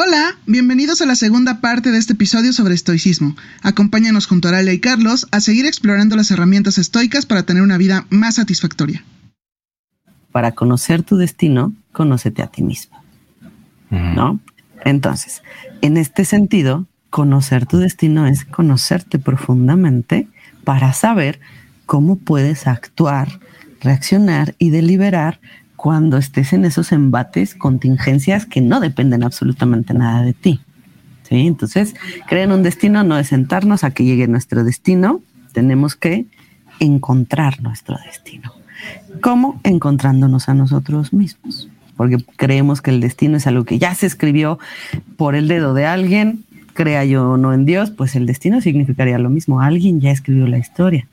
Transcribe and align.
Hola, 0.00 0.38
bienvenidos 0.46 1.02
a 1.02 1.06
la 1.06 1.16
segunda 1.16 1.60
parte 1.60 1.90
de 1.90 1.98
este 1.98 2.12
episodio 2.12 2.52
sobre 2.52 2.72
estoicismo. 2.72 3.34
Acompáñanos 3.64 4.28
junto 4.28 4.46
a 4.46 4.52
Aralia 4.52 4.72
y 4.72 4.78
Carlos 4.78 5.26
a 5.32 5.40
seguir 5.40 5.66
explorando 5.66 6.14
las 6.14 6.30
herramientas 6.30 6.78
estoicas 6.78 7.26
para 7.26 7.42
tener 7.42 7.64
una 7.64 7.78
vida 7.78 8.06
más 8.08 8.36
satisfactoria. 8.36 9.04
Para 10.30 10.52
conocer 10.52 11.02
tu 11.02 11.16
destino, 11.16 11.72
conócete 11.90 12.44
a 12.44 12.46
ti 12.46 12.62
mismo. 12.62 12.96
¿No? 13.90 14.38
Entonces, 14.84 15.42
en 15.80 15.96
este 15.96 16.24
sentido, 16.24 16.86
conocer 17.10 17.66
tu 17.66 17.78
destino 17.78 18.28
es 18.28 18.44
conocerte 18.44 19.18
profundamente 19.18 20.28
para 20.62 20.92
saber 20.92 21.40
cómo 21.86 22.14
puedes 22.14 22.68
actuar, 22.68 23.40
reaccionar 23.80 24.54
y 24.60 24.70
deliberar 24.70 25.40
cuando 25.78 26.16
estés 26.16 26.52
en 26.52 26.64
esos 26.64 26.90
embates, 26.90 27.54
contingencias 27.54 28.46
que 28.46 28.60
no 28.60 28.80
dependen 28.80 29.22
absolutamente 29.22 29.94
nada 29.94 30.22
de 30.22 30.32
ti. 30.32 30.60
¿sí? 31.22 31.46
Entonces, 31.46 31.94
creer 32.26 32.46
en 32.46 32.52
un 32.52 32.64
destino 32.64 33.04
no 33.04 33.16
es 33.16 33.28
sentarnos 33.28 33.84
a 33.84 33.92
que 33.92 34.04
llegue 34.04 34.26
nuestro 34.26 34.64
destino, 34.64 35.22
tenemos 35.52 35.94
que 35.94 36.26
encontrar 36.80 37.62
nuestro 37.62 37.96
destino. 38.04 38.52
¿Cómo? 39.20 39.60
Encontrándonos 39.62 40.48
a 40.48 40.54
nosotros 40.54 41.12
mismos. 41.12 41.68
Porque 41.96 42.16
creemos 42.36 42.82
que 42.82 42.90
el 42.90 43.00
destino 43.00 43.36
es 43.36 43.46
algo 43.46 43.64
que 43.64 43.78
ya 43.78 43.94
se 43.94 44.06
escribió 44.06 44.58
por 45.16 45.36
el 45.36 45.46
dedo 45.46 45.74
de 45.74 45.86
alguien, 45.86 46.44
crea 46.74 47.04
yo 47.04 47.30
o 47.30 47.36
no 47.36 47.54
en 47.54 47.66
Dios, 47.66 47.92
pues 47.92 48.16
el 48.16 48.26
destino 48.26 48.60
significaría 48.60 49.18
lo 49.18 49.30
mismo. 49.30 49.60
Alguien 49.60 50.00
ya 50.00 50.10
escribió 50.10 50.48
la 50.48 50.58
historia, 50.58 51.06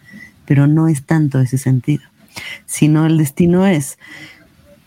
pero 0.46 0.66
no 0.66 0.88
es 0.88 1.04
tanto 1.04 1.40
ese 1.40 1.60
sentido, 1.60 2.04
sino 2.66 3.06
el 3.06 3.20
destino 3.20 3.68
es 3.68 4.00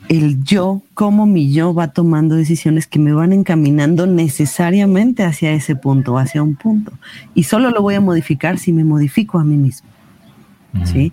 el 0.09 0.43
yo, 0.43 0.83
cómo 0.95 1.27
mi 1.27 1.53
yo 1.53 1.75
va 1.75 1.89
tomando 1.89 2.35
decisiones 2.35 2.87
que 2.87 2.99
me 2.99 3.13
van 3.13 3.33
encaminando 3.33 4.07
necesariamente 4.07 5.25
hacia 5.25 5.53
ese 5.53 5.77
punto, 5.77 6.19
hacia 6.19 6.43
un 6.43 6.57
punto. 6.57 6.93
Y 7.35 7.45
solo 7.45 7.71
lo 7.71 7.83
voy 7.83 7.95
a 7.95 8.01
modificar 8.01 8.59
si 8.59 8.73
me 8.73 8.85
modifico 8.85 9.39
a 9.39 9.45
mí 9.45 9.57
mismo. 9.57 9.89
¿sí? 10.85 11.13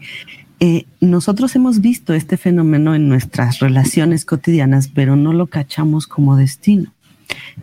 Eh, 0.60 0.86
nosotros 1.02 1.56
hemos 1.56 1.82
visto 1.82 2.14
este 2.14 2.38
fenómeno 2.38 2.96
en 2.96 3.10
nuestras 3.10 3.60
relaciones 3.60 4.24
cotidianas, 4.24 4.88
pero 4.88 5.16
no 5.16 5.34
lo 5.34 5.48
cachamos 5.48 6.08
como 6.08 6.38
destino. 6.38 6.92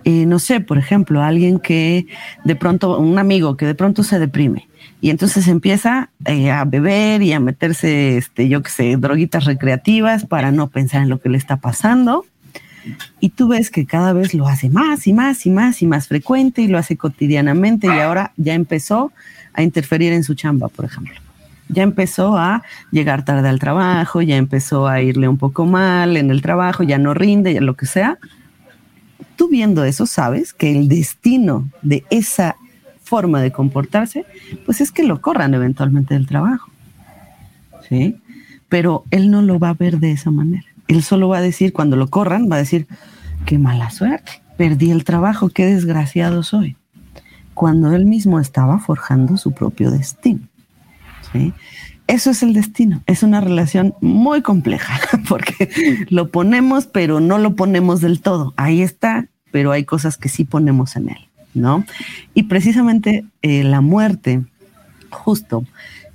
Eh, 0.05 0.27
no 0.27 0.39
sé, 0.39 0.61
por 0.61 0.79
ejemplo, 0.79 1.23
alguien 1.23 1.59
que 1.59 2.07
de 2.45 2.57
pronto, 2.57 2.99
un 2.99 3.19
amigo 3.19 3.57
que 3.57 3.67
de 3.67 3.75
pronto 3.75 4.03
se 4.03 4.19
deprime 4.19 4.69
y 5.03 5.11
entonces 5.11 5.49
empieza 5.49 6.11
eh, 6.27 6.53
a 6.53 6.65
beber 6.65 7.23
y 7.23 7.33
a 7.33 7.41
meterse, 7.41 8.17
este, 8.17 8.49
yo 8.49 8.63
qué 8.63 8.71
sé, 8.71 8.97
droguitas 8.97 9.45
recreativas 9.45 10.25
para 10.25 10.53
no 10.53 10.69
pensar 10.69 11.03
en 11.03 11.09
lo 11.09 11.21
que 11.21 11.29
le 11.29 11.39
está 11.39 11.57
pasando. 11.57 12.25
Y 13.19 13.31
tú 13.31 13.49
ves 13.49 13.71
que 13.71 13.85
cada 13.85 14.13
vez 14.13 14.33
lo 14.33 14.47
hace 14.47 14.71
más 14.71 15.09
y 15.09 15.13
más 15.13 15.45
y 15.45 15.51
más 15.51 15.83
y 15.83 15.87
más 15.87 16.07
frecuente 16.07 16.63
y 16.63 16.69
lo 16.69 16.79
hace 16.79 16.97
cotidianamente 16.97 17.89
y 17.89 17.99
ahora 17.99 18.33
ya 18.37 18.55
empezó 18.55 19.13
a 19.55 19.63
interferir 19.63 20.13
en 20.13 20.23
su 20.23 20.35
chamba, 20.35 20.69
por 20.69 20.85
ejemplo. 20.85 21.15
Ya 21.69 21.83
empezó 21.83 22.37
a 22.37 22.63
llegar 22.93 23.25
tarde 23.25 23.49
al 23.49 23.59
trabajo, 23.59 24.23
ya 24.23 24.37
empezó 24.37 24.87
a 24.87 25.01
irle 25.01 25.27
un 25.27 25.39
poco 25.39 25.67
mal 25.67 26.17
en 26.17 26.31
el 26.31 26.43
trabajo, 26.43 26.85
ya 26.85 26.99
no 26.99 27.13
rinde, 27.13 27.55
ya 27.55 27.61
lo 27.61 27.75
que 27.75 27.87
sea. 27.87 28.19
Tú 29.37 29.49
viendo 29.49 29.85
eso 29.85 30.07
sabes 30.07 30.53
que 30.53 30.71
el 30.71 30.89
destino 30.89 31.69
de 31.83 32.05
esa 32.11 32.57
forma 33.03 33.43
de 33.43 33.53
comportarse, 33.53 34.25
pues 34.65 34.81
es 34.81 34.91
que 34.91 35.03
lo 35.03 35.21
corran 35.21 35.55
eventualmente 35.55 36.15
del 36.15 36.27
trabajo. 36.27 36.71
¿Sí? 37.89 38.17
Pero 38.69 39.05
él 39.11 39.31
no 39.31 39.43
lo 39.43 39.59
va 39.59 39.71
a 39.71 39.75
ver 39.75 39.99
de 39.99 40.13
esa 40.13 40.31
manera. 40.31 40.65
Él 40.89 41.03
solo 41.03 41.29
va 41.29 41.39
a 41.39 41.43
decir, 41.43 41.73
cuando 41.73 41.97
lo 41.97 42.09
corran, 42.09 42.49
va 42.51 42.57
a 42.57 42.61
decir, 42.61 42.87
qué 43.45 43.59
mala 43.59 43.91
suerte, 43.91 44.43
perdí 44.57 44.91
el 44.91 45.05
trabajo, 45.05 45.49
qué 45.51 45.67
desgraciado 45.67 46.43
soy. 46.43 46.77
Cuando 47.55 47.93
él 47.93 48.07
mismo 48.07 48.41
estaba 48.41 48.79
forjando 48.79 49.37
su 49.37 49.53
propio 49.53 49.91
destino. 49.91 50.49
Eso 52.07 52.31
es 52.31 52.43
el 52.43 52.53
destino. 52.53 53.03
Es 53.07 53.23
una 53.23 53.41
relación 53.41 53.95
muy 54.01 54.43
compleja 54.43 55.01
porque 55.29 56.07
lo 56.09 56.31
ponemos, 56.31 56.87
pero 56.87 57.21
no 57.21 57.39
lo 57.39 57.55
ponemos 57.55 58.01
del 58.01 58.21
todo. 58.21 58.55
Ahí 58.57 58.83
está, 58.83 59.29
pero 59.51 59.73
hay 59.73 59.85
cosas 59.85 60.17
que 60.17 60.29
sí 60.29 60.45
ponemos 60.45 60.97
en 60.97 61.11
él. 61.11 61.29
¿no? 61.55 61.85
Y 62.35 62.45
precisamente 62.45 63.25
eh, 63.43 63.65
la 63.65 63.81
muerte, 63.81 64.43
justo, 65.11 65.65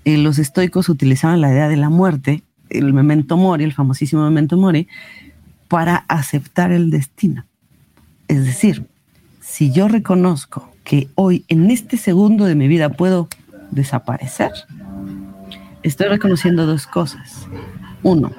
eh, 0.05 0.17
los 0.17 0.39
estoicos 0.39 0.89
utilizaban 0.89 1.41
la 1.41 1.51
idea 1.51 1.67
de 1.67 1.77
la 1.77 1.89
muerte, 1.89 2.43
el 2.69 2.93
memento 2.93 3.37
mori, 3.37 3.63
el 3.63 3.73
famosísimo 3.73 4.23
memento 4.23 4.57
mori, 4.57 4.87
para 5.67 6.05
aceptar 6.07 6.71
el 6.71 6.89
destino. 6.89 7.45
Es 8.27 8.45
decir, 8.45 8.85
si 9.41 9.71
yo 9.71 9.87
reconozco 9.87 10.71
que 10.83 11.09
hoy, 11.15 11.45
en 11.47 11.69
este 11.71 11.97
segundo 11.97 12.45
de 12.45 12.55
mi 12.55 12.67
vida, 12.67 12.89
puedo 12.89 13.27
desaparecer, 13.71 14.51
estoy 15.87 16.07
reconociendo 16.07 16.65
dos 16.65 16.87
cosas. 16.87 17.47
Uno, 18.03 18.31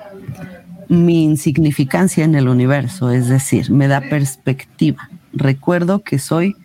mi 0.89 1.25
insignificancia 1.25 2.25
en 2.25 2.35
el 2.35 2.49
universo, 2.49 3.11
es 3.11 3.29
decir, 3.29 3.71
me 3.71 3.89
da 3.89 4.01
perspectiva. 4.01 5.11
Recuerdo 5.33 6.03
que 6.03 6.19
soy 6.19 6.57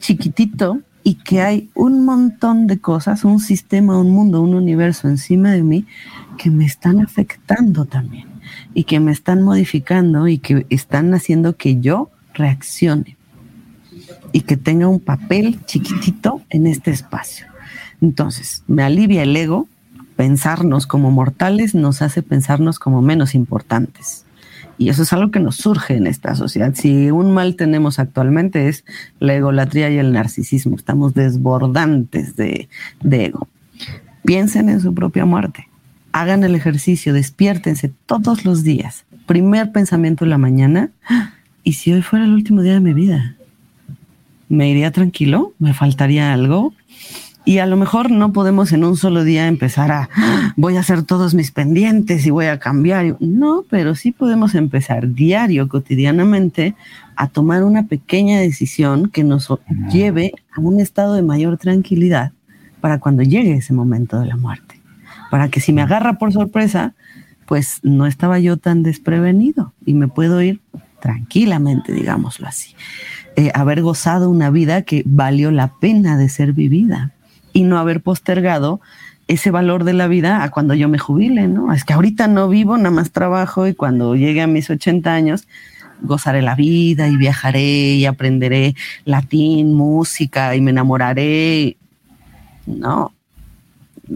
chiquitito 0.00 0.80
y 1.02 1.14
que 1.14 1.40
hay 1.40 1.70
un 1.74 2.04
montón 2.04 2.66
de 2.66 2.80
cosas, 2.80 3.24
un 3.24 3.38
sistema, 3.38 3.98
un 3.98 4.10
mundo, 4.10 4.42
un 4.42 4.54
universo 4.54 5.08
encima 5.08 5.52
de 5.52 5.62
mí 5.62 5.86
que 6.36 6.50
me 6.50 6.66
están 6.66 7.00
afectando 7.00 7.84
también 7.84 8.26
y 8.74 8.84
que 8.84 9.00
me 9.00 9.12
están 9.12 9.42
modificando 9.42 10.26
y 10.28 10.38
que 10.38 10.66
están 10.70 11.14
haciendo 11.14 11.56
que 11.56 11.80
yo 11.80 12.10
reaccione 12.34 13.16
y 14.32 14.40
que 14.40 14.56
tenga 14.56 14.88
un 14.88 15.00
papel 15.00 15.60
chiquitito 15.66 16.42
en 16.50 16.66
este 16.66 16.90
espacio. 16.90 17.46
Entonces, 18.00 18.62
me 18.66 18.82
alivia 18.82 19.22
el 19.22 19.36
ego, 19.36 19.68
pensarnos 20.16 20.86
como 20.86 21.10
mortales 21.10 21.74
nos 21.74 22.02
hace 22.02 22.22
pensarnos 22.22 22.78
como 22.78 23.02
menos 23.02 23.34
importantes. 23.34 24.24
Y 24.78 24.90
eso 24.90 25.02
es 25.02 25.12
algo 25.12 25.30
que 25.30 25.40
nos 25.40 25.56
surge 25.56 25.96
en 25.96 26.06
esta 26.06 26.34
sociedad. 26.34 26.74
Si 26.74 27.10
un 27.10 27.32
mal 27.32 27.56
tenemos 27.56 27.98
actualmente 27.98 28.68
es 28.68 28.84
la 29.20 29.34
egolatría 29.34 29.90
y 29.90 29.98
el 29.98 30.12
narcisismo. 30.12 30.76
Estamos 30.76 31.14
desbordantes 31.14 32.36
de, 32.36 32.68
ego. 33.02 33.48
Piensen 34.24 34.68
en 34.68 34.80
su 34.80 34.92
propia 34.92 35.24
muerte. 35.24 35.68
Hagan 36.12 36.44
el 36.44 36.54
ejercicio, 36.54 37.12
despiértense 37.12 37.92
todos 38.06 38.44
los 38.44 38.64
días. 38.64 39.04
Primer 39.26 39.72
pensamiento 39.72 40.24
en 40.24 40.30
la 40.30 40.38
mañana. 40.38 40.90
¿Y 41.62 41.74
si 41.74 41.92
hoy 41.92 42.02
fuera 42.02 42.26
el 42.26 42.32
último 42.32 42.62
día 42.62 42.74
de 42.74 42.80
mi 42.80 42.92
vida? 42.92 43.36
¿Me 44.48 44.70
iría 44.70 44.92
tranquilo? 44.92 45.54
¿Me 45.58 45.74
faltaría 45.74 46.32
algo? 46.32 46.74
Y 47.46 47.58
a 47.58 47.66
lo 47.66 47.76
mejor 47.76 48.10
no 48.10 48.32
podemos 48.32 48.72
en 48.72 48.82
un 48.82 48.96
solo 48.96 49.22
día 49.22 49.46
empezar 49.46 49.92
a, 49.92 50.10
voy 50.56 50.76
a 50.76 50.80
hacer 50.80 51.04
todos 51.04 51.32
mis 51.32 51.52
pendientes 51.52 52.26
y 52.26 52.30
voy 52.30 52.46
a 52.46 52.58
cambiar. 52.58 53.16
No, 53.20 53.64
pero 53.70 53.94
sí 53.94 54.10
podemos 54.10 54.56
empezar 54.56 55.14
diario, 55.14 55.68
cotidianamente, 55.68 56.74
a 57.14 57.28
tomar 57.28 57.62
una 57.62 57.86
pequeña 57.86 58.40
decisión 58.40 59.10
que 59.10 59.22
nos 59.22 59.48
lleve 59.92 60.32
a 60.52 60.60
un 60.60 60.80
estado 60.80 61.14
de 61.14 61.22
mayor 61.22 61.56
tranquilidad 61.56 62.32
para 62.80 62.98
cuando 62.98 63.22
llegue 63.22 63.54
ese 63.54 63.72
momento 63.72 64.18
de 64.18 64.26
la 64.26 64.36
muerte. 64.36 64.80
Para 65.30 65.48
que 65.48 65.60
si 65.60 65.72
me 65.72 65.82
agarra 65.82 66.18
por 66.18 66.32
sorpresa, 66.32 66.94
pues 67.46 67.78
no 67.84 68.08
estaba 68.08 68.40
yo 68.40 68.56
tan 68.56 68.82
desprevenido 68.82 69.72
y 69.84 69.94
me 69.94 70.08
puedo 70.08 70.42
ir 70.42 70.62
tranquilamente, 71.00 71.92
digámoslo 71.92 72.48
así. 72.48 72.74
Eh, 73.36 73.52
haber 73.54 73.82
gozado 73.82 74.30
una 74.30 74.50
vida 74.50 74.82
que 74.82 75.04
valió 75.06 75.52
la 75.52 75.74
pena 75.78 76.18
de 76.18 76.28
ser 76.28 76.52
vivida 76.52 77.12
y 77.56 77.62
no 77.62 77.78
haber 77.78 78.02
postergado 78.02 78.82
ese 79.28 79.50
valor 79.50 79.84
de 79.84 79.94
la 79.94 80.08
vida 80.08 80.42
a 80.42 80.50
cuando 80.50 80.74
yo 80.74 80.90
me 80.90 80.98
jubile, 80.98 81.48
¿no? 81.48 81.72
Es 81.72 81.84
que 81.84 81.94
ahorita 81.94 82.28
no 82.28 82.50
vivo, 82.50 82.76
nada 82.76 82.90
más 82.90 83.12
trabajo 83.12 83.66
y 83.66 83.72
cuando 83.72 84.14
llegue 84.14 84.42
a 84.42 84.46
mis 84.46 84.68
80 84.68 85.10
años 85.10 85.48
gozaré 86.02 86.42
la 86.42 86.54
vida 86.54 87.08
y 87.08 87.16
viajaré 87.16 87.94
y 87.94 88.04
aprenderé 88.04 88.74
latín, 89.06 89.72
música 89.72 90.54
y 90.54 90.60
me 90.60 90.70
enamoraré. 90.70 91.78
No, 92.66 93.14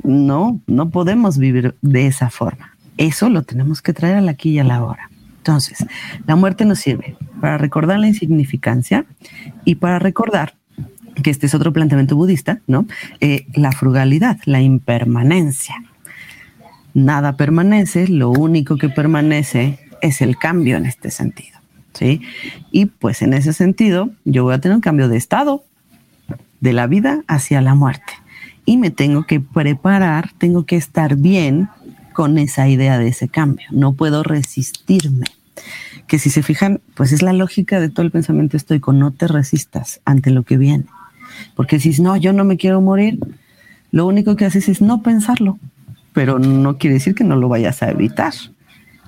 no, 0.03 0.61
no 0.67 0.91
podemos 0.91 1.39
vivir 1.39 1.75
de 1.81 2.09
esa 2.09 2.29
forma. 2.29 2.77
Eso 2.99 3.31
lo 3.31 3.43
tenemos 3.43 3.81
que 3.81 3.95
traer 3.95 4.17
a 4.17 4.21
la 4.21 4.33
aquí 4.33 4.51
y 4.51 4.59
a 4.59 4.65
la 4.65 4.85
hora. 4.85 5.09
Entonces, 5.39 5.87
la 6.27 6.37
muerte 6.37 6.67
nos 6.67 6.81
sirve 6.81 7.17
para 7.41 7.57
recordar 7.57 7.99
la 8.01 8.09
insignificancia 8.09 9.07
y 9.65 9.77
para 9.77 9.99
recordar 9.99 10.60
que 11.23 11.31
este 11.31 11.47
es 11.47 11.55
otro 11.55 11.73
planteamiento 11.73 12.17
budista, 12.17 12.61
¿no? 12.67 12.87
Eh, 13.21 13.47
la 13.55 13.73
frugalidad, 13.73 14.39
la 14.45 14.61
impermanencia. 14.61 15.75
Nada 16.95 17.37
permanece, 17.37 18.09
lo 18.09 18.31
único 18.31 18.77
que 18.77 18.89
permanece 18.89 19.79
es 20.03 20.21
el 20.21 20.37
cambio 20.37 20.77
en 20.77 20.87
este 20.87 21.11
sentido, 21.11 21.59
¿sí? 21.95 22.21
Y 22.73 22.87
pues 22.87 23.23
en 23.23 23.35
ese 23.35 23.53
sentido, 23.53 24.11
yo 24.25 24.45
voy 24.45 24.55
a 24.55 24.59
tener 24.59 24.75
un 24.75 24.83
cambio 24.83 25.09
de 25.09 25.17
estado 25.17 25.65
de 26.61 26.73
la 26.73 26.87
vida 26.87 27.23
hacia 27.27 27.61
la 27.61 27.75
muerte 27.75 28.13
y 28.65 28.77
me 28.77 28.91
tengo 28.91 29.25
que 29.25 29.41
preparar, 29.41 30.31
tengo 30.39 30.65
que 30.65 30.77
estar 30.77 31.17
bien 31.17 31.69
con 32.13 32.39
esa 32.39 32.69
idea 32.69 32.99
de 32.99 33.09
ese 33.09 33.29
cambio. 33.29 33.67
No 33.71 33.95
puedo 33.95 34.23
resistirme. 34.23 35.27
Que 36.07 36.19
si 36.19 36.31
se 36.31 36.43
fijan, 36.43 36.81
pues 36.95 37.13
es 37.13 37.23
la 37.23 37.33
lógica 37.33 37.81
de 37.81 37.89
todo 37.89 38.05
el 38.05 38.11
pensamiento 38.11 38.57
estoico, 38.57 38.93
no 38.93 39.13
te 39.13 39.29
resistas 39.29 40.01
ante 40.05 40.31
lo 40.31 40.43
que 40.43 40.57
viene. 40.57 40.87
Porque 41.55 41.81
si 41.81 42.01
no, 42.03 42.17
yo 42.17 42.33
no 42.33 42.45
me 42.45 42.57
quiero 42.57 42.81
morir, 42.81 43.19
lo 43.93 44.07
único 44.07 44.37
que 44.37 44.45
haces 44.45 44.69
es 44.69 44.81
no 44.81 45.03
pensarlo, 45.03 45.59
pero 46.13 46.39
no 46.39 46.79
quiere 46.79 46.95
decir 46.95 47.15
que 47.15 47.25
no 47.25 47.37
lo 47.37 47.49
vayas 47.49 47.83
a 47.83 47.91
evitar. 47.91 48.33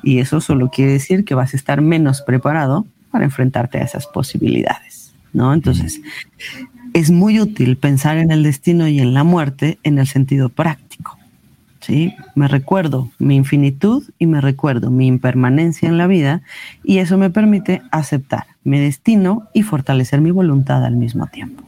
Y 0.02 0.19
eso 0.19 0.40
solo 0.40 0.70
quiere 0.70 0.93
decir 0.93 1.25
que 1.25 1.34
vas 1.34 1.55
a 1.55 1.56
estar 1.56 1.81
menos 1.81 2.23
preparado 2.23 2.87
para 3.11 3.25
enfrentarte 3.25 3.79
a 3.79 3.82
esas 3.82 4.06
posibilidades, 4.06 5.12
¿no? 5.32 5.55
Entonces, 5.55 6.00
es 6.93 7.11
muy 7.11 7.40
útil 7.40 7.76
pensar 7.76 8.17
en 8.19 8.31
el 8.31 8.43
destino 8.43 8.88
y 8.88 9.00
en 9.00 9.14
la 9.14 9.25
muerte 9.25 9.78
en 9.82 9.99
el 9.99 10.06
sentido 10.06 10.49
práctico. 10.49 11.19
¿sí? 11.81 12.14
Me 12.35 12.49
recuerdo 12.49 13.11
mi 13.19 13.37
infinitud 13.37 14.05
y 14.19 14.26
me 14.26 14.40
recuerdo 14.40 14.90
mi 14.90 15.06
impermanencia 15.06 15.88
en 15.88 15.99
la 15.99 16.06
vida 16.06 16.43
y 16.85 16.99
eso 16.99 17.19
me 17.19 17.31
permite 17.31 17.82
aceptar 17.90 18.46
mi 18.64 18.78
destino 18.78 19.49
y 19.52 19.62
fortalecer 19.62 20.20
mi 20.20 20.31
voluntad 20.31 20.85
al 20.85 20.96
mismo 20.96 21.26
tiempo. 21.26 21.64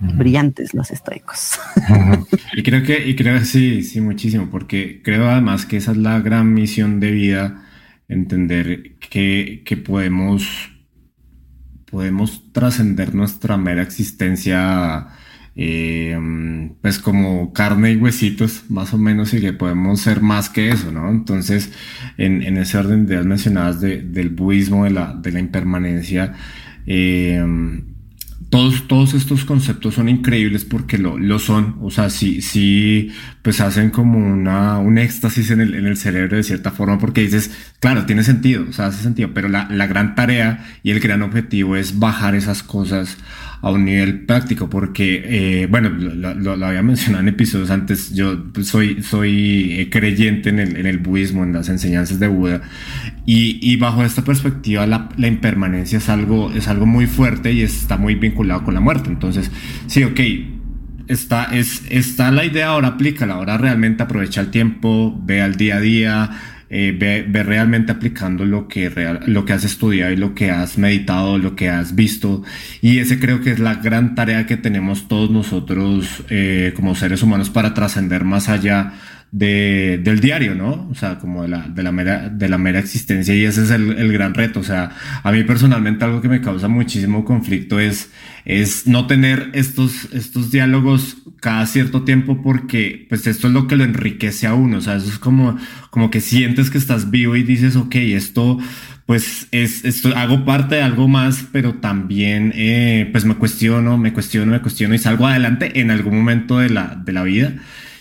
Brillantes 0.00 0.74
los 0.74 0.90
estoicos. 0.90 1.58
Y 2.54 2.62
creo 2.62 2.82
que, 2.82 3.06
y 3.06 3.14
creo 3.14 3.38
que 3.38 3.44
sí, 3.44 3.84
sí, 3.84 4.00
muchísimo, 4.00 4.48
porque 4.50 5.00
creo 5.04 5.30
además 5.30 5.64
que 5.64 5.76
esa 5.76 5.92
es 5.92 5.98
la 5.98 6.18
gran 6.20 6.52
misión 6.52 6.98
de 6.98 7.12
vida, 7.12 7.62
entender 8.08 8.96
que, 8.98 9.62
que 9.64 9.76
podemos 9.76 10.44
podemos 11.90 12.52
trascender 12.52 13.14
nuestra 13.14 13.56
mera 13.56 13.82
existencia, 13.82 15.08
eh, 15.56 16.18
pues 16.80 16.98
como 16.98 17.52
carne 17.52 17.92
y 17.92 17.96
huesitos, 17.96 18.64
más 18.68 18.92
o 18.94 18.98
menos, 18.98 19.32
y 19.34 19.40
que 19.40 19.52
podemos 19.52 20.00
ser 20.00 20.20
más 20.20 20.48
que 20.48 20.70
eso, 20.70 20.92
¿no? 20.92 21.10
Entonces, 21.10 21.72
en, 22.16 22.56
ese 22.56 22.78
orden 22.78 23.06
de 23.06 23.16
las 23.16 23.26
mencionadas 23.26 23.80
del 23.80 24.30
budismo, 24.30 24.84
de 24.84 24.90
la, 24.90 25.14
de 25.14 25.32
la 25.32 25.40
impermanencia, 25.40 26.34
eh, 26.86 27.44
todos, 28.50 28.88
todos 28.88 29.14
estos 29.14 29.44
conceptos 29.44 29.94
son 29.94 30.08
increíbles 30.08 30.64
porque 30.64 30.96
lo, 30.96 31.18
lo 31.18 31.38
son, 31.38 31.76
o 31.82 31.90
sea, 31.90 32.08
sí, 32.08 32.40
sí, 32.40 33.10
pues 33.42 33.60
hacen 33.60 33.90
como 33.90 34.18
una, 34.18 34.78
un 34.78 34.96
éxtasis 34.96 35.50
en 35.50 35.60
el, 35.60 35.74
en 35.74 35.86
el 35.86 35.96
cerebro 35.96 36.36
de 36.36 36.42
cierta 36.42 36.70
forma 36.70 36.98
porque 36.98 37.20
dices, 37.20 37.50
claro, 37.80 38.06
tiene 38.06 38.22
sentido, 38.24 38.64
o 38.68 38.72
sea, 38.72 38.86
hace 38.86 39.02
sentido, 39.02 39.30
pero 39.34 39.48
la, 39.48 39.68
la 39.70 39.86
gran 39.86 40.14
tarea 40.14 40.66
y 40.82 40.92
el 40.92 41.00
gran 41.00 41.22
objetivo 41.22 41.76
es 41.76 41.98
bajar 41.98 42.34
esas 42.34 42.62
cosas 42.62 43.18
a 43.60 43.70
un 43.70 43.84
nivel 43.84 44.24
práctico, 44.24 44.70
porque, 44.70 45.22
eh, 45.62 45.66
bueno, 45.66 45.88
lo, 45.88 46.56
lo, 46.56 46.66
había 46.66 46.82
mencionado 46.82 47.22
en 47.22 47.28
episodios 47.28 47.70
antes, 47.70 48.14
yo 48.14 48.44
soy, 48.62 49.02
soy 49.02 49.80
eh, 49.80 49.90
creyente 49.90 50.50
en 50.50 50.60
el, 50.60 50.76
en 50.76 50.86
el 50.86 50.98
budismo, 50.98 51.42
en 51.42 51.52
las 51.52 51.68
enseñanzas 51.68 52.20
de 52.20 52.28
Buda, 52.28 52.62
y, 53.26 53.58
y 53.60 53.76
bajo 53.76 54.04
esta 54.04 54.22
perspectiva 54.22 54.86
la, 54.86 55.08
la, 55.16 55.26
impermanencia 55.26 55.98
es 55.98 56.08
algo, 56.08 56.52
es 56.52 56.68
algo 56.68 56.86
muy 56.86 57.06
fuerte 57.06 57.52
y 57.52 57.62
está 57.62 57.96
muy 57.96 58.14
vinculado 58.14 58.64
con 58.64 58.74
la 58.74 58.80
muerte. 58.80 59.08
Entonces, 59.10 59.50
sí, 59.86 60.04
ok, 60.04 60.20
está, 61.08 61.44
es, 61.44 61.82
está 61.90 62.30
la 62.30 62.44
idea, 62.44 62.68
ahora 62.68 62.88
aplícala, 62.88 63.34
ahora 63.34 63.58
realmente 63.58 64.02
aprovecha 64.02 64.40
el 64.40 64.50
tiempo, 64.50 65.18
ve 65.24 65.42
al 65.42 65.56
día 65.56 65.76
a 65.76 65.80
día, 65.80 66.30
eh, 66.70 66.94
ve, 66.98 67.42
realmente 67.42 67.92
aplicando 67.92 68.44
lo 68.44 68.68
que, 68.68 68.90
lo 69.26 69.44
que 69.44 69.52
has 69.52 69.64
estudiado 69.64 70.12
y 70.12 70.16
lo 70.16 70.34
que 70.34 70.50
has 70.50 70.76
meditado, 70.76 71.38
lo 71.38 71.56
que 71.56 71.70
has 71.70 71.94
visto. 71.94 72.42
Y 72.82 72.98
ese 72.98 73.18
creo 73.18 73.40
que 73.40 73.52
es 73.52 73.58
la 73.58 73.76
gran 73.76 74.14
tarea 74.14 74.46
que 74.46 74.56
tenemos 74.56 75.08
todos 75.08 75.30
nosotros 75.30 76.24
eh, 76.28 76.72
como 76.76 76.94
seres 76.94 77.22
humanos 77.22 77.50
para 77.50 77.74
trascender 77.74 78.24
más 78.24 78.48
allá 78.48 78.92
de, 79.30 80.00
del 80.02 80.20
diario, 80.20 80.54
¿no? 80.54 80.88
O 80.90 80.94
sea, 80.94 81.18
como 81.18 81.42
de 81.42 81.48
la, 81.48 81.68
de 81.68 81.82
la, 81.82 81.92
mera, 81.92 82.28
de 82.28 82.48
la 82.48 82.58
mera 82.58 82.78
existencia 82.78 83.34
y 83.34 83.44
ese 83.44 83.64
es 83.64 83.70
el, 83.70 83.98
el, 83.98 84.12
gran 84.12 84.34
reto. 84.34 84.60
O 84.60 84.64
sea, 84.64 84.90
a 85.22 85.32
mí 85.32 85.42
personalmente 85.44 86.04
algo 86.04 86.20
que 86.20 86.28
me 86.28 86.40
causa 86.40 86.68
muchísimo 86.68 87.24
conflicto 87.24 87.78
es, 87.78 88.10
es 88.44 88.86
no 88.86 89.06
tener 89.06 89.50
estos, 89.52 90.08
estos 90.12 90.50
diálogos 90.50 91.18
cada 91.40 91.66
cierto 91.66 92.02
tiempo 92.02 92.42
porque 92.42 93.06
pues 93.08 93.26
esto 93.26 93.46
es 93.46 93.52
lo 93.52 93.66
que 93.66 93.76
lo 93.76 93.84
enriquece 93.84 94.46
a 94.46 94.54
uno. 94.54 94.78
O 94.78 94.80
sea, 94.80 94.96
eso 94.96 95.08
es 95.08 95.18
como, 95.18 95.56
como 95.90 96.10
que 96.10 96.20
sientes 96.20 96.70
que 96.70 96.78
estás 96.78 97.10
vivo 97.10 97.36
y 97.36 97.42
dices, 97.42 97.76
ok, 97.76 97.94
esto 97.96 98.58
pues 99.04 99.48
es, 99.52 99.86
esto, 99.86 100.14
hago 100.14 100.44
parte 100.44 100.74
de 100.74 100.82
algo 100.82 101.08
más, 101.08 101.46
pero 101.50 101.76
también 101.76 102.52
eh, 102.54 103.08
pues 103.10 103.24
me 103.24 103.36
cuestiono, 103.36 103.96
me 103.96 104.12
cuestiono, 104.12 104.52
me 104.52 104.60
cuestiono 104.60 104.94
y 104.94 104.98
salgo 104.98 105.26
adelante 105.26 105.80
en 105.80 105.90
algún 105.90 106.18
momento 106.18 106.58
de 106.58 106.68
la, 106.68 106.94
de 106.94 107.12
la 107.12 107.22
vida. 107.22 107.54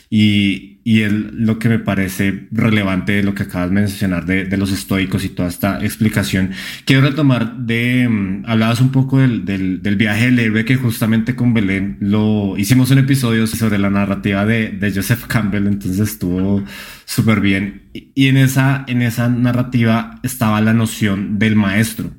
Y, 0.09 0.76
y 0.89 1.05
lo 1.09 1.59
que 1.59 1.67
me 1.67 1.79
parece 1.79 2.47
relevante 2.49 3.11
de 3.11 3.21
lo 3.21 3.35
que 3.35 3.43
acabas 3.43 3.67
de 3.67 3.75
mencionar 3.75 4.25
de, 4.25 4.45
de, 4.45 4.55
los 4.55 4.71
estoicos 4.71 5.25
y 5.25 5.27
toda 5.27 5.49
esta 5.49 5.83
explicación. 5.83 6.51
Quiero 6.85 7.01
retomar 7.01 7.57
de, 7.57 8.07
mm, 8.07 8.45
hablabas 8.45 8.79
un 8.79 8.93
poco 8.93 9.19
del, 9.19 9.43
del, 9.43 9.81
del, 9.83 9.97
viaje 9.97 10.27
del 10.27 10.39
héroe 10.39 10.63
que 10.63 10.77
justamente 10.77 11.35
con 11.35 11.53
Belén 11.53 11.97
lo 11.99 12.57
hicimos 12.57 12.89
un 12.91 12.99
episodio 12.99 13.47
sobre 13.47 13.79
la 13.79 13.89
narrativa 13.89 14.45
de, 14.45 14.69
de 14.69 14.93
Joseph 14.93 15.25
Campbell, 15.27 15.67
entonces 15.67 15.99
estuvo 15.99 16.63
súper 17.03 17.41
bien. 17.41 17.81
Y 17.91 18.27
en 18.27 18.37
esa, 18.37 18.85
en 18.87 19.01
esa 19.01 19.27
narrativa 19.27 20.21
estaba 20.23 20.61
la 20.61 20.73
noción 20.73 21.37
del 21.37 21.57
maestro. 21.57 22.11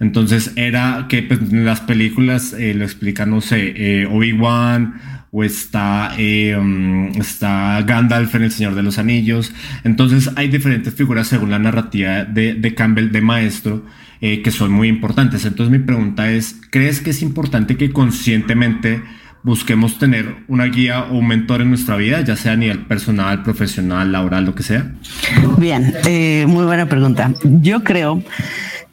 Entonces 0.00 0.52
era 0.56 1.06
que 1.08 1.22
pues, 1.22 1.40
en 1.50 1.64
las 1.64 1.80
películas 1.80 2.52
eh, 2.52 2.74
lo 2.74 2.84
explica, 2.84 3.24
no 3.24 3.40
sé, 3.40 3.72
eh, 3.74 4.06
Obi-Wan 4.06 5.00
o 5.34 5.42
está, 5.42 6.12
mm, 6.16 7.18
está 7.18 7.82
Gandalf 7.82 8.34
en 8.34 8.42
El 8.42 8.52
Señor 8.52 8.74
de 8.74 8.82
los 8.82 8.98
Anillos. 8.98 9.52
Entonces 9.82 10.30
hay 10.36 10.48
diferentes 10.48 10.94
figuras 10.94 11.26
según 11.26 11.50
la 11.50 11.58
narrativa 11.58 12.24
de, 12.24 12.54
de 12.54 12.74
Campbell 12.74 13.10
de 13.10 13.20
maestro 13.22 13.82
eh, 14.20 14.42
que 14.42 14.50
son 14.52 14.70
muy 14.70 14.86
importantes. 14.88 15.44
Entonces 15.46 15.72
mi 15.76 15.84
pregunta 15.84 16.30
es, 16.30 16.60
¿crees 16.70 17.00
que 17.00 17.10
es 17.10 17.22
importante 17.22 17.76
que 17.76 17.90
conscientemente 17.90 19.02
busquemos 19.42 19.98
tener 19.98 20.44
una 20.48 20.66
guía 20.66 21.04
o 21.04 21.18
un 21.18 21.26
mentor 21.26 21.62
en 21.62 21.70
nuestra 21.70 21.96
vida, 21.96 22.20
ya 22.20 22.36
sea 22.36 22.52
a 22.52 22.56
nivel 22.56 22.80
personal, 22.86 23.42
profesional, 23.42 24.12
laboral, 24.12 24.44
lo 24.44 24.54
que 24.54 24.62
sea? 24.62 24.92
Bien, 25.58 25.94
eh, 26.06 26.44
muy 26.46 26.64
buena 26.64 26.86
pregunta. 26.86 27.32
Yo 27.42 27.82
creo 27.82 28.22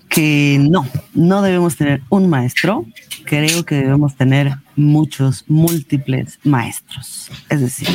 que 0.08 0.58
no, 0.60 0.88
no 1.14 1.42
debemos 1.42 1.76
tener 1.76 2.02
un 2.10 2.30
maestro, 2.30 2.86
creo 3.26 3.64
que 3.66 3.76
debemos 3.76 4.16
tener 4.16 4.56
muchos, 4.80 5.46
múltiples 5.48 6.40
maestros. 6.44 7.32
Es 7.50 7.62
decir, 7.62 7.88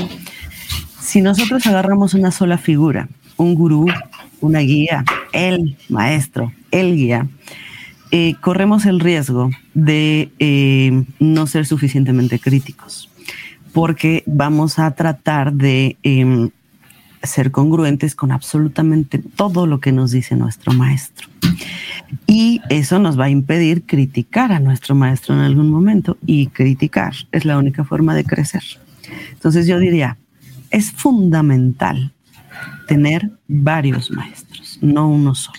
si 1.00 1.20
nosotros 1.20 1.66
agarramos 1.66 2.14
una 2.14 2.30
sola 2.30 2.58
figura, 2.58 3.08
un 3.36 3.54
gurú, 3.54 3.86
una 4.40 4.60
guía, 4.60 5.04
el 5.32 5.76
maestro, 5.88 6.52
el 6.70 6.94
guía, 6.94 7.26
eh, 8.10 8.34
corremos 8.40 8.86
el 8.86 9.00
riesgo 9.00 9.50
de 9.72 10.30
eh, 10.38 11.04
no 11.18 11.46
ser 11.46 11.66
suficientemente 11.66 12.38
críticos, 12.38 13.10
porque 13.72 14.22
vamos 14.26 14.78
a 14.78 14.90
tratar 14.92 15.52
de 15.52 15.96
em, 16.02 16.50
ser 17.26 17.50
congruentes 17.50 18.14
con 18.14 18.32
absolutamente 18.32 19.18
todo 19.18 19.66
lo 19.66 19.80
que 19.80 19.92
nos 19.92 20.10
dice 20.10 20.36
nuestro 20.36 20.72
maestro. 20.72 21.28
Y 22.26 22.60
eso 22.68 22.98
nos 22.98 23.18
va 23.18 23.26
a 23.26 23.30
impedir 23.30 23.84
criticar 23.84 24.52
a 24.52 24.60
nuestro 24.60 24.94
maestro 24.94 25.34
en 25.34 25.40
algún 25.40 25.70
momento 25.70 26.16
y 26.26 26.48
criticar 26.48 27.14
es 27.32 27.44
la 27.44 27.58
única 27.58 27.84
forma 27.84 28.14
de 28.14 28.24
crecer. 28.24 28.62
Entonces 29.32 29.66
yo 29.66 29.78
diría, 29.78 30.16
es 30.70 30.92
fundamental 30.92 32.12
tener 32.86 33.30
varios 33.48 34.10
maestros, 34.10 34.78
no 34.80 35.08
uno 35.08 35.34
solo. 35.34 35.58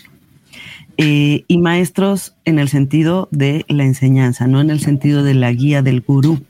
Eh, 0.98 1.44
y 1.48 1.58
maestros 1.58 2.36
en 2.46 2.58
el 2.58 2.70
sentido 2.70 3.28
de 3.32 3.66
la 3.68 3.84
enseñanza, 3.84 4.48
no 4.48 4.62
en 4.62 4.70
el 4.70 4.80
sentido 4.80 5.24
de 5.24 5.34
la 5.34 5.52
guía 5.52 5.82
del 5.82 6.02
gurú, 6.02 6.42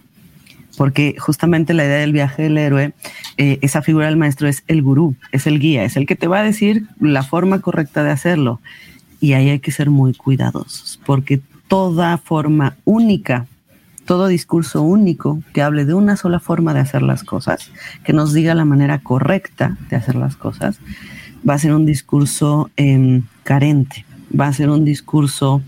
porque 0.75 1.15
justamente 1.17 1.73
la 1.73 1.85
idea 1.85 1.97
del 1.97 2.13
viaje 2.13 2.43
del 2.43 2.57
héroe, 2.57 2.93
eh, 3.37 3.59
esa 3.61 3.81
figura 3.81 4.07
del 4.07 4.17
maestro 4.17 4.47
es 4.47 4.63
el 4.67 4.81
gurú, 4.81 5.15
es 5.31 5.47
el 5.47 5.59
guía, 5.59 5.83
es 5.83 5.97
el 5.97 6.05
que 6.05 6.15
te 6.15 6.27
va 6.27 6.39
a 6.39 6.43
decir 6.43 6.87
la 6.99 7.23
forma 7.23 7.61
correcta 7.61 8.03
de 8.03 8.11
hacerlo. 8.11 8.59
Y 9.19 9.33
ahí 9.33 9.49
hay 9.49 9.59
que 9.59 9.71
ser 9.71 9.89
muy 9.89 10.13
cuidadosos, 10.13 10.99
porque 11.05 11.41
toda 11.67 12.17
forma 12.17 12.75
única, 12.85 13.47
todo 14.05 14.27
discurso 14.27 14.81
único 14.81 15.41
que 15.53 15.61
hable 15.61 15.85
de 15.85 15.93
una 15.93 16.15
sola 16.15 16.39
forma 16.39 16.73
de 16.73 16.81
hacer 16.81 17.01
las 17.01 17.23
cosas, 17.23 17.71
que 18.03 18.13
nos 18.13 18.33
diga 18.33 18.53
la 18.53 18.65
manera 18.65 18.99
correcta 18.99 19.77
de 19.89 19.95
hacer 19.95 20.15
las 20.15 20.35
cosas, 20.35 20.79
va 21.47 21.55
a 21.55 21.59
ser 21.59 21.73
un 21.73 21.85
discurso 21.85 22.69
em, 22.75 23.23
carente, 23.43 24.05
va 24.37 24.47
a 24.47 24.53
ser 24.53 24.69
un 24.69 24.85
discurso 24.85 25.61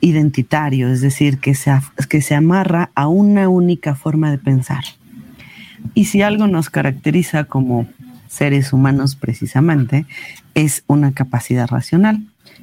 identitario, 0.00 0.88
es 0.88 1.00
decir, 1.00 1.38
que 1.38 1.54
se, 1.54 1.72
que 2.08 2.22
se 2.22 2.34
amarra 2.34 2.90
a 2.94 3.08
una 3.08 3.48
única 3.48 3.94
forma 3.94 4.30
de 4.30 4.38
pensar. 4.38 4.84
Y 5.94 6.06
si 6.06 6.22
algo 6.22 6.46
nos 6.46 6.70
caracteriza 6.70 7.44
como 7.44 7.86
seres 8.28 8.72
humanos 8.72 9.16
precisamente, 9.16 10.06
es 10.54 10.84
una 10.86 11.12
capacidad 11.12 11.66
racional. 11.68 12.20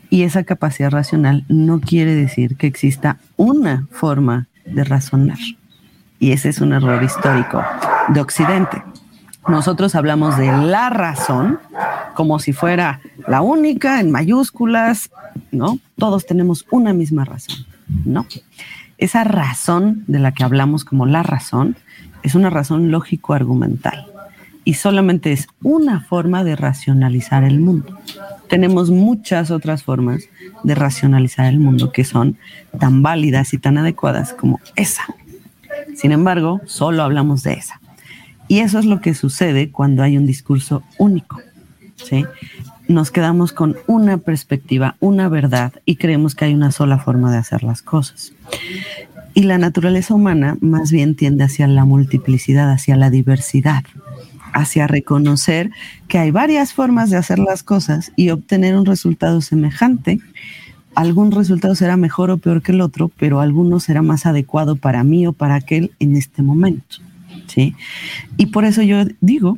Y 0.10 0.24
esa 0.24 0.44
capacidad 0.44 0.92
racional 0.92 1.46
no 1.48 1.80
quiere 1.80 2.14
decir 2.14 2.56
que 2.58 2.68
exista 2.68 3.18
una 3.36 3.88
forma 3.92 4.48
de 4.66 4.84
razonar. 4.84 5.40
Y 6.20 6.32
ese 6.32 6.50
es 6.50 6.62
un 6.62 6.74
error 6.74 7.04
histórico 7.04 7.64
de 8.10 8.22
Occidente. 8.22 8.84
Nosotros 9.48 9.96
hablamos 9.96 10.38
de 10.38 10.52
la 10.52 10.90
razón 10.90 11.60
como 12.16 12.40
si 12.40 12.54
fuera 12.54 13.02
la 13.28 13.42
única 13.42 14.00
en 14.00 14.10
mayúsculas, 14.10 15.12
¿no? 15.52 15.78
Todos 15.98 16.26
tenemos 16.26 16.66
una 16.72 16.94
misma 16.94 17.26
razón, 17.26 17.68
¿no? 18.06 18.26
Esa 18.98 19.24
razón 19.24 20.04
de 20.08 20.20
la 20.20 20.32
que 20.32 20.44
hablamos 20.44 20.86
como 20.86 21.06
la 21.06 21.22
razón 21.22 21.76
es 22.24 22.34
una 22.34 22.50
razón 22.50 22.90
lógico-argumental 22.90 24.08
y 24.64 24.74
solamente 24.74 25.32
es 25.32 25.48
una 25.62 26.02
forma 26.02 26.44
de 26.44 26.56
racionalizar 26.56 27.44
el 27.44 27.60
mundo. 27.60 28.00
Tenemos 28.50 28.90
muchas 28.90 29.52
otras 29.52 29.84
formas 29.84 30.24
de 30.64 30.76
racionalizar 30.76 31.46
el 31.46 31.60
mundo 31.60 31.92
que 31.92 32.04
son 32.04 32.38
tan 32.80 33.04
válidas 33.04 33.54
y 33.54 33.60
tan 33.60 33.78
adecuadas 33.78 34.34
como 34.34 34.60
esa. 34.76 35.04
Sin 35.96 36.12
embargo, 36.12 36.62
solo 36.66 37.04
hablamos 37.04 37.44
de 37.44 37.54
esa. 37.54 37.80
Y 38.48 38.60
eso 38.60 38.80
es 38.80 38.86
lo 38.86 39.02
que 39.02 39.14
sucede 39.14 39.72
cuando 39.72 40.04
hay 40.04 40.18
un 40.18 40.26
discurso 40.26 40.84
único. 40.98 41.40
¿Sí? 41.96 42.26
Nos 42.88 43.12
quedamos 43.12 43.52
con 43.52 43.78
una 43.88 44.18
perspectiva, 44.18 44.96
una 45.00 45.28
verdad 45.28 45.74
y 45.86 45.96
creemos 45.96 46.36
que 46.36 46.46
hay 46.46 46.54
una 46.54 46.72
sola 46.72 47.00
forma 47.00 47.32
de 47.32 47.38
hacer 47.38 47.64
las 47.64 47.82
cosas. 47.82 48.34
Y 49.34 49.44
la 49.44 49.58
naturaleza 49.58 50.14
humana 50.14 50.58
más 50.62 50.92
bien 50.92 51.16
tiende 51.16 51.44
hacia 51.44 51.68
la 51.68 51.84
multiplicidad, 51.84 52.72
hacia 52.72 52.96
la 52.96 53.10
diversidad, 53.10 53.84
hacia 54.54 54.88
reconocer 54.88 55.72
que 56.08 56.20
hay 56.20 56.32
varias 56.32 56.74
formas 56.74 57.10
de 57.10 57.18
hacer 57.18 57.40
las 57.40 57.64
cosas 57.64 58.14
y 58.16 58.30
obtener 58.30 58.78
un 58.78 58.86
resultado 58.86 59.42
semejante. 59.42 60.20
Algún 60.94 61.32
resultado 61.32 61.76
será 61.76 61.98
mejor 61.98 62.32
o 62.32 62.38
peor 62.38 62.62
que 62.62 62.72
el 62.72 62.80
otro, 62.80 63.12
pero 63.18 63.42
alguno 63.42 63.82
será 63.82 64.02
más 64.02 64.26
adecuado 64.26 64.78
para 64.78 65.04
mí 65.04 65.28
o 65.28 65.34
para 65.34 65.56
aquel 65.56 65.92
en 66.00 66.16
este 66.16 66.42
momento. 66.42 66.98
¿sí? 67.48 67.76
Y 68.38 68.46
por 68.48 68.64
eso 68.64 68.82
yo 68.82 69.04
digo, 69.20 69.58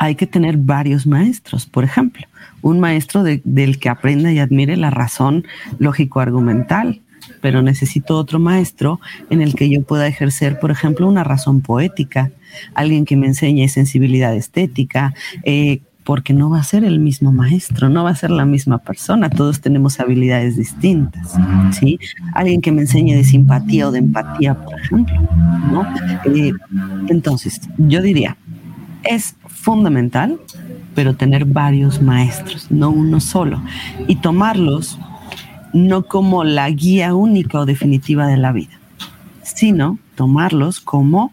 hay 0.00 0.14
que 0.14 0.26
tener 0.26 0.56
varios 0.56 1.06
maestros. 1.06 1.66
Por 1.66 1.84
ejemplo, 1.84 2.26
un 2.62 2.80
maestro 2.80 3.22
del 3.22 3.78
que 3.78 3.90
aprenda 3.90 4.32
y 4.32 4.38
admire 4.38 4.78
la 4.78 4.88
razón 4.88 5.44
lógico-argumental, 5.78 7.02
pero 7.42 7.60
necesito 7.60 8.16
otro 8.16 8.38
maestro 8.38 8.98
en 9.28 9.42
el 9.42 9.54
que 9.54 9.68
yo 9.68 9.82
pueda 9.82 10.06
ejercer, 10.06 10.58
por 10.58 10.70
ejemplo, 10.70 11.06
una 11.06 11.22
razón 11.22 11.60
poética, 11.60 12.32
alguien 12.74 13.04
que 13.04 13.18
me 13.18 13.26
enseñe 13.26 13.68
sensibilidad 13.68 14.34
estética, 14.34 15.12
eh, 15.44 15.82
porque 16.02 16.32
no 16.32 16.48
va 16.48 16.60
a 16.60 16.64
ser 16.64 16.82
el 16.82 16.98
mismo 16.98 17.30
maestro, 17.30 17.90
no 17.90 18.02
va 18.02 18.10
a 18.10 18.16
ser 18.16 18.30
la 18.30 18.46
misma 18.46 18.78
persona, 18.78 19.28
todos 19.28 19.60
tenemos 19.60 20.00
habilidades 20.00 20.56
distintas, 20.56 21.34
¿sí? 21.78 21.98
Alguien 22.34 22.62
que 22.62 22.72
me 22.72 22.80
enseñe 22.80 23.14
de 23.14 23.22
simpatía 23.22 23.86
o 23.86 23.92
de 23.92 23.98
empatía, 23.98 24.54
por 24.54 24.80
ejemplo, 24.80 25.14
¿no? 25.70 25.86
Eh, 26.24 26.52
entonces, 27.08 27.60
yo 27.76 28.00
diría, 28.00 28.38
es 29.04 29.36
fundamental, 29.60 30.40
pero 30.94 31.14
tener 31.14 31.44
varios 31.44 32.00
maestros, 32.00 32.70
no 32.70 32.90
uno 32.90 33.20
solo, 33.20 33.62
y 34.08 34.16
tomarlos 34.16 34.98
no 35.72 36.06
como 36.06 36.44
la 36.44 36.68
guía 36.70 37.14
única 37.14 37.60
o 37.60 37.66
definitiva 37.66 38.26
de 38.26 38.36
la 38.36 38.52
vida, 38.52 38.78
sino 39.42 39.98
tomarlos 40.16 40.80
como 40.80 41.32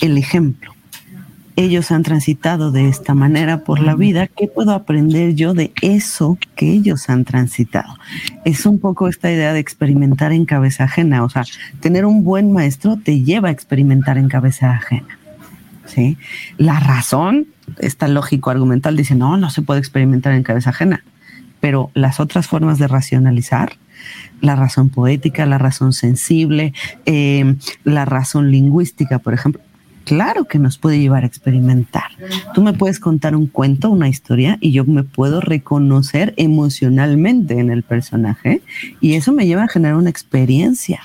el 0.00 0.18
ejemplo 0.18 0.76
ellos 1.56 1.90
han 1.90 2.02
transitado 2.02 2.70
de 2.70 2.88
esta 2.88 3.14
manera 3.14 3.64
por 3.64 3.80
la 3.80 3.94
vida, 3.94 4.26
¿qué 4.26 4.46
puedo 4.46 4.72
aprender 4.72 5.34
yo 5.34 5.54
de 5.54 5.72
eso 5.80 6.38
que 6.54 6.70
ellos 6.70 7.08
han 7.08 7.24
transitado? 7.24 7.94
Es 8.44 8.66
un 8.66 8.78
poco 8.78 9.08
esta 9.08 9.32
idea 9.32 9.54
de 9.54 9.60
experimentar 9.60 10.32
en 10.32 10.44
cabeza 10.44 10.84
ajena, 10.84 11.24
o 11.24 11.30
sea, 11.30 11.44
tener 11.80 12.04
un 12.04 12.22
buen 12.22 12.52
maestro 12.52 12.98
te 12.98 13.22
lleva 13.22 13.48
a 13.48 13.52
experimentar 13.52 14.18
en 14.18 14.28
cabeza 14.28 14.70
ajena. 14.70 15.18
¿Sí? 15.86 16.18
La 16.58 16.80
razón, 16.80 17.46
esta 17.78 18.08
lógico 18.08 18.50
argumental 18.50 18.96
dice, 18.96 19.14
no, 19.14 19.36
no 19.36 19.50
se 19.50 19.62
puede 19.62 19.80
experimentar 19.80 20.32
en 20.34 20.42
cabeza 20.42 20.70
ajena, 20.70 21.04
pero 21.60 21.90
las 21.94 22.20
otras 22.20 22.46
formas 22.46 22.78
de 22.78 22.88
racionalizar, 22.88 23.76
la 24.40 24.56
razón 24.56 24.90
poética, 24.90 25.46
la 25.46 25.58
razón 25.58 25.92
sensible, 25.92 26.72
eh, 27.06 27.56
la 27.84 28.04
razón 28.04 28.50
lingüística, 28.50 29.18
por 29.18 29.34
ejemplo, 29.34 29.62
claro 30.04 30.44
que 30.44 30.58
nos 30.58 30.78
puede 30.78 30.98
llevar 30.98 31.24
a 31.24 31.26
experimentar. 31.26 32.10
Tú 32.54 32.62
me 32.62 32.72
puedes 32.72 33.00
contar 33.00 33.34
un 33.34 33.46
cuento, 33.46 33.90
una 33.90 34.08
historia, 34.08 34.56
y 34.60 34.70
yo 34.70 34.84
me 34.84 35.02
puedo 35.02 35.40
reconocer 35.40 36.32
emocionalmente 36.36 37.58
en 37.58 37.70
el 37.70 37.82
personaje, 37.82 38.62
y 39.00 39.14
eso 39.14 39.32
me 39.32 39.46
lleva 39.46 39.64
a 39.64 39.68
generar 39.68 39.96
una 39.96 40.10
experiencia. 40.10 41.00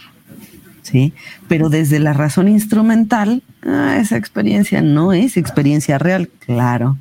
¿Sí? 0.82 1.14
Pero 1.48 1.70
desde 1.70 2.00
la 2.00 2.14
razón 2.14 2.48
instrumental, 2.48 3.44
ah, 3.64 3.98
esa 4.02 4.18
experiencia 4.18 4.82
no 4.82 5.14
es 5.14 5.38
experiencia 5.38 6.00
real, 6.00 6.30
claro, 6.40 6.98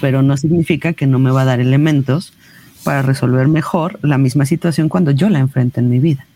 pero 0.00 0.22
no 0.22 0.36
significa 0.36 0.94
que 0.94 1.06
no 1.06 1.18
me 1.18 1.30
va 1.30 1.42
a 1.42 1.44
dar 1.44 1.60
elementos 1.60 2.32
para 2.82 3.02
resolver 3.02 3.46
mejor 3.48 3.98
la 4.02 4.18
misma 4.18 4.46
situación 4.46 4.88
cuando 4.88 5.10
yo 5.12 5.28
la 5.28 5.38
enfrento 5.38 5.80
en 5.80 5.88
mi 5.88 5.98
vida. 5.98 6.26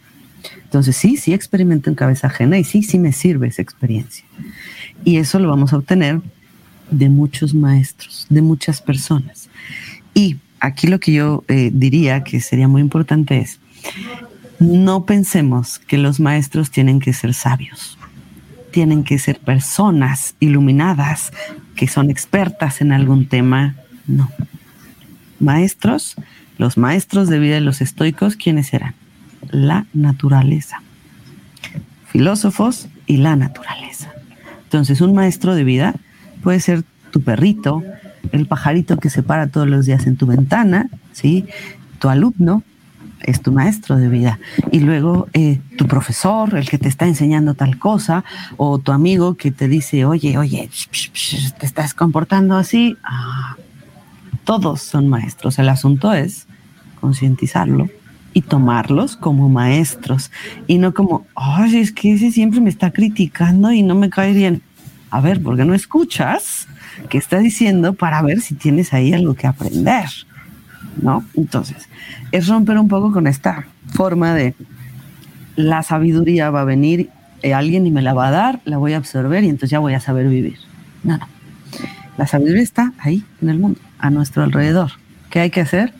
Entonces 0.65 0.97
sí, 0.97 1.17
sí 1.17 1.33
experimento 1.33 1.91
en 1.91 1.97
cabeza 1.97 2.27
ajena 2.27 2.59
y 2.59 2.65
sí, 2.65 2.83
sí 2.83 2.99
me 2.99 3.13
sirve 3.13 3.49
esa 3.49 3.63
experiencia. 3.63 4.25
Y 5.05 5.17
eso 5.17 5.39
lo 5.39 5.49
vamos 5.49 5.73
a 5.73 5.79
obtener 5.79 6.21
de 6.91 7.09
muchos 7.09 7.55
maestros, 7.55 8.27
de 8.29 8.43
muchas 8.43 8.83
personas. 8.83 9.49
Y 10.15 10.37
aquí 10.61 10.87
lo 10.87 11.01
que 11.01 11.13
yo 11.13 11.45
eh, 11.49 11.71
diría 11.73 12.25
que 12.25 12.41
sería 12.41 12.69
muy 12.69 12.83
importante 12.83 13.39
es, 13.39 13.59
no 14.61 15.05
pensemos 15.05 15.79
que 15.79 15.99
los 15.99 16.21
maestros 16.21 16.71
tienen 16.71 17.01
que 17.01 17.13
ser 17.13 17.35
sabios, 17.35 17.99
tienen 18.71 19.05
que 19.05 19.19
ser 19.19 19.41
personas 19.41 20.35
iluminadas, 20.41 21.33
que 21.75 21.89
son 21.89 22.11
expertas 22.11 22.81
en 22.81 22.93
algún 22.93 23.27
tema. 23.27 23.77
No. 24.07 24.31
Maestros, 25.41 26.17
los 26.59 26.77
maestros 26.77 27.29
de 27.29 27.39
vida 27.39 27.55
de 27.55 27.61
los 27.61 27.81
estoicos, 27.81 28.37
¿quiénes 28.37 28.73
eran? 28.73 28.95
La 29.51 29.87
naturaleza. 29.93 30.83
Filósofos 32.07 32.89
y 33.07 33.19
la 33.19 33.37
naturaleza. 33.37 34.13
Entonces, 34.65 35.01
un 35.01 35.15
maestro 35.15 35.55
de 35.55 35.65
vida 35.65 35.95
puede 36.43 36.61
ser 36.61 36.85
tu 37.11 37.23
perrito, 37.23 37.83
el 38.33 38.47
pajarito 38.47 38.99
que 38.99 39.11
se 39.11 39.23
para 39.23 39.49
todos 39.49 39.69
los 39.69 39.87
días 39.87 40.07
en 40.07 40.17
tu 40.17 40.27
ventana, 40.27 40.89
¿sí? 41.13 41.47
Tu 41.99 42.09
alumno 42.09 42.63
es 43.25 43.43
tu 43.43 43.53
maestro 43.53 43.97
de 43.97 44.09
vida. 44.09 44.39
Y 44.71 44.81
luego 44.81 45.29
eh, 45.33 45.61
tu 45.77 45.87
profesor, 45.87 46.57
el 46.57 46.69
que 46.69 46.79
te 46.79 46.89
está 46.89 47.07
enseñando 47.07 47.55
tal 47.55 47.79
cosa, 47.79 48.25
o 48.57 48.79
tu 48.79 48.93
amigo 48.93 49.35
que 49.35 49.51
te 49.51 49.69
dice, 49.69 50.05
oye, 50.05 50.39
oye, 50.39 50.69
te 51.59 51.67
estás 51.67 51.95
comportando 51.95 52.57
así. 52.57 52.97
Ah, 53.03 53.57
todos 54.45 54.83
son 54.83 55.09
maestros. 55.09 55.59
El 55.59 55.69
asunto 55.69 56.13
es 56.13 56.47
concientizarlo 57.01 57.89
y 58.33 58.43
tomarlos 58.43 59.17
como 59.17 59.49
maestros 59.49 60.31
y 60.67 60.79
no 60.79 60.93
como, 60.93 61.27
ay, 61.35 61.79
es 61.79 61.93
que 61.93 62.15
ese 62.15 62.33
siempre 62.33 62.61
me 62.61 62.71
está 62.71 62.91
criticando 62.91 63.73
y 63.73 63.83
no 63.83 63.95
me 63.95 64.11
cae 64.11 64.33
bien. 64.33 64.63
A 65.11 65.21
ver, 65.21 65.43
¿por 65.43 65.57
qué 65.57 65.65
no 65.65 65.75
escuchas 65.75 66.67
qué 67.09 67.19
está 67.19 67.39
diciendo 67.39 67.95
para 67.95 68.21
ver 68.23 68.41
si 68.41 68.55
tienes 68.55 68.93
ahí 68.93 69.13
algo 69.13 69.35
que 69.35 69.47
aprender? 69.47 70.09
¿No? 71.01 71.25
Entonces, 71.35 71.89
es 72.33 72.49
romper 72.49 72.79
un 72.79 72.89
poco 72.89 73.13
con 73.13 73.27
esta 73.27 73.67
forma 73.93 74.35
de 74.35 74.55
la 75.57 75.83
sabiduría 75.83 76.51
va 76.51 76.63
a 76.63 76.65
venir 76.65 77.11
eh, 77.43 77.55
alguien 77.55 77.87
y 77.87 77.91
me 77.91 78.03
la 78.03 78.15
va 78.15 78.29
a 78.29 78.31
dar, 78.31 78.61
la 78.65 78.79
voy 78.79 78.95
a 78.95 78.97
absorber 78.97 79.45
y 79.45 79.49
entonces 79.49 79.71
ya 79.71 79.79
voy 79.79 79.95
a 79.95 80.01
saber 80.01 80.29
vivir. 80.29 80.59
No, 81.03 81.17
no. 81.19 81.29
La 82.17 82.27
sabiduría 82.27 82.63
está 82.63 82.93
ahí 82.99 83.25
en 83.43 83.49
el 83.49 83.59
mundo, 83.59 83.81
a 83.99 84.11
nuestro 84.11 84.43
alrededor. 84.43 84.93
¿Qué 85.31 85.41
hay 85.41 85.51
que 85.51 85.61
hacer? 85.61 85.93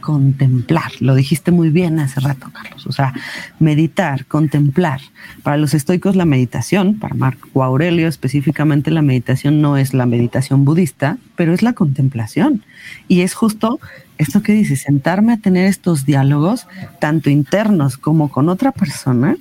contemplar. 0.00 0.90
Lo 1.00 1.14
dijiste 1.14 1.50
muy 1.50 1.68
bien 1.68 1.98
hace 1.98 2.20
rato, 2.20 2.50
Carlos. 2.50 2.86
O 2.86 2.92
sea, 2.92 3.12
meditar, 3.58 4.24
contemplar. 4.24 5.02
Para 5.42 5.58
los 5.58 5.74
estoicos 5.74 6.16
la 6.16 6.24
meditación, 6.24 6.98
para 6.98 7.14
Marco 7.14 7.62
Aurelio 7.62 8.08
específicamente 8.08 8.90
la 8.90 9.02
meditación 9.02 9.60
no 9.60 9.76
es 9.76 9.92
la 9.92 10.06
meditación 10.06 10.64
budista, 10.64 11.18
pero 11.36 11.52
es 11.52 11.60
la 11.60 11.74
contemplación. 11.74 12.64
Y 13.06 13.20
es 13.20 13.34
justo 13.34 13.80
esto 14.18 14.42
que 14.42 14.52
dice, 14.52 14.76
sentarme 14.76 15.32
a 15.32 15.36
tener 15.38 15.66
estos 15.66 16.04
diálogos, 16.04 16.66
tanto 17.00 17.30
internos 17.30 17.96
como 17.96 18.30
con 18.30 18.48
otra 18.48 18.72
persona, 18.72 19.36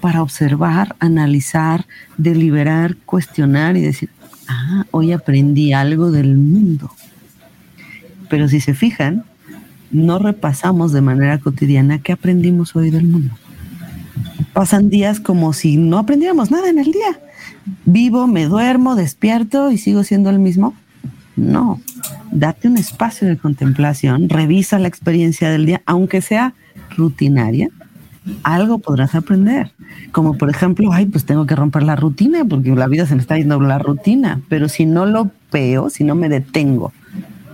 para 0.00 0.22
observar, 0.22 0.96
analizar, 0.98 1.86
deliberar, 2.16 2.96
cuestionar 2.96 3.76
y 3.76 3.82
decir, 3.82 4.10
ah, 4.48 4.84
hoy 4.90 5.12
aprendí 5.12 5.72
algo 5.72 6.10
del 6.10 6.36
mundo. 6.36 6.90
Pero 8.28 8.48
si 8.48 8.60
se 8.60 8.74
fijan, 8.74 9.24
no 9.90 10.18
repasamos 10.18 10.92
de 10.92 11.00
manera 11.00 11.38
cotidiana 11.38 12.00
qué 12.00 12.12
aprendimos 12.12 12.74
hoy 12.76 12.90
del 12.90 13.04
mundo. 13.04 13.34
Pasan 14.52 14.90
días 14.90 15.20
como 15.20 15.52
si 15.52 15.76
no 15.76 15.98
aprendiéramos 15.98 16.50
nada 16.50 16.68
en 16.68 16.78
el 16.78 16.90
día. 16.90 17.20
Vivo, 17.84 18.26
me 18.26 18.46
duermo, 18.46 18.96
despierto 18.96 19.70
y 19.70 19.78
sigo 19.78 20.04
siendo 20.04 20.30
el 20.30 20.38
mismo. 20.38 20.74
No, 21.36 21.80
date 22.32 22.66
un 22.66 22.78
espacio 22.78 23.28
de 23.28 23.36
contemplación, 23.36 24.28
revisa 24.28 24.78
la 24.78 24.88
experiencia 24.88 25.50
del 25.50 25.66
día, 25.66 25.82
aunque 25.84 26.22
sea 26.22 26.54
rutinaria, 26.96 27.68
algo 28.42 28.78
podrás 28.78 29.14
aprender. 29.14 29.72
Como 30.12 30.36
por 30.36 30.50
ejemplo, 30.50 30.92
ay, 30.92 31.06
pues 31.06 31.24
tengo 31.24 31.46
que 31.46 31.54
romper 31.54 31.82
la 31.82 31.96
rutina 31.96 32.44
porque 32.44 32.74
la 32.74 32.88
vida 32.88 33.06
se 33.06 33.14
me 33.14 33.20
está 33.20 33.36
yendo 33.36 33.60
la 33.60 33.78
rutina. 33.78 34.40
Pero 34.48 34.68
si 34.68 34.86
no 34.86 35.06
lo 35.06 35.30
veo, 35.52 35.90
si 35.90 36.04
no 36.04 36.14
me 36.14 36.28
detengo 36.28 36.92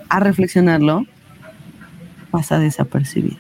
a 0.09 0.21
reflexionarlo, 0.21 1.05
pasa 2.31 2.59
desapercibido. 2.59 3.37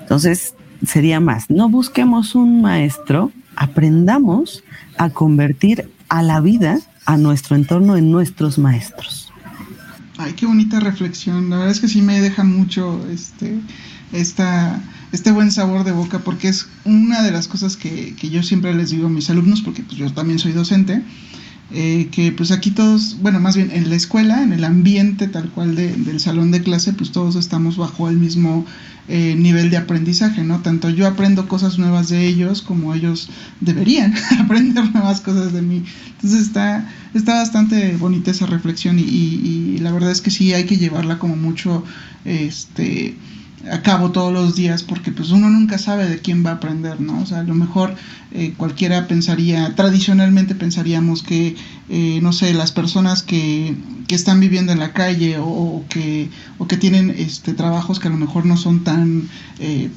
Entonces, 0.00 0.54
sería 0.84 1.20
más, 1.20 1.50
no 1.50 1.68
busquemos 1.68 2.34
un 2.34 2.62
maestro, 2.62 3.32
aprendamos 3.56 4.62
a 4.98 5.10
convertir 5.10 5.90
a 6.08 6.22
la 6.22 6.40
vida, 6.40 6.78
a 7.04 7.16
nuestro 7.16 7.56
entorno 7.56 7.96
en 7.96 8.10
nuestros 8.10 8.58
maestros. 8.58 9.25
Ay, 10.18 10.32
qué 10.32 10.46
bonita 10.46 10.80
reflexión. 10.80 11.50
La 11.50 11.58
verdad 11.58 11.72
es 11.72 11.80
que 11.80 11.88
sí 11.88 12.00
me 12.00 12.20
deja 12.20 12.42
mucho 12.42 13.06
este, 13.10 13.60
esta, 14.12 14.82
este 15.12 15.30
buen 15.30 15.52
sabor 15.52 15.84
de 15.84 15.92
boca, 15.92 16.20
porque 16.20 16.48
es 16.48 16.68
una 16.84 17.22
de 17.22 17.30
las 17.30 17.48
cosas 17.48 17.76
que, 17.76 18.14
que 18.14 18.30
yo 18.30 18.42
siempre 18.42 18.74
les 18.74 18.90
digo 18.90 19.08
a 19.08 19.10
mis 19.10 19.28
alumnos, 19.28 19.60
porque 19.60 19.82
pues, 19.82 19.98
yo 19.98 20.10
también 20.12 20.38
soy 20.38 20.52
docente, 20.52 21.02
eh, 21.70 22.08
que 22.12 22.32
pues 22.32 22.50
aquí 22.50 22.70
todos, 22.70 23.18
bueno, 23.20 23.40
más 23.40 23.56
bien 23.56 23.70
en 23.72 23.90
la 23.90 23.96
escuela, 23.96 24.42
en 24.42 24.52
el 24.52 24.64
ambiente 24.64 25.28
tal 25.28 25.50
cual 25.50 25.74
del 25.74 26.20
salón 26.20 26.50
de 26.50 26.62
clase, 26.62 26.94
pues 26.94 27.12
todos 27.12 27.36
estamos 27.36 27.76
bajo 27.76 28.08
el 28.08 28.16
mismo 28.16 28.64
eh, 29.08 29.34
nivel 29.36 29.70
de 29.70 29.76
aprendizaje, 29.76 30.42
¿no? 30.42 30.60
Tanto 30.60 30.90
yo 30.90 31.06
aprendo 31.06 31.48
cosas 31.48 31.78
nuevas 31.78 32.08
de 32.08 32.26
ellos 32.26 32.62
como 32.62 32.94
ellos 32.94 33.28
deberían 33.60 34.14
aprender 34.40 34.92
nuevas 34.92 35.20
cosas 35.20 35.52
de 35.52 35.62
mí. 35.62 35.84
Entonces 36.12 36.42
está, 36.42 36.90
está 37.14 37.34
bastante 37.34 37.96
bonita 37.96 38.30
esa 38.30 38.46
reflexión 38.46 38.98
y, 38.98 39.02
y 39.02 39.78
la 39.78 39.92
verdad 39.92 40.10
es 40.10 40.20
que 40.20 40.30
sí 40.30 40.52
hay 40.54 40.64
que 40.64 40.76
llevarla 40.76 41.18
como 41.18 41.36
mucho, 41.36 41.84
este 42.24 43.16
a 43.70 43.82
cabo 43.82 44.10
todos 44.10 44.32
los 44.32 44.54
días 44.54 44.82
porque 44.82 45.12
pues 45.12 45.30
uno 45.30 45.48
nunca 45.50 45.78
sabe 45.78 46.08
de 46.08 46.18
quién 46.18 46.44
va 46.44 46.50
a 46.50 46.54
aprender, 46.54 47.00
¿no? 47.00 47.20
O 47.20 47.26
sea, 47.26 47.40
a 47.40 47.42
lo 47.42 47.54
mejor 47.54 47.94
eh, 48.32 48.54
cualquiera 48.56 49.06
pensaría, 49.06 49.74
tradicionalmente 49.74 50.54
pensaríamos 50.54 51.22
que, 51.22 51.56
eh, 51.88 52.20
no 52.22 52.32
sé, 52.32 52.54
las 52.54 52.72
personas 52.72 53.22
que, 53.22 53.74
que, 54.08 54.14
están 54.14 54.40
viviendo 54.40 54.72
en 54.72 54.78
la 54.78 54.92
calle 54.92 55.36
o, 55.38 55.84
que, 55.88 56.28
o 56.58 56.66
que 56.66 56.76
tienen 56.76 57.14
este, 57.16 57.54
trabajos 57.54 57.98
que 57.98 58.08
a 58.08 58.10
lo 58.10 58.16
mejor 58.16 58.46
no 58.46 58.56
son 58.56 58.84
tan... 58.84 59.28
Eh, 59.58 59.90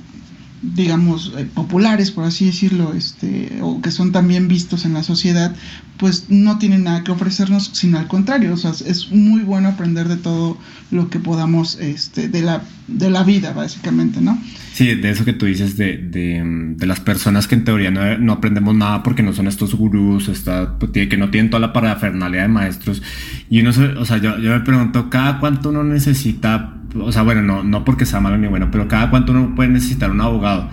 digamos, 0.62 1.34
eh, 1.38 1.48
populares, 1.54 2.12
por 2.12 2.25
así 2.25 2.46
decirlo, 2.46 2.94
este, 2.94 3.60
o 3.62 3.82
que 3.82 3.92
son 3.92 4.12
también 4.12 4.48
vistos 4.48 4.86
en 4.86 4.94
la 4.94 5.04
sociedad, 5.04 5.56
pues 5.98 6.25
no 6.30 6.58
tienen 6.58 6.84
nada 6.84 7.04
que 7.04 7.12
ofrecernos, 7.12 7.72
sino 7.74 7.98
al 7.98 8.08
contrario, 8.08 8.54
o 8.54 8.58
sea, 8.58 8.72
es 8.72 9.12
muy 9.12 9.42
bueno 9.42 9.70
aprender 9.70 10.08
de 10.08 10.18
todo 10.18 10.58
lo 10.92 11.10
que 11.10 11.20
podamos, 11.20 11.78
este, 11.80 12.28
de 12.28 12.42
la, 12.42 12.62
de 12.88 13.10
la 13.10 13.24
vida, 13.24 13.54
básicamente, 13.54 14.22
¿no? 14.22 14.42
Sí, 14.74 14.96
de 14.96 15.10
eso 15.10 15.25
que 15.25 15.34
tú 15.34 15.46
dices, 15.46 15.78
de, 15.78 15.98
de, 15.98 16.42
de 16.78 16.86
las 16.86 17.00
personas 17.00 17.48
que 17.48 17.56
en 17.56 17.63
teoría 17.63 17.92
no, 17.92 18.18
no, 18.18 18.34
aprendemos 18.34 18.75
nada 18.75 19.04
porque 19.04 19.24
no 19.24 19.34
son 19.34 19.48
estos 19.48 19.75
gurús, 19.75 20.30
está, 20.30 20.78
pues, 20.78 20.92
que 20.92 21.18
no 21.18 21.30
tienen 21.30 21.50
toda 21.50 21.62
la 21.62 21.74
parafernalia 21.74 22.44
de 22.44 22.48
maestros, 22.48 23.01
y 23.50 23.62
uno, 23.62 23.72
o 24.00 24.06
sea, 24.06 24.18
yo, 24.18 24.38
yo 24.39 24.51
me 24.51 24.60
pregunto, 24.62 25.10
¿cada 25.10 25.39
cuánto 25.39 25.70
uno 25.70 25.84
necesita 25.84 26.78
o 26.96 27.12
sea, 27.12 27.22
bueno, 27.24 27.41
no, 27.41 27.63
no 27.63 27.86
porque 27.86 28.05
sea 28.05 28.19
malo 28.19 28.38
ni 28.38 28.48
bueno, 28.48 28.69
pero 28.72 28.88
cada 28.88 29.10
cuánto 29.10 29.31
uno 29.31 29.55
puede 29.55 29.69
necesitar 29.69 30.12
un 30.12 30.22
abogado. 30.22 30.69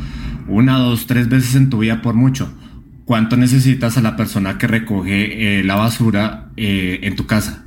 Una, 0.49 0.79
dos, 0.79 1.07
tres 1.07 1.29
veces 1.29 1.55
en 1.57 1.71
tu 1.71 1.79
vida 1.79 2.03
por 2.03 2.15
mucho. 2.15 2.53
¿Cuánto 3.05 3.37
necesitas 3.37 3.97
a 3.97 4.03
la 4.03 4.17
persona 4.17 4.59
que 4.59 4.67
recoge 4.67 5.59
eh, 5.59 5.65
la 5.65 5.77
basura 5.77 6.51
eh, 6.57 7.01
en 7.03 7.17
tu 7.17 7.27
casa? 7.27 7.65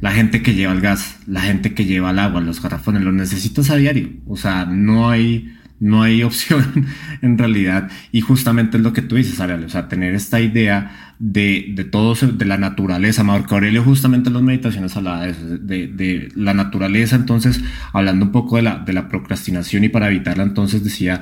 La 0.00 0.12
gente 0.12 0.42
que 0.42 0.54
lleva 0.54 0.72
el 0.72 0.80
gas, 0.80 1.18
la 1.26 1.40
gente 1.40 1.74
que 1.74 1.84
lleva 1.84 2.12
el 2.12 2.18
agua, 2.20 2.40
los 2.40 2.62
garrafones, 2.62 3.02
los 3.02 3.14
necesitas 3.14 3.70
a 3.70 3.76
diario. 3.76 4.10
O 4.26 4.36
sea, 4.36 4.64
no 4.66 5.10
hay 5.10 5.52
no 5.80 6.02
hay 6.02 6.22
opción 6.24 6.86
en 7.22 7.38
realidad. 7.38 7.90
Y 8.12 8.20
justamente 8.20 8.76
es 8.76 8.82
lo 8.82 8.92
que 8.92 9.02
tú 9.02 9.16
dices, 9.16 9.40
Ariel, 9.40 9.64
o 9.64 9.68
sea, 9.68 9.88
tener 9.88 10.14
esta 10.14 10.40
idea 10.40 11.14
de, 11.18 11.72
de 11.74 11.84
todo, 11.84 12.14
de 12.14 12.44
la 12.44 12.58
naturaleza. 12.58 13.24
Marco 13.24 13.54
Aurelio 13.54 13.82
justamente 13.82 14.28
en 14.28 14.34
las 14.34 14.42
meditaciones 14.42 14.96
hablaba 14.96 15.26
de 15.26 15.58
de, 15.58 15.86
de, 15.88 16.28
la 16.34 16.54
naturaleza. 16.54 17.16
Entonces, 17.16 17.60
hablando 17.92 18.26
un 18.26 18.32
poco 18.32 18.56
de 18.56 18.62
la, 18.62 18.78
de 18.78 18.92
la 18.92 19.08
procrastinación 19.08 19.84
y 19.84 19.88
para 19.88 20.08
evitarla, 20.08 20.44
entonces 20.44 20.84
decía, 20.84 21.20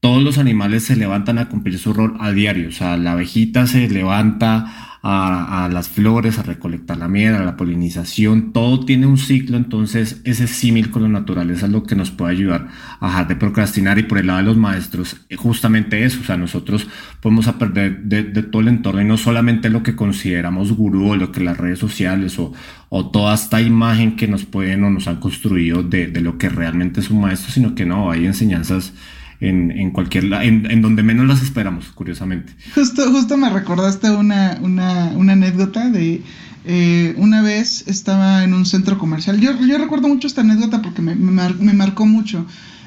todos 0.00 0.22
los 0.22 0.38
animales 0.38 0.84
se 0.84 0.96
levantan 0.96 1.38
a 1.38 1.48
cumplir 1.48 1.78
su 1.78 1.92
rol 1.92 2.16
a 2.20 2.30
diario. 2.32 2.68
O 2.68 2.72
sea, 2.72 2.96
la 2.96 3.12
abejita 3.12 3.66
se 3.66 3.88
levanta 3.88 4.93
a, 5.06 5.68
las 5.70 5.90
flores, 5.90 6.38
a 6.38 6.42
recolectar 6.42 6.96
la 6.96 7.08
miel, 7.08 7.34
a 7.34 7.44
la 7.44 7.58
polinización, 7.58 8.54
todo 8.54 8.86
tiene 8.86 9.06
un 9.06 9.18
ciclo, 9.18 9.58
entonces 9.58 10.22
ese 10.24 10.46
símil 10.46 10.90
con 10.90 11.02
la 11.02 11.10
naturaleza 11.10 11.66
es 11.66 11.72
lo 11.72 11.82
que 11.82 11.94
nos 11.94 12.10
puede 12.10 12.32
ayudar 12.32 12.68
a 13.00 13.08
dejar 13.08 13.28
de 13.28 13.36
procrastinar 13.36 13.98
y 13.98 14.04
por 14.04 14.16
el 14.16 14.28
lado 14.28 14.38
de 14.38 14.44
los 14.46 14.56
maestros, 14.56 15.16
eh, 15.28 15.36
justamente 15.36 16.04
eso, 16.04 16.20
o 16.22 16.24
sea, 16.24 16.38
nosotros 16.38 16.88
podemos 17.20 17.48
aprender 17.48 17.98
de, 18.04 18.24
todo 18.44 18.62
el 18.62 18.68
entorno 18.68 19.02
y 19.02 19.04
no 19.04 19.18
solamente 19.18 19.68
lo 19.68 19.82
que 19.82 19.94
consideramos 19.94 20.72
gurú 20.72 21.10
o 21.10 21.16
lo 21.16 21.32
que 21.32 21.40
las 21.40 21.58
redes 21.58 21.78
sociales 21.78 22.38
o, 22.38 22.54
o 22.88 23.10
toda 23.10 23.34
esta 23.34 23.60
imagen 23.60 24.16
que 24.16 24.26
nos 24.26 24.46
pueden 24.46 24.84
o 24.84 24.90
nos 24.90 25.06
han 25.06 25.16
construido 25.16 25.82
de, 25.82 26.06
de 26.06 26.20
lo 26.22 26.38
que 26.38 26.48
realmente 26.48 27.00
es 27.00 27.10
un 27.10 27.20
maestro, 27.20 27.52
sino 27.52 27.74
que 27.74 27.84
no, 27.84 28.10
hay 28.10 28.24
enseñanzas 28.24 28.94
en, 29.48 29.90
cualquier 29.90 30.24
en, 30.24 30.70
en, 30.70 30.82
donde 30.82 31.02
menos 31.02 31.26
las 31.26 31.42
esperamos, 31.42 31.86
curiosamente. 31.94 32.52
Justo, 32.74 33.10
justo 33.10 33.36
me 33.36 33.50
recordaste 33.50 34.10
una, 34.10 34.58
una, 34.62 35.12
una 35.16 35.32
anécdota 35.32 35.90
de 35.90 36.22
eh, 36.66 37.14
una 37.18 37.42
vez 37.42 37.84
estaba 37.88 38.42
en 38.42 38.54
un 38.54 38.64
centro 38.64 38.98
comercial. 38.98 39.38
Yo, 39.38 39.52
yo 39.66 39.76
recuerdo 39.78 40.08
mucho 40.08 40.26
esta 40.26 40.40
anécdota 40.40 40.80
porque 40.80 41.02
me, 41.02 41.14
me, 41.14 41.72
marcó 41.74 42.06
mucho. 42.06 42.46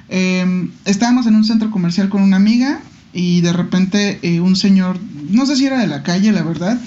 Em, 0.09 0.71
estábamos 0.85 1.27
en 1.27 1.35
un 1.35 1.43
centro 1.43 1.69
comercial 1.69 2.09
con 2.09 2.23
una 2.23 2.37
amiga 2.37 2.79
y 3.13 3.41
de 3.41 3.53
repente 3.53 4.19
eh, 4.23 4.39
un 4.39 4.55
señor, 4.55 4.97
no 5.29 5.45
sé 5.45 5.55
si 5.55 5.65
era 5.65 5.79
de 5.79 5.87
la 5.87 6.01
calle, 6.01 6.31
la 6.31 6.43
verdad, 6.43 6.79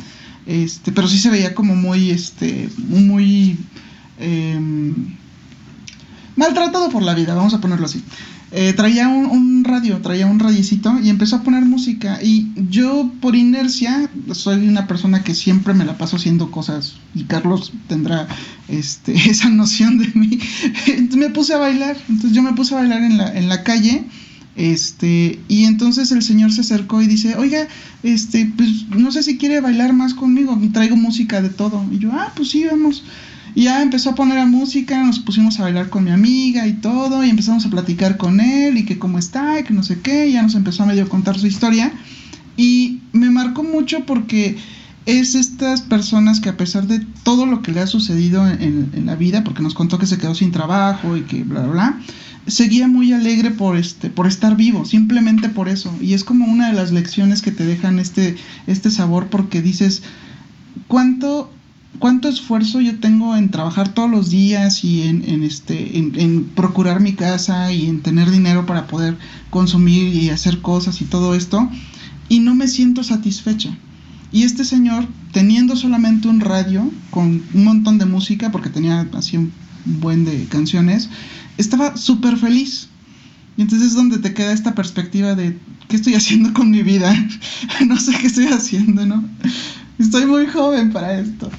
este, 0.46 0.90
pero 0.90 1.06
sí 1.06 1.18
se 1.18 1.30
veía 1.30 1.54
como 1.54 1.76
muy, 1.76 2.10
este, 2.10 2.68
muy 2.76 3.56
eh, 4.18 4.58
maltratado 6.34 6.90
por 6.90 7.02
la 7.02 7.14
vida, 7.14 7.34
vamos 7.34 7.54
a 7.54 7.60
ponerlo 7.60 7.86
así. 7.86 8.02
Eh, 8.52 8.72
traía 8.72 9.08
un, 9.08 9.62
radio, 9.62 9.98
traía 9.98 10.26
un 10.26 10.40
radicito 10.40 10.98
y 11.00 11.08
empezó 11.08 11.36
a 11.36 11.42
poner 11.42 11.64
música. 11.64 12.18
Y 12.22 12.48
yo, 12.68 13.12
por 13.20 13.36
inercia, 13.36 14.10
soy 14.32 14.66
una 14.66 14.88
persona 14.88 15.22
que 15.22 15.34
siempre 15.34 15.72
me 15.72 15.84
la 15.84 15.96
paso 15.98 16.16
haciendo 16.16 16.50
cosas. 16.50 16.96
Y 17.14 17.24
Carlos 17.24 17.72
tendrá 17.86 18.26
este, 18.68 19.14
esa 19.30 19.48
noción 19.50 19.98
de 19.98 20.08
mí. 20.14 20.38
Entonces 20.86 21.16
me 21.16 21.30
puse 21.30 21.54
a 21.54 21.58
bailar. 21.58 21.96
Entonces 22.08 22.32
yo 22.32 22.42
me 22.42 22.54
puse 22.54 22.74
a 22.74 22.78
bailar 22.78 23.02
en 23.02 23.18
la, 23.18 23.36
en 23.36 23.48
la 23.48 23.62
calle. 23.62 24.04
Este, 24.56 25.38
y 25.46 25.64
entonces 25.64 26.10
el 26.10 26.22
señor 26.22 26.52
se 26.52 26.62
acercó 26.62 27.00
y 27.00 27.06
dice, 27.06 27.36
oiga, 27.36 27.68
este, 28.02 28.52
pues 28.56 28.88
no 28.88 29.12
sé 29.12 29.22
si 29.22 29.38
quiere 29.38 29.60
bailar 29.60 29.92
más 29.92 30.12
conmigo, 30.12 30.60
traigo 30.72 30.96
música 30.96 31.40
de 31.40 31.50
todo. 31.50 31.86
Y 31.92 31.98
yo, 31.98 32.10
ah, 32.12 32.32
pues 32.34 32.50
sí, 32.50 32.64
vamos. 32.64 33.04
Ya 33.54 33.82
empezó 33.82 34.10
a 34.10 34.14
poner 34.14 34.36
la 34.36 34.46
música, 34.46 35.02
nos 35.02 35.18
pusimos 35.18 35.58
a 35.58 35.64
bailar 35.64 35.90
con 35.90 36.04
mi 36.04 36.10
amiga 36.10 36.66
y 36.66 36.74
todo, 36.74 37.24
y 37.24 37.30
empezamos 37.30 37.66
a 37.66 37.70
platicar 37.70 38.16
con 38.16 38.40
él 38.40 38.78
y 38.78 38.84
que 38.84 38.98
cómo 38.98 39.18
está 39.18 39.60
y 39.60 39.64
que 39.64 39.74
no 39.74 39.82
sé 39.82 40.00
qué, 40.00 40.30
ya 40.30 40.42
nos 40.42 40.54
empezó 40.54 40.82
a 40.82 40.86
medio 40.86 41.08
contar 41.08 41.38
su 41.38 41.46
historia. 41.46 41.92
Y 42.56 43.00
me 43.12 43.30
marcó 43.30 43.62
mucho 43.62 44.06
porque 44.06 44.56
es 45.06 45.34
estas 45.34 45.80
personas 45.80 46.40
que 46.40 46.50
a 46.50 46.56
pesar 46.56 46.86
de 46.86 47.00
todo 47.22 47.46
lo 47.46 47.62
que 47.62 47.72
le 47.72 47.80
ha 47.80 47.86
sucedido 47.86 48.46
en, 48.46 48.90
en, 48.92 49.06
la 49.06 49.16
vida, 49.16 49.42
porque 49.44 49.62
nos 49.62 49.74
contó 49.74 49.98
que 49.98 50.06
se 50.06 50.18
quedó 50.18 50.34
sin 50.34 50.52
trabajo 50.52 51.16
y 51.16 51.22
que 51.22 51.42
bla, 51.42 51.62
bla, 51.62 51.72
bla, 51.72 52.00
seguía 52.46 52.86
muy 52.86 53.12
alegre 53.12 53.50
por, 53.50 53.76
este, 53.76 54.10
por 54.10 54.26
estar 54.26 54.56
vivo, 54.56 54.84
simplemente 54.84 55.48
por 55.48 55.68
eso. 55.68 55.94
Y 56.00 56.14
es 56.14 56.24
como 56.24 56.46
una 56.46 56.68
de 56.68 56.74
las 56.74 56.92
lecciones 56.92 57.42
que 57.42 57.50
te 57.50 57.64
dejan 57.64 57.98
este, 57.98 58.36
este 58.66 58.90
sabor 58.90 59.28
porque 59.28 59.62
dices, 59.62 60.02
¿cuánto 60.86 61.50
cuánto 61.98 62.28
esfuerzo 62.28 62.80
yo 62.80 62.98
tengo 62.98 63.36
en 63.36 63.50
trabajar 63.50 63.92
todos 63.92 64.10
los 64.10 64.30
días 64.30 64.84
y 64.84 65.02
en, 65.02 65.28
en 65.28 65.42
este, 65.42 65.98
en, 65.98 66.44
procurar 66.54 67.00
mi 67.00 67.14
casa 67.14 67.72
y 67.72 67.86
en 67.86 68.00
tener 68.00 68.30
dinero 68.30 68.66
para 68.66 68.86
poder 68.86 69.16
consumir 69.50 70.14
y 70.14 70.30
hacer 70.30 70.60
cosas 70.60 71.00
y 71.00 71.04
todo 71.04 71.34
esto, 71.34 71.68
y 72.28 72.40
no 72.40 72.54
me 72.54 72.68
siento 72.68 73.02
satisfecha. 73.02 73.76
Y 74.32 74.44
este 74.44 74.64
señor, 74.64 75.08
teniendo 75.32 75.74
solamente 75.74 76.28
un 76.28 76.40
radio 76.40 76.90
con 77.10 77.42
un 77.52 77.64
montón 77.64 77.98
de 77.98 78.06
música, 78.06 78.52
porque 78.52 78.70
tenía 78.70 79.08
así 79.14 79.36
un 79.36 79.52
buen 79.84 80.24
de 80.24 80.44
canciones, 80.44 81.10
estaba 81.58 81.96
súper 81.96 82.36
feliz. 82.36 82.88
Y 83.56 83.62
entonces 83.62 83.88
es 83.88 83.94
donde 83.94 84.18
te 84.18 84.32
queda 84.32 84.52
esta 84.52 84.74
perspectiva 84.74 85.34
de, 85.34 85.58
¿qué 85.88 85.96
estoy 85.96 86.14
haciendo 86.14 86.54
con 86.54 86.70
mi 86.70 86.82
vida? 86.82 87.12
no 87.86 87.98
sé 87.98 88.12
qué 88.20 88.28
estoy 88.28 88.46
haciendo, 88.46 89.04
¿no? 89.04 89.24
Estoy 90.00 90.24
muy 90.24 90.46
joven 90.46 90.92
para 90.92 91.20
esto. 91.20 91.50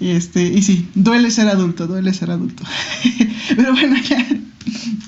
Y 0.00 0.08
este, 0.08 0.42
y 0.42 0.62
sí, 0.62 0.88
duele 0.94 1.30
ser 1.30 1.48
adulto, 1.48 1.86
duele 1.86 2.14
ser 2.14 2.30
adulto. 2.30 2.64
Pero 3.56 3.72
bueno, 3.72 3.96
ya, 4.08 4.26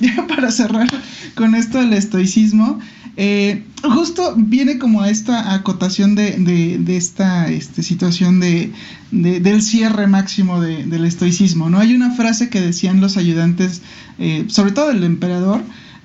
ya 0.01 0.27
para 0.27 0.51
cerrar 0.51 0.89
con 1.35 1.55
esto 1.55 1.79
del 1.79 1.95
estoicismo, 1.95 2.79
eh, 3.17 3.65
justo 3.83 4.35
viene 4.37 4.79
como 4.79 5.01
a 5.01 5.09
esta 5.09 5.55
acotación 5.55 6.15
de, 6.15 6.33
de, 6.39 6.97
esta 6.97 7.49
este, 7.51 7.83
situación 7.83 8.41
de, 8.41 8.73
del 9.11 9.63
cierre 9.63 10.07
máximo 10.07 10.61
del 10.61 11.05
estoicismo, 11.05 11.71
¿no? 11.71 11.79
Hay 11.79 11.95
una 11.95 12.11
frase 12.13 12.51
que 12.51 12.61
decían 12.61 13.01
los 13.01 13.17
ayudantes, 13.17 13.81
eh, 14.19 14.45
sobre 14.49 14.73
todo 14.73 14.91
el 14.91 15.03
emperador, 15.03 15.63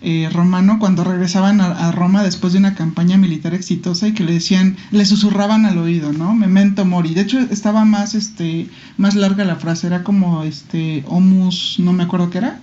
eh, 0.07 0.29
romano 0.31 0.77
cuando 0.79 1.03
regresaban 1.03 1.59
a, 1.59 1.91
Roma 1.91 2.21
después 2.21 2.53
de 2.53 2.59
una 2.59 2.75
campaña 2.75 3.17
militar 3.17 3.55
exitosa 3.55 4.07
y 4.07 4.13
que 4.13 4.23
le 4.23 4.33
decían, 4.33 4.77
le 4.91 5.03
susurraban 5.03 5.65
al 5.65 5.79
oído, 5.79 6.13
¿no? 6.13 6.35
Memento 6.35 6.85
mori. 6.85 7.15
De 7.15 7.21
hecho, 7.21 7.39
estaba 7.39 7.85
más, 7.85 8.13
este, 8.13 8.69
más 8.97 9.15
larga 9.15 9.43
la 9.45 9.55
frase, 9.55 9.87
era 9.87 10.03
como, 10.03 10.43
este, 10.43 11.03
homus, 11.07 11.77
no 11.79 11.91
me 11.91 12.03
acuerdo 12.03 12.29
qué 12.29 12.37
era, 12.37 12.59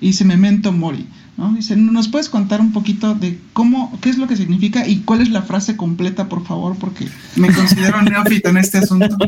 y 0.00 0.06
dice 0.06 0.24
memento 0.24 0.72
mori. 0.72 1.06
¿No? 1.36 1.52
Dice, 1.52 1.76
¿nos 1.76 2.08
puedes 2.08 2.28
contar 2.28 2.60
un 2.60 2.72
poquito 2.72 3.14
de 3.14 3.38
cómo, 3.52 3.96
qué 4.00 4.10
es 4.10 4.18
lo 4.18 4.26
que 4.26 4.36
significa 4.36 4.86
y 4.86 5.00
cuál 5.00 5.20
es 5.20 5.30
la 5.30 5.42
frase 5.42 5.76
completa, 5.76 6.28
por 6.28 6.44
favor? 6.44 6.76
Porque 6.78 7.06
me 7.36 7.52
considero 7.52 8.00
neófito 8.02 8.50
en 8.50 8.56
este 8.58 8.78
asunto. 8.78 9.16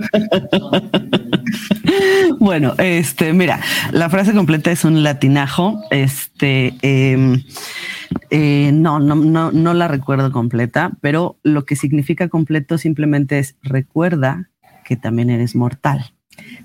Bueno, 2.39 2.75
este, 2.79 3.33
mira, 3.33 3.61
la 3.93 4.11
frase 4.11 4.33
completa 4.33 4.71
es 4.71 4.85
un 4.85 5.03
latinajo. 5.03 5.83
Este, 5.91 6.75
em, 6.83 7.43
eh, 8.31 8.71
no, 8.73 9.01
no, 9.01 9.15
no, 9.17 9.51
no 9.51 9.75
la 9.75 9.89
recuerdo 9.89 10.31
completa, 10.31 10.93
pero 11.01 11.39
lo 11.43 11.65
que 11.65 11.77
significa 11.77 12.29
completo 12.29 12.79
simplemente 12.79 13.39
es 13.39 13.57
recuerda 13.63 14.51
que 14.85 14.97
también 14.97 15.31
eres 15.31 15.55
mortal, 15.55 16.13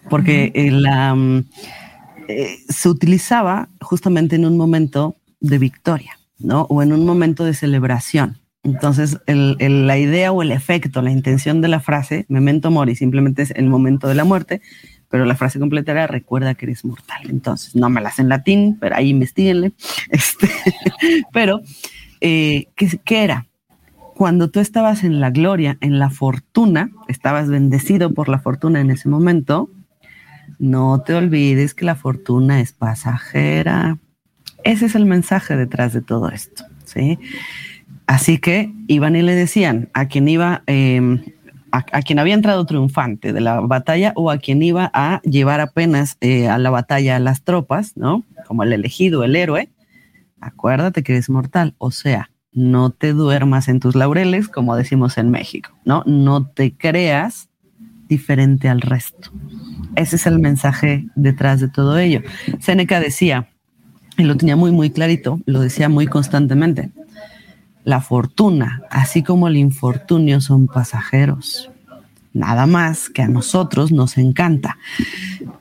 porque 0.10 0.52
la, 0.72 1.16
eh, 2.28 2.60
se 2.70 2.90
utilizaba 2.90 3.70
justamente 3.82 4.36
en 4.36 4.46
un 4.46 4.58
momento 4.58 5.18
de 5.44 5.60
victoria, 5.60 6.18
¿no? 6.40 6.62
O 6.70 6.82
en 6.82 6.92
un 6.92 7.06
momento 7.06 7.44
de 7.44 7.54
celebración. 7.54 8.40
Entonces, 8.64 9.20
la 9.28 9.98
idea 9.98 10.32
o 10.32 10.42
el 10.42 10.52
efecto, 10.52 11.02
la 11.02 11.12
intención 11.12 11.60
de 11.62 11.68
la 11.68 11.82
frase, 11.82 12.26
memento 12.30 12.72
mori, 12.72 12.96
simplemente 12.96 13.42
es 13.42 13.52
el 13.52 13.68
momento 13.68 14.08
de 14.08 14.16
la 14.16 14.24
muerte, 14.24 14.62
pero 15.10 15.26
la 15.26 15.36
frase 15.36 15.60
completa 15.60 15.92
era 15.92 16.08
recuerda 16.08 16.56
que 16.56 16.66
eres 16.66 16.86
mortal. 16.86 17.30
Entonces, 17.30 17.76
no 17.76 17.90
me 17.90 18.00
la 18.00 18.14
en 18.18 18.30
latín, 18.30 18.78
pero 18.80 18.96
ahí 18.96 19.10
investiguenle. 19.10 19.74
Este, 20.10 20.50
pero, 21.34 21.62
eh, 22.22 22.68
¿qué, 22.76 23.00
¿qué 23.04 23.24
era? 23.26 23.48
Cuando 24.16 24.50
tú 24.50 24.62
estabas 24.62 25.04
en 25.04 25.20
la 25.20 25.30
gloria, 25.30 25.78
en 25.82 26.00
la 26.00 26.10
fortuna, 26.10 26.90
estabas 27.10 27.50
bendecido 27.50 28.14
por 28.14 28.30
la 28.30 28.40
fortuna 28.40 28.80
en 28.80 28.92
ese 28.92 29.10
momento, 29.10 29.70
no 30.58 31.02
te 31.02 31.16
olvides 31.16 31.74
que 31.74 31.84
la 31.84 31.96
fortuna 31.96 32.62
es 32.62 32.72
pasajera. 32.72 33.98
Ese 34.64 34.86
es 34.86 34.96
el 34.96 35.06
mensaje 35.06 35.56
detrás 35.56 35.94
de 35.94 36.02
todo 36.02 36.30
esto, 36.30 36.64
¿sí? 36.86 37.20
Así 38.08 38.38
que 38.38 38.72
iban 38.88 39.16
y 39.16 39.22
le 39.22 39.36
decían 39.36 39.90
a 39.94 40.08
quien 40.08 40.28
iba 40.28 40.64
eh, 40.68 41.20
a, 41.74 42.02
quien 42.04 42.20
había 42.20 42.36
entrado 42.36 42.66
triunfante 42.66 43.34
de 43.34 43.42
la 43.42 43.60
batalla 43.60 44.14
o 44.16 44.30
a 44.30 44.38
quien 44.38 44.62
iba 44.62 44.92
a 44.94 45.22
llevar 45.24 45.60
apenas 45.60 46.18
eh, 46.22 46.48
a 46.48 46.60
la 46.60 46.70
batalla 46.70 47.16
a 47.16 47.20
las 47.20 47.42
tropas, 47.42 47.98
¿no? 47.98 48.24
Como 48.48 48.62
el 48.62 48.74
elegido, 48.74 49.24
el 49.24 49.36
héroe, 49.36 49.70
acuérdate 50.40 51.02
que 51.02 51.14
eres 51.14 51.32
mortal, 51.32 51.74
o 51.80 51.90
sea, 51.90 52.30
no 52.52 52.92
te 52.92 53.14
duermas 53.14 53.68
en 53.70 53.80
tus 53.80 53.96
laureles, 53.96 54.50
como 54.50 54.76
decimos 54.76 55.18
en 55.18 55.32
México, 55.32 55.72
¿no? 55.84 56.04
No 56.06 56.46
te 56.46 56.76
creas 56.78 57.50
diferente 58.08 58.70
al 58.70 58.82
resto. 58.82 59.32
Ese 59.96 60.18
es 60.18 60.28
el 60.28 60.38
mensaje 60.38 61.08
detrás 61.16 61.60
de 61.60 61.70
todo 61.70 61.98
ello. 61.98 62.22
Seneca 62.60 63.00
decía, 63.00 63.50
y 64.18 64.24
lo 64.24 64.38
tenía 64.38 64.56
muy, 64.56 64.72
muy 64.72 64.92
clarito, 64.92 65.40
lo 65.46 65.62
decía 65.62 65.90
muy 65.90 66.08
constantemente, 66.08 66.92
la 67.84 68.02
fortuna, 68.02 68.84
así 68.90 69.24
como 69.24 69.48
el 69.48 69.58
infortunio, 69.58 70.40
son 70.42 70.68
pasajeros. 70.68 71.70
Nada 72.34 72.66
más 72.66 73.10
que 73.10 73.22
a 73.22 73.28
nosotros 73.28 73.92
nos 73.92 74.18
encanta 74.18 74.78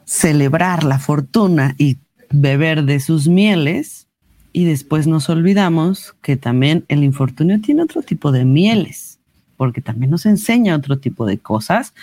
celebrar 0.04 0.84
la 0.84 0.98
fortuna 0.98 1.74
y 1.78 1.98
beber 2.30 2.84
de 2.84 3.00
sus 3.00 3.28
mieles. 3.28 4.06
Y 4.54 4.64
después 4.64 5.06
nos 5.06 5.28
olvidamos 5.28 6.14
que 6.22 6.36
también 6.36 6.84
el 6.88 7.04
infortunio 7.04 7.60
tiene 7.60 7.82
otro 7.82 8.02
tipo 8.02 8.32
de 8.32 8.44
mieles, 8.44 9.18
porque 9.56 9.80
también 9.80 10.10
nos 10.10 10.26
enseña 10.26 10.76
otro 10.76 10.98
tipo 10.98 11.24
de 11.24 11.38
cosas, 11.38 11.94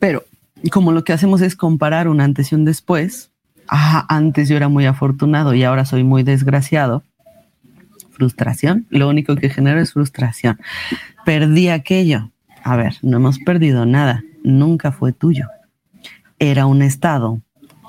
pero 0.00 0.24
como 0.70 0.92
lo 0.92 1.04
que 1.04 1.12
hacemos 1.12 1.40
es 1.40 1.54
comparar 1.54 2.08
un 2.08 2.20
antes 2.20 2.50
y 2.50 2.54
un 2.54 2.64
después, 2.64 3.30
ah, 3.68 4.06
antes 4.08 4.48
yo 4.48 4.56
era 4.56 4.68
muy 4.68 4.86
afortunado 4.86 5.54
y 5.54 5.64
ahora 5.64 5.84
soy 5.84 6.04
muy 6.04 6.22
desgraciado, 6.22 7.02
frustración, 8.12 8.86
lo 8.90 9.08
único 9.08 9.36
que 9.36 9.50
genera 9.50 9.80
es 9.80 9.92
frustración. 9.92 10.58
Perdí 11.24 11.68
aquello. 11.68 12.30
A 12.62 12.76
ver, 12.76 12.94
no 13.02 13.18
hemos 13.18 13.38
perdido 13.38 13.84
nada, 13.84 14.22
nunca 14.42 14.92
fue 14.92 15.12
tuyo. 15.12 15.48
Era 16.38 16.66
un 16.66 16.82
estado, 16.82 17.40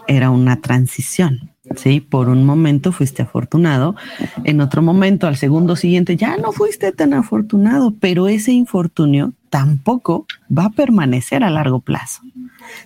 era 0.07 0.29
una 0.29 0.57
transición. 0.57 1.51
Sí, 1.75 1.99
por 1.99 2.29
un 2.29 2.45
momento 2.45 2.91
fuiste 2.91 3.23
afortunado, 3.23 3.95
en 4.43 4.61
otro 4.61 4.83
momento, 4.83 5.25
al 5.25 5.35
segundo 5.35 5.75
siguiente, 5.75 6.15
ya 6.15 6.37
no 6.37 6.51
fuiste 6.51 6.91
tan 6.91 7.13
afortunado, 7.13 7.93
pero 7.99 8.27
ese 8.27 8.51
infortunio 8.51 9.33
tampoco 9.49 10.27
va 10.55 10.65
a 10.65 10.69
permanecer 10.69 11.43
a 11.43 11.49
largo 11.49 11.79
plazo. 11.79 12.21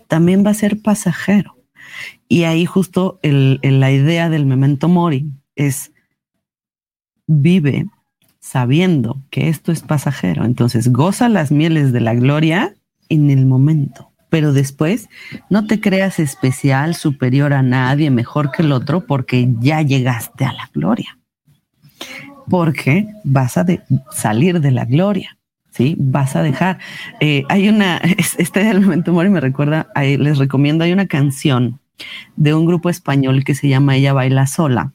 También 0.08 0.46
va 0.46 0.52
a 0.52 0.54
ser 0.54 0.82
pasajero. 0.82 1.59
Y 2.32 2.44
ahí 2.44 2.66
justo 2.66 3.20
la 3.24 3.92
idea 3.92 4.30
del 4.30 4.46
memento 4.46 4.88
mori 4.88 5.26
es 5.56 5.92
vive 7.26 7.88
sabiendo 8.40 9.20
que 9.32 9.50
esto 9.50 9.72
es 9.72 9.82
pasajero. 9.82 10.46
Entonces 10.46 10.94
goza 10.94 11.28
las 11.28 11.52
mieles 11.52 11.92
de 11.92 12.02
la 12.02 12.14
gloria 12.14 12.76
en 13.10 13.32
el 13.32 13.48
momento. 13.48 14.12
Pero 14.30 14.54
después 14.54 15.10
no 15.50 15.66
te 15.66 15.82
creas 15.82 16.20
especial, 16.20 16.94
superior 16.94 17.52
a 17.52 17.64
nadie, 17.64 18.12
mejor 18.12 18.52
que 18.52 18.62
el 18.62 18.74
otro, 18.74 19.08
porque 19.08 19.50
ya 19.60 19.82
llegaste 19.82 20.46
a 20.46 20.54
la 20.54 20.70
gloria. 20.72 21.18
Porque 22.48 23.08
vas 23.24 23.58
a 23.58 23.66
salir 24.12 24.62
de 24.62 24.70
la 24.70 24.86
gloria. 24.86 25.36
¿sí? 25.72 25.96
Vas 25.98 26.36
a 26.36 26.44
dejar. 26.44 26.78
Eh, 27.22 27.44
hay 27.50 27.70
una, 27.70 27.98
este 28.38 28.70
elemento 28.70 29.14
Mori 29.14 29.30
me 29.30 29.42
recuerda, 29.42 29.88
les 29.96 30.38
recomiendo, 30.38 30.84
hay 30.84 30.94
una 30.94 31.08
canción 31.08 31.80
de 32.36 32.54
un 32.54 32.66
grupo 32.66 32.90
español 32.90 33.44
que 33.44 33.56
se 33.56 33.68
llama 33.68 33.96
Ella 33.96 34.14
Baila 34.14 34.48
Sola 34.48 34.94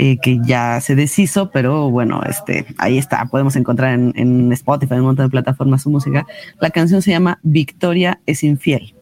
eh, 0.00 0.18
que 0.22 0.38
ya 0.44 0.80
se 0.80 0.94
deshizo, 0.94 1.50
pero 1.50 1.90
bueno, 1.90 2.22
este, 2.22 2.66
ahí 2.78 2.98
está, 2.98 3.24
podemos 3.24 3.56
encontrar 3.56 3.94
en, 3.94 4.52
Spotify, 4.52 4.94
en 4.94 5.00
un 5.00 5.06
montón 5.06 5.26
de 5.26 5.30
plataformas 5.30 5.82
su 5.82 5.90
música. 5.90 6.24
La 6.60 6.70
canción 6.70 7.02
se 7.02 7.10
llama 7.10 7.40
Victoria 7.42 8.20
es 8.24 8.44
infiel. 8.44 8.94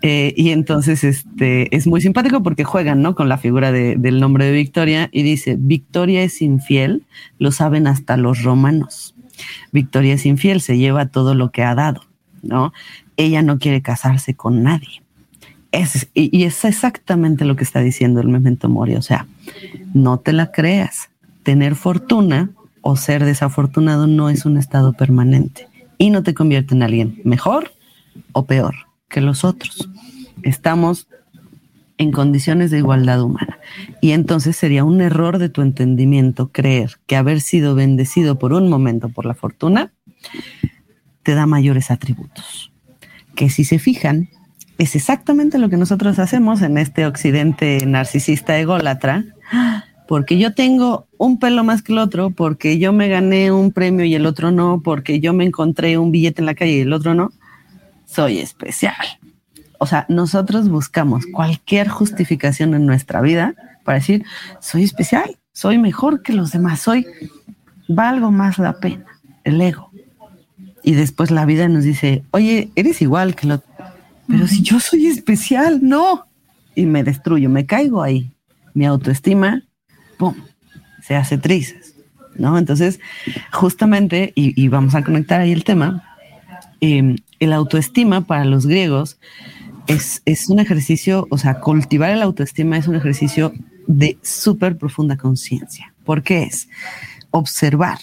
Eh, 0.00 0.32
y 0.36 0.50
entonces 0.50 1.02
este, 1.02 1.74
es 1.74 1.88
muy 1.88 2.00
simpático 2.00 2.40
porque 2.40 2.62
juegan 2.62 3.02
¿no? 3.02 3.16
con 3.16 3.28
la 3.28 3.36
figura 3.36 3.72
de, 3.72 3.96
del 3.96 4.20
nombre 4.20 4.44
de 4.44 4.52
Victoria 4.52 5.08
y 5.10 5.24
dice, 5.24 5.56
Victoria 5.58 6.22
es 6.22 6.40
infiel, 6.40 7.04
lo 7.40 7.50
saben 7.50 7.88
hasta 7.88 8.16
los 8.16 8.44
romanos. 8.44 9.16
Victoria 9.72 10.14
es 10.14 10.24
infiel, 10.24 10.60
se 10.60 10.78
lleva 10.78 11.06
todo 11.06 11.34
lo 11.34 11.50
que 11.50 11.64
ha 11.64 11.74
dado, 11.74 12.02
¿no? 12.42 12.72
Ella 13.16 13.42
no 13.42 13.58
quiere 13.58 13.82
casarse 13.82 14.34
con 14.34 14.62
nadie. 14.62 15.01
Es, 15.72 16.08
y, 16.14 16.44
es 16.44 16.64
exactamente 16.64 17.44
lo 17.44 17.56
que 17.56 17.64
está 17.64 17.80
diciendo 17.80 18.20
el 18.20 18.28
memento 18.28 18.68
mori. 18.68 18.94
O 18.94 19.02
sea, 19.02 19.26
no 19.94 20.18
te 20.18 20.32
la 20.32 20.52
creas. 20.52 21.10
Tener 21.42 21.74
fortuna 21.74 22.50
o 22.82 22.96
ser 22.96 23.24
desafortunado 23.24 24.06
no 24.06 24.30
es 24.30 24.44
un 24.44 24.58
estado 24.58 24.92
permanente 24.92 25.68
y 25.98 26.10
no 26.10 26.22
te 26.22 26.34
convierte 26.34 26.74
en 26.74 26.82
alguien 26.82 27.20
mejor 27.24 27.72
o 28.32 28.44
peor 28.44 28.74
que 29.08 29.20
los 29.20 29.44
otros. 29.44 29.88
Estamos 30.42 31.08
en 31.98 32.12
condiciones 32.12 32.70
de 32.70 32.78
igualdad 32.78 33.22
humana. 33.22 33.58
Y 34.00 34.12
entonces 34.12 34.56
sería 34.56 34.84
un 34.84 35.00
error 35.00 35.38
de 35.38 35.48
tu 35.48 35.62
entendimiento 35.62 36.50
creer 36.50 36.98
que 37.06 37.16
haber 37.16 37.40
sido 37.40 37.74
bendecido 37.74 38.38
por 38.38 38.52
un 38.52 38.68
momento 38.68 39.08
por 39.08 39.26
la 39.26 39.34
fortuna 39.34 39.92
te 41.22 41.34
da 41.34 41.46
mayores 41.46 41.90
atributos. 41.90 42.72
Que 43.34 43.48
si 43.48 43.64
se 43.64 43.78
fijan, 43.78 44.28
es 44.78 44.96
exactamente 44.96 45.58
lo 45.58 45.68
que 45.68 45.76
nosotros 45.76 46.18
hacemos 46.18 46.62
en 46.62 46.78
este 46.78 47.06
occidente 47.06 47.84
narcisista 47.86 48.58
ególatra, 48.58 49.24
porque 50.08 50.38
yo 50.38 50.54
tengo 50.54 51.06
un 51.18 51.38
pelo 51.38 51.64
más 51.64 51.82
que 51.82 51.92
el 51.92 51.98
otro, 51.98 52.30
porque 52.30 52.78
yo 52.78 52.92
me 52.92 53.08
gané 53.08 53.52
un 53.52 53.72
premio 53.72 54.04
y 54.04 54.14
el 54.14 54.26
otro 54.26 54.50
no, 54.50 54.80
porque 54.82 55.20
yo 55.20 55.32
me 55.32 55.44
encontré 55.44 55.98
un 55.98 56.10
billete 56.10 56.42
en 56.42 56.46
la 56.46 56.54
calle 56.54 56.72
y 56.72 56.80
el 56.80 56.92
otro 56.92 57.14
no, 57.14 57.30
soy 58.06 58.38
especial. 58.38 58.94
O 59.78 59.86
sea, 59.86 60.06
nosotros 60.08 60.68
buscamos 60.68 61.26
cualquier 61.26 61.88
justificación 61.88 62.74
en 62.74 62.86
nuestra 62.86 63.20
vida 63.20 63.54
para 63.84 63.98
decir, 63.98 64.24
soy 64.60 64.84
especial, 64.84 65.38
soy 65.52 65.78
mejor 65.78 66.22
que 66.22 66.32
los 66.32 66.52
demás, 66.52 66.80
soy, 66.80 67.06
valgo 67.88 68.30
más 68.30 68.58
la 68.58 68.74
pena, 68.74 69.06
el 69.44 69.60
ego. 69.60 69.90
Y 70.84 70.92
después 70.92 71.30
la 71.30 71.46
vida 71.46 71.68
nos 71.68 71.84
dice, 71.84 72.24
oye, 72.32 72.70
eres 72.74 73.02
igual 73.02 73.34
que 73.34 73.46
lo 73.46 73.62
pero 74.32 74.46
si 74.48 74.62
yo 74.62 74.80
soy 74.80 75.08
especial, 75.08 75.80
no. 75.82 76.26
Y 76.74 76.86
me 76.86 77.04
destruyo, 77.04 77.50
me 77.50 77.66
caigo 77.66 78.02
ahí. 78.02 78.32
Mi 78.72 78.86
autoestima 78.86 79.62
¡pum! 80.16 80.34
Se 81.02 81.16
hace 81.16 81.36
trizas, 81.36 81.96
¿no? 82.36 82.56
Entonces, 82.56 83.00
justamente, 83.52 84.32
y, 84.34 84.68
vamos 84.68 84.94
a 84.94 85.02
conectar 85.02 85.40
ahí 85.40 85.52
el 85.52 85.64
tema, 85.64 86.04
em, 86.80 87.16
el 87.40 87.52
autoestima 87.52 88.22
para 88.26 88.44
los 88.44 88.66
griegos 88.66 89.18
es, 89.88 90.22
es 90.24 90.48
un 90.48 90.60
ejercicio, 90.60 91.26
o 91.28 91.38
sea, 91.38 91.60
cultivar 91.60 92.10
el 92.10 92.22
autoestima 92.22 92.78
es 92.78 92.86
un 92.86 92.94
ejercicio 92.94 93.52
de 93.86 94.16
súper 94.22 94.78
profunda 94.78 95.16
conciencia. 95.16 95.92
¿Por 96.04 96.22
qué 96.22 96.44
es? 96.44 96.68
Observar 97.32 97.98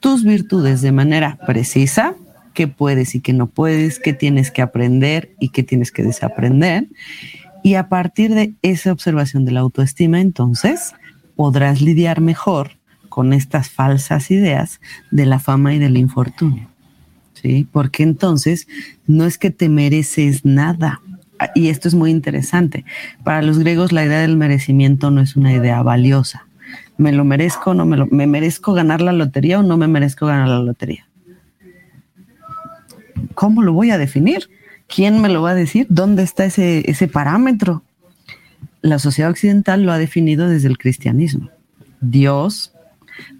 tus 0.00 0.24
virtudes 0.24 0.82
de 0.82 0.92
manera 0.92 1.38
precisa, 1.46 2.16
qué 2.54 2.68
puedes 2.68 3.14
y 3.14 3.20
qué 3.20 3.32
no 3.32 3.48
puedes, 3.48 3.98
qué 3.98 4.14
tienes 4.14 4.50
que 4.50 4.62
aprender 4.62 5.34
y 5.38 5.50
qué 5.50 5.62
tienes 5.62 5.92
que 5.92 6.02
desaprender. 6.02 6.88
Y 7.62 7.74
a 7.74 7.88
partir 7.88 8.34
de 8.34 8.54
esa 8.62 8.92
observación 8.92 9.44
de 9.44 9.52
la 9.52 9.60
autoestima, 9.60 10.20
entonces 10.20 10.94
podrás 11.36 11.82
lidiar 11.82 12.20
mejor 12.20 12.78
con 13.08 13.32
estas 13.32 13.68
falsas 13.68 14.30
ideas 14.30 14.80
de 15.10 15.26
la 15.26 15.38
fama 15.38 15.74
y 15.74 15.78
del 15.78 15.96
infortunio. 15.96 16.68
¿Sí? 17.34 17.66
Porque 17.70 18.02
entonces 18.02 18.68
no 19.06 19.26
es 19.26 19.36
que 19.36 19.50
te 19.50 19.68
mereces 19.68 20.44
nada, 20.44 21.00
y 21.54 21.68
esto 21.68 21.88
es 21.88 21.94
muy 21.94 22.10
interesante. 22.10 22.84
Para 23.22 23.42
los 23.42 23.58
griegos 23.58 23.92
la 23.92 24.04
idea 24.04 24.20
del 24.20 24.36
merecimiento 24.36 25.10
no 25.10 25.20
es 25.20 25.36
una 25.36 25.52
idea 25.52 25.82
valiosa. 25.82 26.46
¿Me 26.96 27.12
lo 27.12 27.24
merezco 27.24 27.74
no 27.74 27.86
me 27.86 27.96
lo 27.96 28.06
me 28.06 28.26
merezco 28.26 28.72
ganar 28.72 29.00
la 29.00 29.12
lotería 29.12 29.58
o 29.58 29.62
no 29.62 29.76
me 29.76 29.88
merezco 29.88 30.26
ganar 30.26 30.48
la 30.48 30.60
lotería? 30.60 31.06
¿Cómo 33.34 33.62
lo 33.62 33.72
voy 33.72 33.90
a 33.90 33.98
definir? 33.98 34.48
¿Quién 34.86 35.20
me 35.20 35.28
lo 35.28 35.42
va 35.42 35.50
a 35.50 35.54
decir? 35.54 35.86
¿Dónde 35.88 36.22
está 36.22 36.44
ese, 36.44 36.88
ese 36.90 37.08
parámetro? 37.08 37.82
La 38.82 38.98
sociedad 38.98 39.30
occidental 39.30 39.82
lo 39.82 39.92
ha 39.92 39.98
definido 39.98 40.48
desde 40.48 40.68
el 40.68 40.78
cristianismo. 40.78 41.50
Dios, 42.00 42.72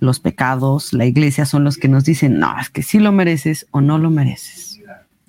los 0.00 0.20
pecados, 0.20 0.92
la 0.92 1.04
iglesia 1.04 1.44
son 1.44 1.64
los 1.64 1.76
que 1.76 1.88
nos 1.88 2.04
dicen, 2.04 2.38
no, 2.38 2.58
es 2.58 2.70
que 2.70 2.82
sí 2.82 2.98
lo 2.98 3.12
mereces 3.12 3.66
o 3.70 3.80
no 3.80 3.98
lo 3.98 4.10
mereces. 4.10 4.80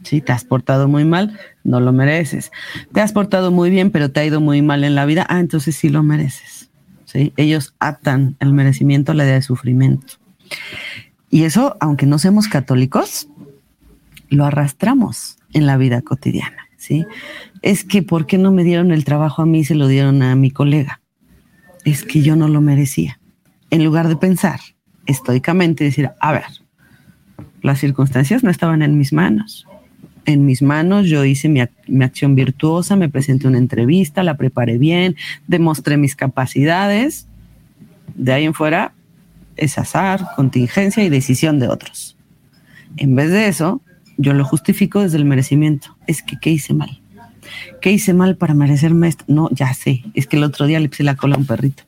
Si 0.03 0.21
te 0.21 0.31
has 0.31 0.43
portado 0.43 0.87
muy 0.87 1.03
mal, 1.03 1.39
no 1.63 1.79
lo 1.79 1.91
mereces. 1.91 2.51
Te 2.93 3.01
has 3.01 3.11
portado 3.11 3.51
muy 3.51 3.69
bien, 3.69 3.89
pero 3.89 4.11
te 4.11 4.19
ha 4.19 4.25
ido 4.25 4.39
muy 4.39 4.61
mal 4.61 4.83
en 4.83 4.93
la 4.93 5.05
vida, 5.05 5.25
ah, 5.29 5.39
entonces 5.39 5.75
sí 5.75 5.89
lo 5.89 6.03
mereces. 6.03 6.69
¿Sí? 7.05 7.33
Ellos 7.37 7.75
atan 7.79 8.35
el 8.39 8.53
merecimiento 8.53 9.11
a 9.11 9.15
la 9.15 9.23
idea 9.23 9.35
de 9.35 9.41
sufrimiento. 9.41 10.15
Y 11.29 11.43
eso, 11.43 11.75
aunque 11.79 12.05
no 12.05 12.19
seamos 12.19 12.47
católicos, 12.47 13.27
lo 14.29 14.45
arrastramos 14.45 15.37
en 15.53 15.65
la 15.65 15.77
vida 15.77 16.01
cotidiana. 16.01 16.67
¿sí? 16.77 17.05
Es 17.61 17.83
que, 17.83 18.03
¿por 18.03 18.25
qué 18.25 18.37
no 18.37 18.51
me 18.51 18.63
dieron 18.63 18.91
el 18.91 19.05
trabajo 19.05 19.41
a 19.41 19.45
mí 19.45 19.59
y 19.59 19.65
se 19.65 19.75
lo 19.75 19.87
dieron 19.87 20.21
a 20.21 20.35
mi 20.35 20.51
colega? 20.51 21.01
Es 21.83 22.03
que 22.03 22.21
yo 22.21 22.35
no 22.35 22.47
lo 22.47 22.61
merecía. 22.61 23.19
En 23.69 23.83
lugar 23.83 24.07
de 24.07 24.15
pensar 24.15 24.59
estoicamente 25.05 25.83
decir, 25.83 26.09
a 26.19 26.31
ver, 26.31 26.45
las 27.61 27.79
circunstancias 27.79 28.43
no 28.43 28.49
estaban 28.49 28.81
en 28.81 28.97
mis 28.97 29.13
manos 29.13 29.67
en 30.25 30.45
mis 30.45 30.61
manos, 30.61 31.07
yo 31.07 31.23
hice 31.23 31.49
mi, 31.49 31.61
acción 32.03 32.35
virtuosa, 32.35 32.95
me 32.95 33.09
presenté 33.09 33.47
una 33.47 33.57
entrevista, 33.57 34.23
la 34.23 34.37
preparé 34.37 34.77
bien, 34.77 35.15
demostré 35.47 35.97
mis 35.97 36.15
capacidades. 36.15 37.27
De 38.15 38.33
ahí 38.33 38.45
en 38.45 38.53
fuera 38.53 38.93
es 39.55 39.77
azar, 39.77 40.27
contingencia 40.35 41.03
y 41.03 41.09
decisión 41.09 41.59
de 41.59 41.67
otros. 41.67 42.17
En 42.97 43.15
vez 43.15 43.29
de 43.29 43.47
eso, 43.47 43.81
yo 44.17 44.33
lo 44.33 44.45
justifico 44.45 45.01
desde 45.01 45.17
el 45.17 45.25
merecimiento. 45.25 45.97
Es 46.07 46.21
que, 46.21 46.37
¿qué 46.39 46.51
hice 46.51 46.73
mal? 46.73 47.01
¿Qué 47.81 47.91
hice 47.91 48.13
mal 48.13 48.37
para 48.37 48.53
merecerme 48.53 49.07
esto? 49.07 49.25
No, 49.27 49.49
ya 49.51 49.73
sé, 49.73 50.03
es 50.13 50.27
que 50.27 50.37
el 50.37 50.43
otro 50.43 50.65
día 50.65 50.79
le 50.79 50.89
puse 50.89 51.03
la 51.03 51.15
cola 51.15 51.35
a 51.35 51.39
un 51.39 51.45
perrito. 51.45 51.83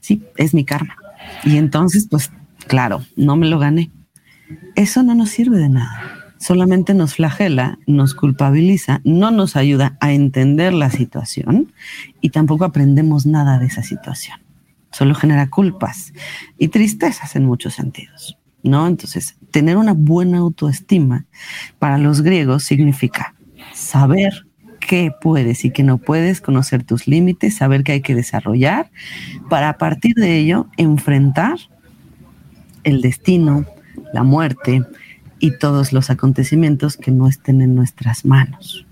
Sí, 0.00 0.22
es 0.36 0.54
mi 0.54 0.64
karma. 0.64 0.96
Y 1.44 1.56
entonces, 1.56 2.06
pues, 2.10 2.30
claro, 2.66 3.04
no 3.16 3.36
me 3.36 3.48
lo 3.48 3.58
gané. 3.58 3.90
Eso 4.76 5.02
no 5.02 5.14
nos 5.14 5.30
sirve 5.30 5.58
de 5.58 5.68
nada 5.68 6.24
solamente 6.44 6.92
nos 6.92 7.14
flagela, 7.14 7.78
nos 7.86 8.14
culpabiliza, 8.14 9.00
no 9.02 9.30
nos 9.30 9.56
ayuda 9.56 9.96
a 10.00 10.12
entender 10.12 10.74
la 10.74 10.90
situación 10.90 11.72
y 12.20 12.30
tampoco 12.30 12.66
aprendemos 12.66 13.24
nada 13.24 13.58
de 13.58 13.66
esa 13.66 13.82
situación. 13.82 14.38
Solo 14.90 15.14
genera 15.14 15.48
culpas 15.48 16.12
y 16.58 16.68
tristezas 16.68 17.34
en 17.34 17.46
muchos 17.46 17.74
sentidos, 17.74 18.36
¿no? 18.62 18.86
Entonces, 18.86 19.36
tener 19.54 19.76
una 19.76 19.92
buena 19.92 20.38
autoestima 20.38 21.26
para 21.78 21.96
los 21.96 22.22
griegos 22.22 22.64
significa 22.64 23.36
saber 23.72 24.48
qué 24.80 25.12
puedes 25.20 25.64
y 25.64 25.70
qué 25.70 25.84
no 25.84 25.98
puedes, 25.98 26.40
conocer 26.40 26.82
tus 26.82 27.06
límites, 27.06 27.54
saber 27.54 27.84
qué 27.84 27.92
hay 27.92 28.00
que 28.00 28.16
desarrollar, 28.16 28.90
para 29.48 29.68
a 29.68 29.78
partir 29.78 30.16
de 30.16 30.38
ello 30.38 30.66
enfrentar 30.76 31.56
el 32.82 33.00
destino, 33.00 33.64
la 34.12 34.24
muerte, 34.24 34.82
y 35.38 35.56
todos 35.56 35.92
los 35.92 36.10
acontecimientos 36.10 36.96
que 36.96 37.12
no 37.12 37.28
estén 37.28 37.62
en 37.62 37.76
nuestras 37.76 38.24
manos. 38.24 38.84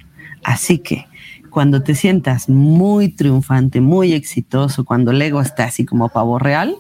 Así 0.45 0.79
que 0.79 1.07
cuando 1.51 1.83
te 1.83 1.97
sientas 1.97 2.49
muy 2.49 3.09
triunfante, 3.09 3.81
muy 3.81 4.13
exitoso, 4.13 4.85
cuando 4.85 5.11
el 5.11 5.21
ego 5.23 5.41
está 5.41 5.65
así 5.65 5.85
como 5.85 6.09
pavo 6.09 6.39
real, 6.39 6.77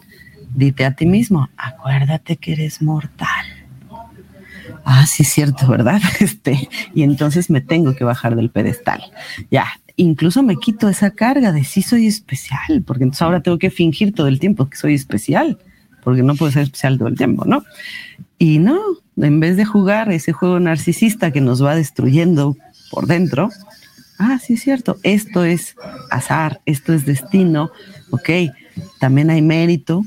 dite 0.54 0.84
a 0.84 0.94
ti 0.94 1.04
mismo, 1.04 1.48
acuérdate 1.56 2.36
que 2.36 2.52
eres 2.52 2.80
mortal. 2.80 3.61
Ah, 4.84 5.06
sí, 5.06 5.24
cierto, 5.24 5.66
¿verdad? 5.68 6.00
Este, 6.20 6.68
y 6.94 7.02
entonces 7.02 7.50
me 7.50 7.60
tengo 7.60 7.94
que 7.94 8.04
bajar 8.04 8.36
del 8.36 8.50
pedestal. 8.50 9.02
Ya, 9.50 9.66
incluso 9.96 10.42
me 10.42 10.56
quito 10.56 10.88
esa 10.88 11.10
carga 11.10 11.52
de 11.52 11.64
sí 11.64 11.82
soy 11.82 12.06
especial, 12.06 12.82
porque 12.86 13.04
entonces 13.04 13.22
ahora 13.22 13.42
tengo 13.42 13.58
que 13.58 13.70
fingir 13.70 14.14
todo 14.14 14.26
el 14.26 14.38
tiempo 14.40 14.68
que 14.68 14.76
soy 14.76 14.94
especial, 14.94 15.58
porque 16.02 16.22
no 16.22 16.34
puedo 16.34 16.52
ser 16.52 16.64
especial 16.64 16.98
todo 16.98 17.08
el 17.08 17.16
tiempo, 17.16 17.44
¿no? 17.44 17.64
Y 18.38 18.58
no, 18.58 18.80
en 19.16 19.40
vez 19.40 19.56
de 19.56 19.64
jugar 19.64 20.10
ese 20.10 20.32
juego 20.32 20.58
narcisista 20.58 21.30
que 21.30 21.40
nos 21.40 21.64
va 21.64 21.76
destruyendo 21.76 22.56
por 22.90 23.06
dentro, 23.06 23.50
ah, 24.18 24.38
sí 24.38 24.54
es 24.54 24.62
cierto, 24.62 24.98
esto 25.02 25.44
es 25.44 25.76
azar, 26.10 26.60
esto 26.66 26.92
es 26.92 27.06
destino, 27.06 27.70
ok, 28.10 28.30
también 28.98 29.30
hay 29.30 29.42
mérito 29.42 30.04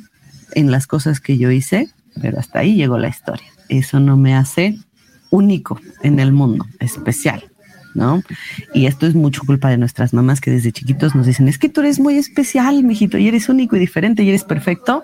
en 0.52 0.72
las 0.72 0.88
cosas 0.88 1.20
que 1.20 1.38
yo 1.38 1.52
hice, 1.52 1.90
pero 2.22 2.40
hasta 2.40 2.60
ahí 2.60 2.76
llegó 2.76 2.98
la 2.98 3.10
historia. 3.10 3.55
Eso 3.70 4.00
no 4.00 4.18
me 4.18 4.36
hace 4.36 4.78
único 5.30 5.80
en 6.04 6.20
el 6.20 6.32
mundo, 6.32 6.66
especial. 6.80 7.44
¿no? 7.96 8.22
Y 8.74 8.86
esto 8.86 9.08
es 9.08 9.16
mucho 9.16 9.42
culpa 9.46 9.70
de 9.70 9.78
nuestras 9.78 10.14
mamás 10.14 10.42
que 10.42 10.52
desde 10.52 10.72
chiquitos 10.72 11.16
nos 11.16 11.26
dicen, 11.26 11.48
es 11.48 11.58
que 11.58 11.70
tú 11.70 11.82
eres 11.82 12.00
muy 12.00 12.18
especial, 12.18 12.84
mijito, 12.84 13.18
y 13.18 13.28
eres 13.28 13.50
único 13.50 13.76
y 13.78 13.80
diferente 13.80 14.22
y 14.22 14.30
eres 14.30 14.44
perfecto. 14.44 15.04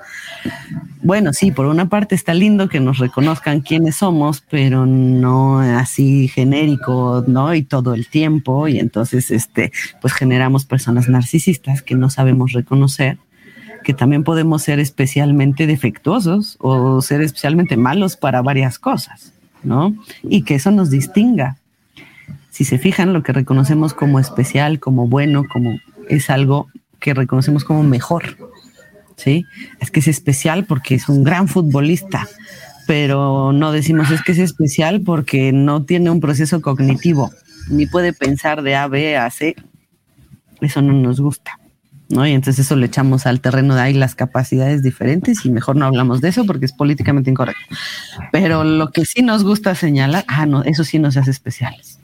Bueno, 1.02 1.34
sí, 1.34 1.52
por 1.52 1.66
una 1.66 1.90
parte 1.90 2.14
está 2.14 2.34
lindo 2.34 2.70
que 2.70 2.80
nos 2.80 3.00
reconozcan 3.00 3.62
quiénes 3.62 3.96
somos, 3.96 4.44
pero 4.50 4.86
no 4.86 5.60
así 5.60 6.28
genérico, 6.28 7.24
¿no? 7.26 7.56
Y 7.56 7.64
todo 7.64 7.94
el 7.94 8.08
tiempo, 8.08 8.68
y 8.68 8.78
entonces, 8.78 9.32
este, 9.32 9.72
pues 10.02 10.14
generamos 10.14 10.66
personas 10.66 11.08
narcisistas 11.08 11.82
que 11.82 11.96
no 11.96 12.10
sabemos 12.10 12.52
reconocer 12.52 13.18
que 13.84 13.94
también 13.94 14.24
podemos 14.24 14.64
ser 14.64 14.80
especialmente 14.80 15.68
defectuosos 15.68 16.58
o 16.60 17.02
ser 17.02 17.22
especialmente 17.22 17.78
malos 17.78 18.18
para 18.18 18.42
varias 18.42 18.80
cosas, 18.80 19.34
¿no? 19.64 19.96
Y 20.24 20.44
que 20.44 20.56
eso 20.56 20.72
nos 20.72 20.90
distinga 20.90 21.58
si 22.52 22.66
se 22.66 22.78
fijan, 22.78 23.14
lo 23.14 23.24
que 23.24 23.32
reconocemos 23.32 23.94
como 23.94 24.20
especial, 24.20 24.80
como 24.80 25.08
bueno, 25.08 25.46
como 25.52 25.80
es 26.10 26.30
algo 26.30 26.68
que 27.00 27.14
reconocemos 27.14 27.64
como 27.64 27.82
mejor. 27.82 28.38
¿Sí? 29.16 29.46
Es 29.80 29.90
que 29.90 30.00
es 30.00 30.08
especial 30.08 30.66
porque 30.66 30.96
es 30.96 31.08
un 31.08 31.24
gran 31.24 31.48
futbolista, 31.48 32.28
pero 32.88 33.54
no 33.54 33.72
decimos 33.72 34.10
es 34.12 34.22
que 34.24 34.32
es 34.32 34.40
especial 34.40 35.02
porque 35.02 35.52
no 35.52 35.84
tiene 35.84 36.10
un 36.10 36.20
proceso 36.20 36.62
cognitivo, 36.62 37.32
ni 37.70 37.86
puede 37.86 38.14
pensar 38.14 38.64
de 38.64 38.76
A, 38.76 38.88
B 38.88 39.16
a 39.16 39.30
C. 39.30 39.56
Eso 40.60 40.82
no 40.82 40.94
nos 40.94 41.22
gusta. 41.22 41.61
¿No? 42.12 42.28
Y 42.28 42.32
entonces 42.32 42.66
eso 42.66 42.76
le 42.76 42.88
echamos 42.88 43.26
al 43.26 43.42
terreno 43.42 43.76
de 43.76 43.82
ahí 43.82 43.94
las 43.94 44.16
capacidades 44.16 44.84
diferentes 44.84 45.46
y 45.46 45.50
mejor 45.50 45.76
no 45.76 45.86
hablamos 45.86 46.22
de 46.22 46.30
eso 46.30 46.46
porque 46.46 46.66
es 46.66 46.74
políticamente 46.74 47.30
incorrecto. 47.30 47.62
Pero 48.32 48.64
lo 48.64 48.92
que 48.92 49.06
sí 49.06 49.22
nos 49.22 49.44
gusta 49.44 49.76
señalar, 49.76 50.26
ah, 50.28 50.46
no, 50.46 50.64
eso 50.64 50.84
sí 50.84 51.00
nos 51.00 51.18
hace 51.18 51.32
especiales. 51.32 52.00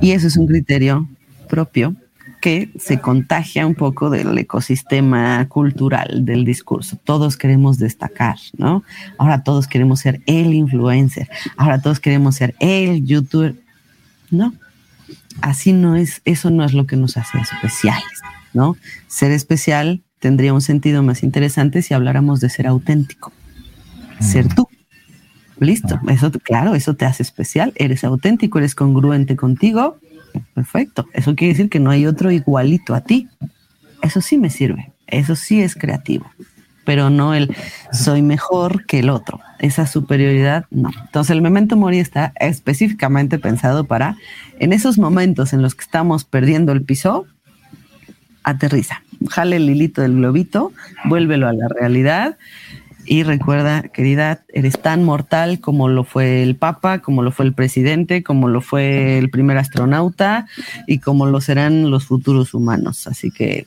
Y 0.00 0.10
eso 0.10 0.26
es 0.26 0.36
un 0.36 0.46
criterio 0.46 1.08
propio 1.48 1.94
que 2.40 2.70
se 2.78 3.00
contagia 3.00 3.66
un 3.66 3.74
poco 3.74 4.08
del 4.08 4.36
ecosistema 4.38 5.46
cultural 5.48 6.24
del 6.24 6.44
discurso. 6.44 6.98
Todos 7.04 7.36
queremos 7.36 7.78
destacar, 7.78 8.36
¿no? 8.56 8.82
Ahora 9.18 9.42
todos 9.44 9.66
queremos 9.66 10.00
ser 10.00 10.22
el 10.26 10.54
influencer, 10.54 11.28
ahora 11.56 11.82
todos 11.82 12.00
queremos 12.00 12.36
ser 12.36 12.54
el 12.58 13.04
youtuber. 13.04 13.56
No, 14.30 14.54
así 15.40 15.72
no 15.72 15.96
es, 15.96 16.22
eso 16.24 16.50
no 16.50 16.64
es 16.64 16.74
lo 16.74 16.86
que 16.86 16.96
nos 16.96 17.16
hace 17.16 17.38
especiales, 17.38 18.20
¿no? 18.52 18.76
Ser 19.06 19.32
especial 19.32 20.02
tendría 20.18 20.52
un 20.52 20.60
sentido 20.60 21.02
más 21.02 21.22
interesante 21.22 21.82
si 21.82 21.94
habláramos 21.94 22.40
de 22.40 22.50
ser 22.50 22.66
auténtico, 22.66 23.32
ser 24.20 24.52
tú, 24.54 24.68
Listo, 25.60 26.00
eso 26.08 26.32
claro, 26.32 26.74
eso 26.74 26.94
te 26.94 27.04
hace 27.04 27.22
especial, 27.22 27.74
eres 27.76 28.02
auténtico, 28.02 28.58
eres 28.58 28.74
congruente 28.74 29.36
contigo. 29.36 29.98
Perfecto. 30.54 31.06
Eso 31.12 31.34
quiere 31.36 31.52
decir 31.52 31.68
que 31.68 31.80
no 31.80 31.90
hay 31.90 32.06
otro 32.06 32.30
igualito 32.30 32.94
a 32.94 33.02
ti. 33.02 33.28
Eso 34.00 34.22
sí 34.22 34.38
me 34.38 34.48
sirve. 34.48 34.90
Eso 35.06 35.36
sí 35.36 35.60
es 35.60 35.74
creativo, 35.74 36.30
pero 36.84 37.10
no 37.10 37.34
el 37.34 37.54
soy 37.92 38.22
mejor 38.22 38.86
que 38.86 39.00
el 39.00 39.10
otro. 39.10 39.40
Esa 39.58 39.86
superioridad, 39.86 40.66
no. 40.70 40.90
Entonces 41.04 41.30
el 41.30 41.42
memento 41.42 41.76
mori 41.76 41.98
está 41.98 42.32
específicamente 42.40 43.38
pensado 43.38 43.84
para 43.84 44.16
en 44.58 44.72
esos 44.72 44.98
momentos 44.98 45.52
en 45.52 45.62
los 45.62 45.74
que 45.74 45.84
estamos 45.84 46.24
perdiendo 46.24 46.72
el 46.72 46.82
piso, 46.82 47.26
aterriza, 48.42 49.02
jale 49.28 49.56
el 49.56 49.68
hilito 49.68 50.02
del 50.02 50.16
globito, 50.16 50.72
vuélvelo 51.04 51.48
a 51.48 51.52
la 51.52 51.68
realidad 51.68 52.38
y 53.04 53.22
recuerda, 53.22 53.82
querida, 53.82 54.44
eres 54.48 54.80
tan 54.80 55.04
mortal 55.04 55.60
como 55.60 55.88
lo 55.88 56.04
fue 56.04 56.42
el 56.42 56.56
Papa, 56.56 57.00
como 57.00 57.22
lo 57.22 57.32
fue 57.32 57.46
el 57.46 57.54
presidente, 57.54 58.22
como 58.22 58.48
lo 58.48 58.60
fue 58.60 59.18
el 59.18 59.30
primer 59.30 59.58
astronauta 59.58 60.46
y 60.86 60.98
como 60.98 61.26
lo 61.26 61.40
serán 61.40 61.90
los 61.90 62.06
futuros 62.06 62.54
humanos. 62.54 63.06
Así 63.06 63.30
que 63.30 63.66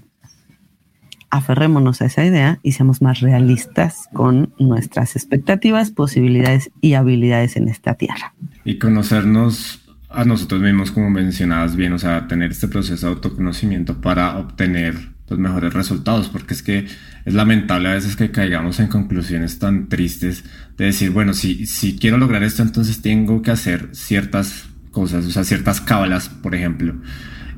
aferrémonos 1.34 2.02
a 2.02 2.06
esa 2.06 2.24
idea 2.24 2.60
y 2.62 2.74
seamos 2.74 3.02
más 3.02 3.20
realistas 3.20 4.08
con 4.14 4.54
nuestras 4.60 5.16
expectativas, 5.16 5.90
posibilidades 5.90 6.70
y 6.80 6.94
habilidades 6.94 7.58
en 7.58 7.70
esta 7.70 7.96
tierra. 7.96 8.36
Y 8.64 8.78
conocernos 8.78 9.82
a 10.10 10.26
nosotros 10.26 10.62
mismos, 10.62 10.92
como 10.92 11.10
mencionabas 11.10 11.76
bien, 11.76 11.94
o 11.94 11.98
sea, 11.98 12.28
tener 12.28 12.52
este 12.52 12.68
proceso 12.68 13.08
de 13.08 13.14
autoconocimiento 13.14 14.00
para 14.00 14.38
obtener 14.38 14.96
los 15.28 15.40
mejores 15.40 15.74
resultados, 15.74 16.30
porque 16.30 16.54
es 16.54 16.62
que 16.62 16.86
es 17.26 17.34
lamentable 17.34 17.90
a 17.90 17.94
veces 17.94 18.16
que 18.16 18.30
caigamos 18.30 18.80
en 18.80 18.88
conclusiones 18.88 19.58
tan 19.58 19.90
tristes 19.90 20.44
de 20.78 20.86
decir, 20.86 21.10
bueno, 21.10 21.34
si, 21.34 21.66
si 21.66 21.98
quiero 21.98 22.20
lograr 22.20 22.44
esto, 22.44 22.62
entonces 22.62 23.02
tengo 23.02 23.42
que 23.42 23.50
hacer 23.50 23.90
ciertas 23.94 24.66
cosas, 24.92 25.26
o 25.26 25.32
sea, 25.32 25.44
ciertas 25.44 25.82
cábalas, 25.82 26.30
por 26.30 26.54
ejemplo. 26.54 26.94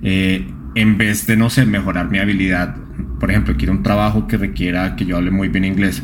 Eh, 0.01 0.47
en 0.75 0.97
vez 0.97 1.25
de, 1.25 1.37
no 1.37 1.49
sé, 1.49 1.65
mejorar 1.65 2.09
mi 2.09 2.19
habilidad, 2.19 2.75
por 3.19 3.31
ejemplo, 3.31 3.55
quiero 3.57 3.73
un 3.73 3.83
trabajo 3.83 4.27
que 4.27 4.37
requiera 4.37 4.95
que 4.95 5.05
yo 5.05 5.17
hable 5.17 5.31
muy 5.31 5.47
bien 5.47 5.65
inglés, 5.65 6.03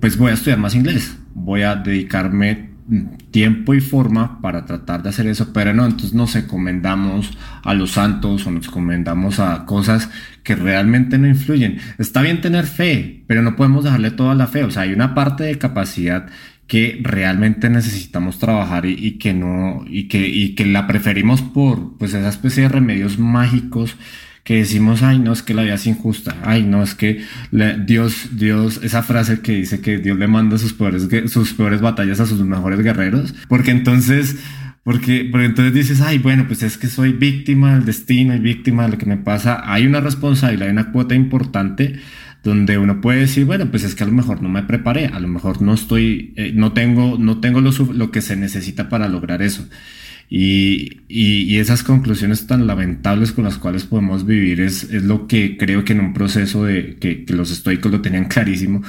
pues 0.00 0.16
voy 0.16 0.30
a 0.30 0.34
estudiar 0.34 0.58
más 0.58 0.74
inglés, 0.74 1.16
voy 1.34 1.62
a 1.62 1.76
dedicarme 1.76 2.72
tiempo 3.30 3.74
y 3.74 3.80
forma 3.80 4.40
para 4.40 4.64
tratar 4.64 5.02
de 5.02 5.08
hacer 5.08 5.26
eso, 5.26 5.52
pero 5.52 5.72
no, 5.72 5.84
entonces 5.84 6.14
nos 6.14 6.34
encomendamos 6.36 7.36
a 7.62 7.74
los 7.74 7.92
santos 7.92 8.46
o 8.46 8.50
nos 8.50 8.66
encomendamos 8.66 9.38
a 9.38 9.64
cosas 9.64 10.10
que 10.42 10.56
realmente 10.56 11.16
no 11.16 11.26
influyen. 11.26 11.78
Está 11.98 12.22
bien 12.22 12.40
tener 12.40 12.66
fe, 12.66 13.24
pero 13.26 13.42
no 13.42 13.56
podemos 13.56 13.84
dejarle 13.84 14.10
toda 14.10 14.34
la 14.34 14.46
fe, 14.46 14.64
o 14.64 14.70
sea, 14.70 14.82
hay 14.82 14.92
una 14.92 15.14
parte 15.14 15.44
de 15.44 15.58
capacidad 15.58 16.26
que 16.72 16.98
realmente 17.02 17.68
necesitamos 17.68 18.38
trabajar 18.38 18.86
y, 18.86 19.18
que 19.18 19.34
no, 19.34 19.84
y 19.86 20.08
que, 20.08 20.26
y 20.26 20.54
que 20.54 20.64
la 20.64 20.86
preferimos 20.86 21.42
por 21.42 21.98
pues 21.98 22.14
esa 22.14 22.30
especie 22.30 22.62
de 22.62 22.70
remedios 22.70 23.18
mágicos 23.18 23.98
que 24.42 24.54
decimos, 24.54 25.02
ay, 25.02 25.18
no, 25.18 25.34
es 25.34 25.42
que 25.42 25.52
la 25.52 25.64
vida 25.64 25.74
es 25.74 25.86
injusta, 25.86 26.34
ay, 26.42 26.62
no, 26.62 26.82
es 26.82 26.94
que 26.94 27.20
Dios, 27.84 28.38
Dios, 28.38 28.80
esa 28.82 29.02
frase 29.02 29.42
que 29.42 29.52
dice 29.52 29.82
que 29.82 29.98
Dios 29.98 30.18
le 30.18 30.26
manda 30.28 30.56
sus 30.56 30.72
peores, 30.72 31.06
sus 31.30 31.52
peores 31.52 31.82
batallas 31.82 32.20
a 32.20 32.26
sus 32.26 32.40
mejores 32.40 32.80
guerreros, 32.80 33.34
porque 33.48 33.70
entonces, 33.70 34.38
porque, 34.82 35.28
porque 35.30 35.48
entonces 35.48 35.74
dices, 35.74 36.00
ay, 36.00 36.16
bueno, 36.20 36.46
pues 36.46 36.62
es 36.62 36.78
que 36.78 36.86
soy 36.86 37.12
víctima 37.12 37.74
del 37.74 37.84
destino 37.84 38.34
y 38.34 38.38
víctima 38.38 38.84
de 38.84 38.92
lo 38.92 38.96
que 38.96 39.04
me 39.04 39.18
pasa, 39.18 39.60
hay 39.70 39.86
una 39.86 40.00
responsabilidad, 40.00 40.68
hay 40.68 40.72
una 40.72 40.90
cuota 40.90 41.14
importante 41.14 42.00
donde 42.42 42.78
uno 42.78 43.00
puede 43.00 43.20
decir, 43.20 43.44
bueno, 43.44 43.70
pues 43.70 43.84
es 43.84 43.94
que 43.94 44.02
a 44.02 44.06
lo 44.06 44.12
mejor 44.12 44.42
no 44.42 44.48
me 44.48 44.62
preparé, 44.62 45.06
a 45.06 45.20
lo 45.20 45.28
mejor 45.28 45.62
no 45.62 45.74
estoy, 45.74 46.32
eh, 46.36 46.52
no 46.54 46.72
tengo, 46.72 47.16
no 47.18 47.40
tengo 47.40 47.60
lo, 47.60 47.70
lo 47.92 48.10
que 48.10 48.20
se 48.20 48.36
necesita 48.36 48.88
para 48.88 49.08
lograr 49.08 49.42
eso. 49.42 49.66
Y, 50.34 51.02
y, 51.08 51.58
esas 51.58 51.82
conclusiones 51.82 52.46
tan 52.46 52.66
lamentables 52.66 53.32
con 53.32 53.44
las 53.44 53.58
cuales 53.58 53.84
podemos 53.84 54.24
vivir 54.24 54.62
es, 54.62 54.84
es 54.84 55.02
lo 55.02 55.26
que 55.26 55.58
creo 55.58 55.84
que 55.84 55.92
en 55.92 56.00
un 56.00 56.14
proceso 56.14 56.64
de 56.64 56.96
que, 56.98 57.26
que 57.26 57.34
los 57.34 57.50
estoicos 57.50 57.92
lo 57.92 58.00
tenían 58.00 58.24
clarísimo, 58.28 58.82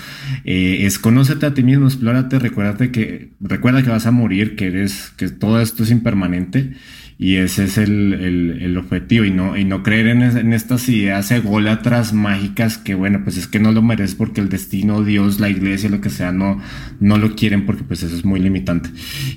eh, 0.46 0.86
es 0.86 1.00
conócete 1.00 1.46
a 1.46 1.54
ti 1.54 1.62
mismo, 1.62 1.88
explórate, 1.88 2.40
recuérdate 2.40 2.92
que, 2.92 3.32
recuerda 3.42 3.84
que 3.84 3.90
vas 3.90 4.06
a 4.06 4.12
morir, 4.12 4.56
que 4.56 4.68
eres, 4.68 5.12
que 5.18 5.28
todo 5.28 5.60
esto 5.60 5.84
es 5.84 5.92
impermanente 5.92 6.76
y 7.24 7.38
ese 7.38 7.64
es 7.64 7.78
el, 7.78 8.12
el, 8.60 8.78
objetivo 8.78 9.24
y 9.24 9.32
no, 9.32 9.56
y 9.56 9.64
no 9.64 9.82
creer 9.82 10.08
en, 10.08 10.24
en, 10.24 10.52
estas 10.52 10.90
ideas 10.90 11.32
ególatras 11.32 12.12
mágicas 12.12 12.78
que 12.78 12.96
bueno, 12.96 13.22
pues 13.24 13.38
es 13.38 13.48
que 13.48 13.62
no 13.62 13.72
lo 13.72 13.82
mereces 13.82 14.14
porque 14.14 14.42
el 14.42 14.50
destino, 14.50 15.06
Dios, 15.06 15.40
la 15.40 15.48
iglesia, 15.48 15.90
lo 15.90 16.02
que 16.02 16.10
sea, 16.10 16.34
no, 16.34 16.60
no 17.00 17.18
lo 17.18 17.34
quieren 17.34 17.66
porque 17.66 17.86
pues 17.86 18.04
eso 18.04 18.14
es 18.14 18.26
muy 18.26 18.42
limitante. 18.42 18.90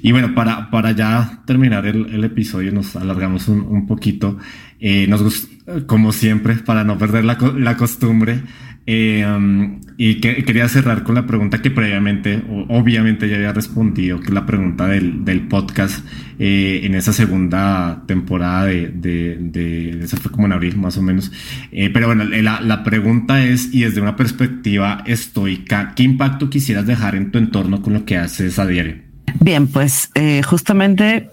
Y 0.03 0.11
bueno, 0.11 0.35
para, 0.35 0.69
para 0.73 0.91
ya 0.91 1.45
terminar 1.47 1.87
el, 1.87 2.25
episodio 2.25 2.73
nos 2.73 2.97
alargamos 2.97 3.47
un, 3.47 3.61
un 3.61 3.87
poquito. 3.87 4.37
Eh, 4.81 5.07
nos 5.07 5.47
como 5.87 6.11
siempre, 6.11 6.57
para 6.57 6.83
no 6.83 6.99
perder 6.99 7.25
la, 7.25 7.39
la 7.57 7.77
costumbre, 7.77 8.43
eh, 8.89 9.27
um, 9.27 9.81
y 9.99 10.21
que, 10.21 10.45
quería 10.45 10.69
cerrar 10.69 11.03
con 11.03 11.17
la 11.17 11.27
pregunta 11.27 11.61
que 11.61 11.73
previamente, 11.73 12.41
obviamente 12.69 13.29
ya 13.29 13.37
había 13.37 13.53
respondido, 13.53 14.21
que 14.21 14.33
la 14.33 14.47
pregunta 14.47 14.87
del, 14.87 15.25
del 15.25 15.49
podcast 15.49 16.07
eh, 16.39 16.83
en 16.85 16.95
esa 16.95 17.13
segunda 17.13 18.05
temporada 18.07 18.67
de, 18.67 18.89
de, 18.89 19.39
de, 19.41 20.05
eso 20.05 20.17
fue 20.19 20.31
como 20.31 20.47
en 20.47 20.53
abril 20.53 20.77
más 20.77 20.97
o 20.99 21.03
menos. 21.03 21.33
Eh, 21.73 21.91
pero 21.91 22.07
bueno, 22.07 22.25
la, 22.25 22.61
la, 22.61 22.85
pregunta 22.85 23.45
es, 23.45 23.75
y 23.75 23.81
desde 23.81 24.01
una 24.01 24.15
perspectiva 24.15 25.03
estoica, 25.07 25.95
¿qué 25.97 26.05
impacto 26.05 26.49
quisieras 26.49 26.87
dejar 26.87 27.17
en 27.17 27.33
tu 27.33 27.39
entorno 27.39 27.83
con 27.83 27.93
lo 27.93 28.05
que 28.05 28.17
haces 28.19 28.59
a 28.61 28.67
diario? 28.67 28.99
Bien, 29.41 29.67
pues 29.67 30.11
eh, 30.15 30.43
justamente 30.45 31.29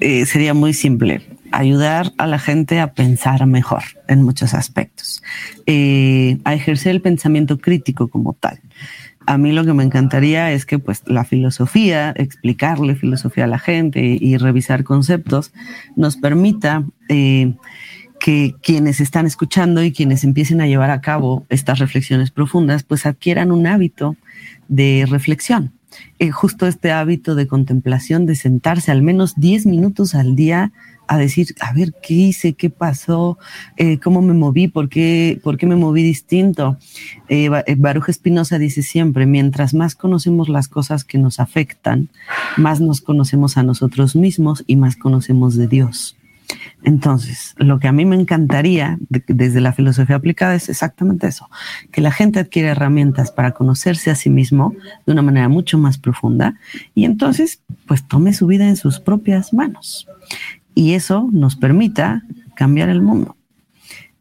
sería 0.00 0.54
muy 0.54 0.74
simple 0.74 1.22
ayudar 1.52 2.12
a 2.18 2.26
la 2.26 2.38
gente 2.38 2.80
a 2.80 2.92
pensar 2.92 3.46
mejor 3.46 3.82
en 4.08 4.22
muchos 4.22 4.54
aspectos, 4.54 5.22
eh, 5.66 6.38
a 6.44 6.54
ejercer 6.54 6.92
el 6.92 7.00
pensamiento 7.00 7.58
crítico 7.58 8.08
como 8.08 8.34
tal. 8.34 8.60
A 9.26 9.36
mí 9.36 9.52
lo 9.52 9.64
que 9.64 9.74
me 9.74 9.84
encantaría 9.84 10.52
es 10.52 10.64
que 10.64 10.78
pues 10.78 11.02
la 11.06 11.24
filosofía, 11.24 12.14
explicarle 12.16 12.94
filosofía 12.94 13.44
a 13.44 13.48
la 13.48 13.58
gente 13.58 14.00
y, 14.00 14.36
revisar 14.38 14.84
conceptos 14.84 15.52
nos 15.96 16.16
permita 16.16 16.84
eh, 17.10 17.52
que 18.18 18.54
quienes 18.62 19.00
están 19.00 19.26
escuchando 19.26 19.82
y 19.82 19.92
quienes 19.92 20.24
empiecen 20.24 20.60
a 20.60 20.66
llevar 20.66 20.90
a 20.90 21.02
cabo 21.02 21.44
estas 21.50 21.78
reflexiones 21.78 22.30
profundas 22.30 22.84
pues 22.84 23.04
adquieran 23.04 23.52
un 23.52 23.66
hábito 23.66 24.16
de 24.68 25.06
reflexión. 25.08 25.72
Eh, 26.18 26.30
justo 26.30 26.66
este 26.66 26.90
hábito 26.90 27.34
de 27.34 27.46
contemplación, 27.46 28.26
de 28.26 28.34
sentarse 28.34 28.90
al 28.90 29.02
menos 29.02 29.34
10 29.36 29.66
minutos 29.66 30.14
al 30.14 30.36
día 30.36 30.72
a 31.08 31.16
decir, 31.16 31.54
a 31.60 31.72
ver, 31.72 31.94
¿qué 32.02 32.14
hice? 32.14 32.52
¿Qué 32.52 32.70
pasó? 32.70 33.38
Eh, 33.76 33.98
¿Cómo 33.98 34.22
me 34.22 34.34
moví? 34.34 34.68
¿Por 34.68 34.88
qué, 34.88 35.40
¿Por 35.42 35.56
qué 35.56 35.66
me 35.66 35.74
moví 35.74 36.02
distinto? 36.02 36.76
Eh, 37.28 37.50
eh, 37.66 37.74
Baruch 37.76 38.10
Espinosa 38.10 38.58
dice 38.58 38.82
siempre, 38.82 39.26
mientras 39.26 39.74
más 39.74 39.94
conocemos 39.94 40.48
las 40.48 40.68
cosas 40.68 41.04
que 41.04 41.18
nos 41.18 41.40
afectan, 41.40 42.10
más 42.56 42.80
nos 42.80 43.00
conocemos 43.00 43.56
a 43.56 43.62
nosotros 43.62 44.14
mismos 44.14 44.62
y 44.66 44.76
más 44.76 44.96
conocemos 44.96 45.56
de 45.56 45.66
Dios. 45.66 46.14
Entonces, 46.82 47.54
lo 47.58 47.78
que 47.78 47.88
a 47.88 47.92
mí 47.92 48.04
me 48.04 48.16
encantaría 48.16 48.98
desde 49.08 49.60
la 49.60 49.72
filosofía 49.72 50.16
aplicada 50.16 50.54
es 50.54 50.68
exactamente 50.68 51.26
eso, 51.26 51.50
que 51.90 52.00
la 52.00 52.12
gente 52.12 52.38
adquiere 52.38 52.68
herramientas 52.68 53.32
para 53.32 53.52
conocerse 53.52 54.10
a 54.10 54.14
sí 54.14 54.30
mismo 54.30 54.74
de 55.04 55.12
una 55.12 55.22
manera 55.22 55.48
mucho 55.48 55.76
más 55.76 55.98
profunda 55.98 56.54
y 56.94 57.04
entonces, 57.04 57.60
pues 57.86 58.06
tome 58.06 58.32
su 58.32 58.46
vida 58.46 58.68
en 58.68 58.76
sus 58.76 59.00
propias 59.00 59.52
manos 59.52 60.06
y 60.78 60.94
eso 60.94 61.28
nos 61.32 61.56
permita 61.56 62.22
cambiar 62.54 62.88
el 62.88 63.02
mundo. 63.02 63.34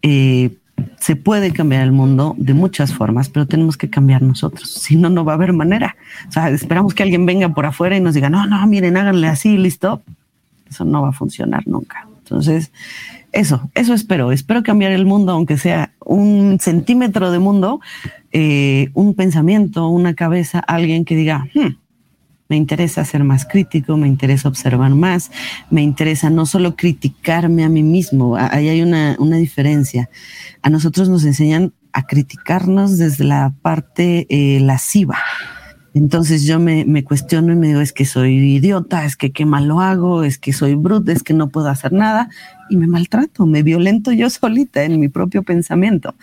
Eh, 0.02 0.58
se 1.00 1.15
puede 1.15 1.54
cambiar 1.54 1.84
el 1.84 1.91
mundo 1.91 2.34
de 2.39 2.56
muchas 2.56 2.96
formas, 2.96 3.30
pero 3.30 3.46
tenemos 3.46 3.78
que 3.78 3.91
cambiar 3.91 4.24
nosotros. 4.24 4.72
Si 4.72 4.96
no, 4.96 5.08
no 5.12 5.24
va 5.24 5.34
a 5.34 5.36
haber 5.36 5.54
manera. 5.54 5.96
O 6.28 6.32
sea, 6.32 6.50
esperamos 6.50 6.96
que 6.96 7.04
alguien 7.04 7.28
venga 7.28 7.50
por 7.50 7.67
afuera 7.67 7.96
y 7.96 8.02
nos 8.02 8.15
diga, 8.15 8.32
no, 8.32 8.48
no, 8.48 8.65
miren, 8.65 8.98
háganle 8.98 9.28
así, 9.28 9.56
listo. 9.56 10.02
Eso 10.67 10.84
no 10.84 11.04
va 11.04 11.10
a 11.10 11.12
funcionar 11.12 11.62
nunca. 11.67 12.08
Entonces, 12.24 12.72
eso, 13.34 13.70
eso 13.76 13.93
espero. 13.93 14.32
Espero 14.32 14.63
cambiar 14.63 14.93
el 14.93 15.06
mundo, 15.06 15.34
aunque 15.34 15.60
sea 15.60 15.91
un 16.04 16.58
centímetro 16.60 17.30
de 17.30 17.38
mundo, 17.38 17.82
eh, 18.32 18.89
un 18.96 19.13
pensamiento, 19.13 19.89
una 19.89 20.15
cabeza, 20.15 20.58
alguien 20.58 21.05
que 21.05 21.16
diga, 21.16 21.45
hmm, 21.53 21.76
me 22.50 22.56
interesa 22.56 23.04
ser 23.06 23.24
más 23.24 23.45
crítico, 23.45 23.98
me 23.98 24.08
interesa 24.08 24.48
observar 24.48 24.95
más, 24.95 25.32
me 25.70 25.82
interesa 25.82 26.30
no 26.30 26.45
solo 26.45 26.76
criticarme 26.76 27.64
a 27.64 27.70
mí 27.70 27.84
mismo, 27.84 28.36
ahí 28.38 28.70
hay 28.70 28.82
una, 28.82 29.16
una 29.20 29.38
diferencia. 29.38 30.10
A 30.62 30.70
nosotros 30.70 31.10
nos 31.10 31.26
enseñan 31.26 31.74
a 31.93 32.04
criticarnos 32.04 32.98
desde 32.98 33.24
la 33.24 33.54
parte 33.62 34.28
eh, 34.30 34.60
lasciva. 34.60 35.18
Entonces 35.93 36.43
yo 36.43 36.60
me, 36.60 36.86
me, 36.86 37.04
cuestiono 37.04 37.54
y 37.54 37.56
me 37.56 37.68
digo, 37.70 37.82
es 37.82 37.91
que 37.91 38.06
soy 38.06 38.36
idiota, 38.36 39.04
es 39.04 39.16
que 39.16 39.32
qué 39.32 39.48
mal 39.48 39.68
lo 39.68 39.82
hago, 39.82 40.24
es 40.24 40.38
que 40.38 40.54
soy 40.54 40.76
bruto, 40.76 41.12
es 41.12 41.24
que 41.24 41.34
no 41.34 41.50
puedo 41.50 41.70
hacer 41.70 41.91
nada 41.91 42.30
y 42.70 42.78
me 42.78 42.86
maltrato, 42.86 43.48
me 43.48 43.64
violento 43.64 44.12
yo 44.12 44.30
solita 44.30 44.84
en 44.84 45.00
mi 45.00 45.10
propio 45.10 45.41
pensamiento. 45.41 46.14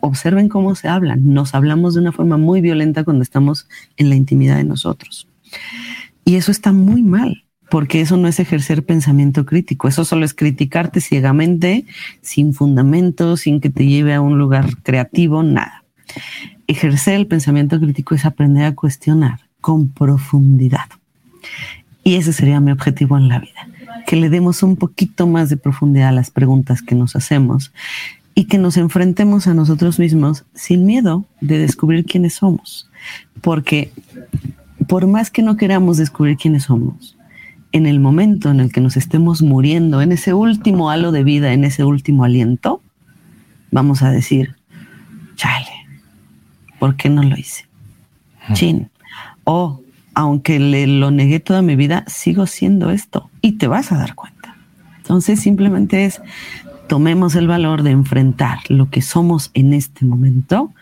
Observen 0.00 0.48
cómo 0.48 0.74
se 0.74 0.88
hablan. 0.88 1.32
Nos 1.32 1.54
hablamos 1.54 1.94
de 1.94 2.00
una 2.00 2.12
forma 2.12 2.38
muy 2.38 2.60
violenta 2.60 3.04
cuando 3.04 3.22
estamos 3.22 3.68
en 3.96 4.10
la 4.10 4.16
intimidad 4.16 4.56
de 4.56 4.64
nosotros. 4.64 5.27
Y 6.24 6.36
eso 6.36 6.50
está 6.50 6.72
muy 6.72 7.02
mal. 7.02 7.44
porque 7.70 8.00
eso 8.00 8.16
no 8.16 8.28
es 8.28 8.40
ejercer 8.40 8.84
pensamiento 8.84 9.44
crítico, 9.44 9.88
eso 9.88 10.04
solo 10.04 10.24
es 10.24 10.34
criticarte 10.34 11.00
ciegamente, 11.00 11.84
sin 12.22 12.54
fundamento, 12.54 13.36
sin 13.36 13.60
que 13.60 13.70
te 13.70 13.86
lleve 13.86 14.14
a 14.14 14.20
un 14.20 14.38
lugar 14.38 14.76
creativo, 14.82 15.42
nada. 15.42 15.84
Ejercer 16.66 17.14
el 17.14 17.26
pensamiento 17.26 17.78
crítico 17.78 18.14
es 18.14 18.24
aprender 18.24 18.64
a 18.64 18.74
cuestionar 18.74 19.40
con 19.60 19.88
profundidad. 19.88 20.86
Y 22.04 22.14
ese 22.14 22.32
sería 22.32 22.60
mi 22.60 22.72
objetivo 22.72 23.18
en 23.18 23.28
la 23.28 23.38
vida, 23.38 23.68
que 24.06 24.16
le 24.16 24.30
demos 24.30 24.62
un 24.62 24.76
poquito 24.76 25.26
más 25.26 25.50
de 25.50 25.58
profundidad 25.58 26.08
a 26.08 26.12
las 26.12 26.30
preguntas 26.30 26.80
que 26.80 26.94
nos 26.94 27.16
hacemos 27.16 27.72
y 28.34 28.44
que 28.44 28.56
nos 28.56 28.76
enfrentemos 28.76 29.46
a 29.46 29.52
nosotros 29.52 29.98
mismos 29.98 30.44
sin 30.54 30.86
miedo 30.86 31.26
de 31.40 31.58
descubrir 31.58 32.06
quiénes 32.06 32.34
somos. 32.34 32.88
Porque 33.42 33.90
por 34.88 35.06
más 35.06 35.30
que 35.30 35.42
no 35.42 35.56
queramos 35.56 35.98
descubrir 35.98 36.38
quiénes 36.38 36.64
somos, 36.64 37.16
en 37.72 37.86
el 37.86 38.00
momento 38.00 38.50
en 38.50 38.58
el 38.58 38.72
que 38.72 38.80
nos 38.80 38.96
estemos 38.96 39.42
muriendo, 39.42 40.00
en 40.00 40.12
ese 40.12 40.32
último 40.32 40.90
halo 40.90 41.12
de 41.12 41.22
vida, 41.22 41.52
en 41.52 41.64
ese 41.64 41.84
último 41.84 42.24
aliento, 42.24 42.80
vamos 43.70 44.02
a 44.02 44.10
decir, 44.10 44.56
chale, 45.36 45.70
¿por 46.78 46.96
qué 46.96 47.10
no 47.10 47.22
lo 47.22 47.36
hice? 47.36 47.66
Chin. 48.54 48.88
O, 49.44 49.82
aunque 50.14 50.58
le 50.58 50.86
lo 50.86 51.10
negué 51.10 51.38
toda 51.38 51.60
mi 51.60 51.76
vida, 51.76 52.04
sigo 52.06 52.46
siendo 52.46 52.90
esto 52.90 53.30
y 53.42 53.52
te 53.52 53.66
vas 53.66 53.92
a 53.92 53.98
dar 53.98 54.14
cuenta. 54.14 54.56
Entonces 54.96 55.38
simplemente 55.38 56.06
es, 56.06 56.22
tomemos 56.88 57.34
el 57.34 57.46
valor 57.46 57.82
de 57.82 57.90
enfrentar 57.90 58.60
lo 58.68 58.88
que 58.88 59.02
somos 59.02 59.50
en 59.52 59.74
este 59.74 60.06
momento 60.06 60.72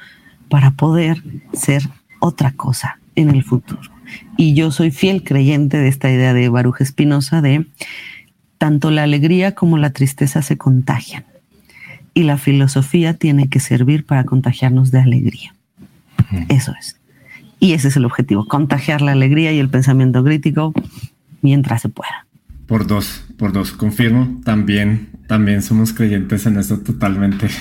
para 0.48 0.70
poder 0.70 1.24
ser 1.52 1.82
otra 2.20 2.52
cosa 2.52 3.00
en 3.16 3.30
el 3.30 3.42
futuro. 3.42 3.90
Y 4.36 4.54
yo 4.54 4.70
soy 4.70 4.90
fiel 4.90 5.24
creyente 5.24 5.78
de 5.78 5.88
esta 5.88 6.10
idea 6.10 6.32
de 6.32 6.48
Baruch 6.48 6.80
Espinosa 6.80 7.42
de 7.42 7.66
tanto 8.58 8.90
la 8.90 9.02
alegría 9.02 9.54
como 9.54 9.78
la 9.78 9.90
tristeza 9.90 10.42
se 10.42 10.56
contagian. 10.56 11.24
Y 12.14 12.22
la 12.22 12.38
filosofía 12.38 13.14
tiene 13.14 13.48
que 13.48 13.60
servir 13.60 14.06
para 14.06 14.24
contagiarnos 14.24 14.90
de 14.90 15.00
alegría. 15.00 15.54
Eso 16.48 16.72
es. 16.78 16.96
Y 17.58 17.72
ese 17.72 17.88
es 17.88 17.96
el 17.96 18.04
objetivo, 18.04 18.46
contagiar 18.46 19.02
la 19.02 19.12
alegría 19.12 19.52
y 19.52 19.58
el 19.58 19.68
pensamiento 19.68 20.22
crítico 20.24 20.72
mientras 21.42 21.82
se 21.82 21.88
pueda. 21.88 22.26
Por 22.66 22.86
dos, 22.86 23.24
por 23.38 23.52
dos, 23.52 23.72
confirmo, 23.72 24.40
también 24.44 25.08
también 25.26 25.62
somos 25.62 25.92
creyentes 25.92 26.46
en 26.46 26.58
esto 26.58 26.78
totalmente. 26.78 27.46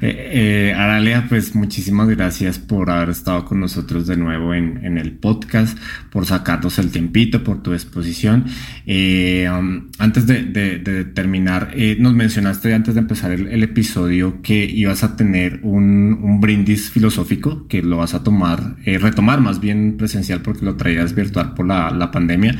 eh, 0.00 0.70
eh, 0.70 0.74
Aralia, 0.76 1.26
pues 1.28 1.54
muchísimas 1.54 2.08
gracias 2.08 2.58
por 2.58 2.90
haber 2.90 3.10
estado 3.10 3.44
con 3.44 3.60
nosotros 3.60 4.06
de 4.06 4.16
nuevo 4.16 4.54
en, 4.54 4.98
el 4.98 5.12
podcast, 5.12 5.76
por 6.10 6.26
sacarnos 6.26 6.78
el 6.78 6.90
tiempito, 6.90 7.42
por 7.42 7.62
tu 7.62 7.72
exposición. 7.72 8.44
Eh, 8.86 9.48
um, 9.50 9.90
antes 9.98 10.26
de, 10.26 10.44
de, 10.44 10.78
de 10.78 11.04
terminar, 11.04 11.72
eh, 11.74 11.96
nos 11.98 12.14
mencionaste 12.14 12.72
antes 12.72 12.94
de 12.94 13.00
empezar 13.00 13.32
el, 13.32 13.62
episodio 13.64 14.42
que 14.42 14.64
ibas 14.64 15.02
a 15.02 15.16
tener 15.16 15.60
un, 15.62 16.40
brindis 16.40 16.90
filosófico, 16.90 17.66
que 17.66 17.82
lo 17.82 17.96
vas 17.96 18.14
a 18.14 18.22
tomar, 18.22 18.76
eh, 18.84 18.98
retomar 18.98 19.40
más 19.40 19.60
bien 19.60 19.96
presencial 19.96 20.42
porque 20.42 20.64
lo 20.64 20.76
traías 20.76 21.14
virtual 21.14 21.54
por 21.54 21.66
la 21.66 22.10
pandemia. 22.12 22.56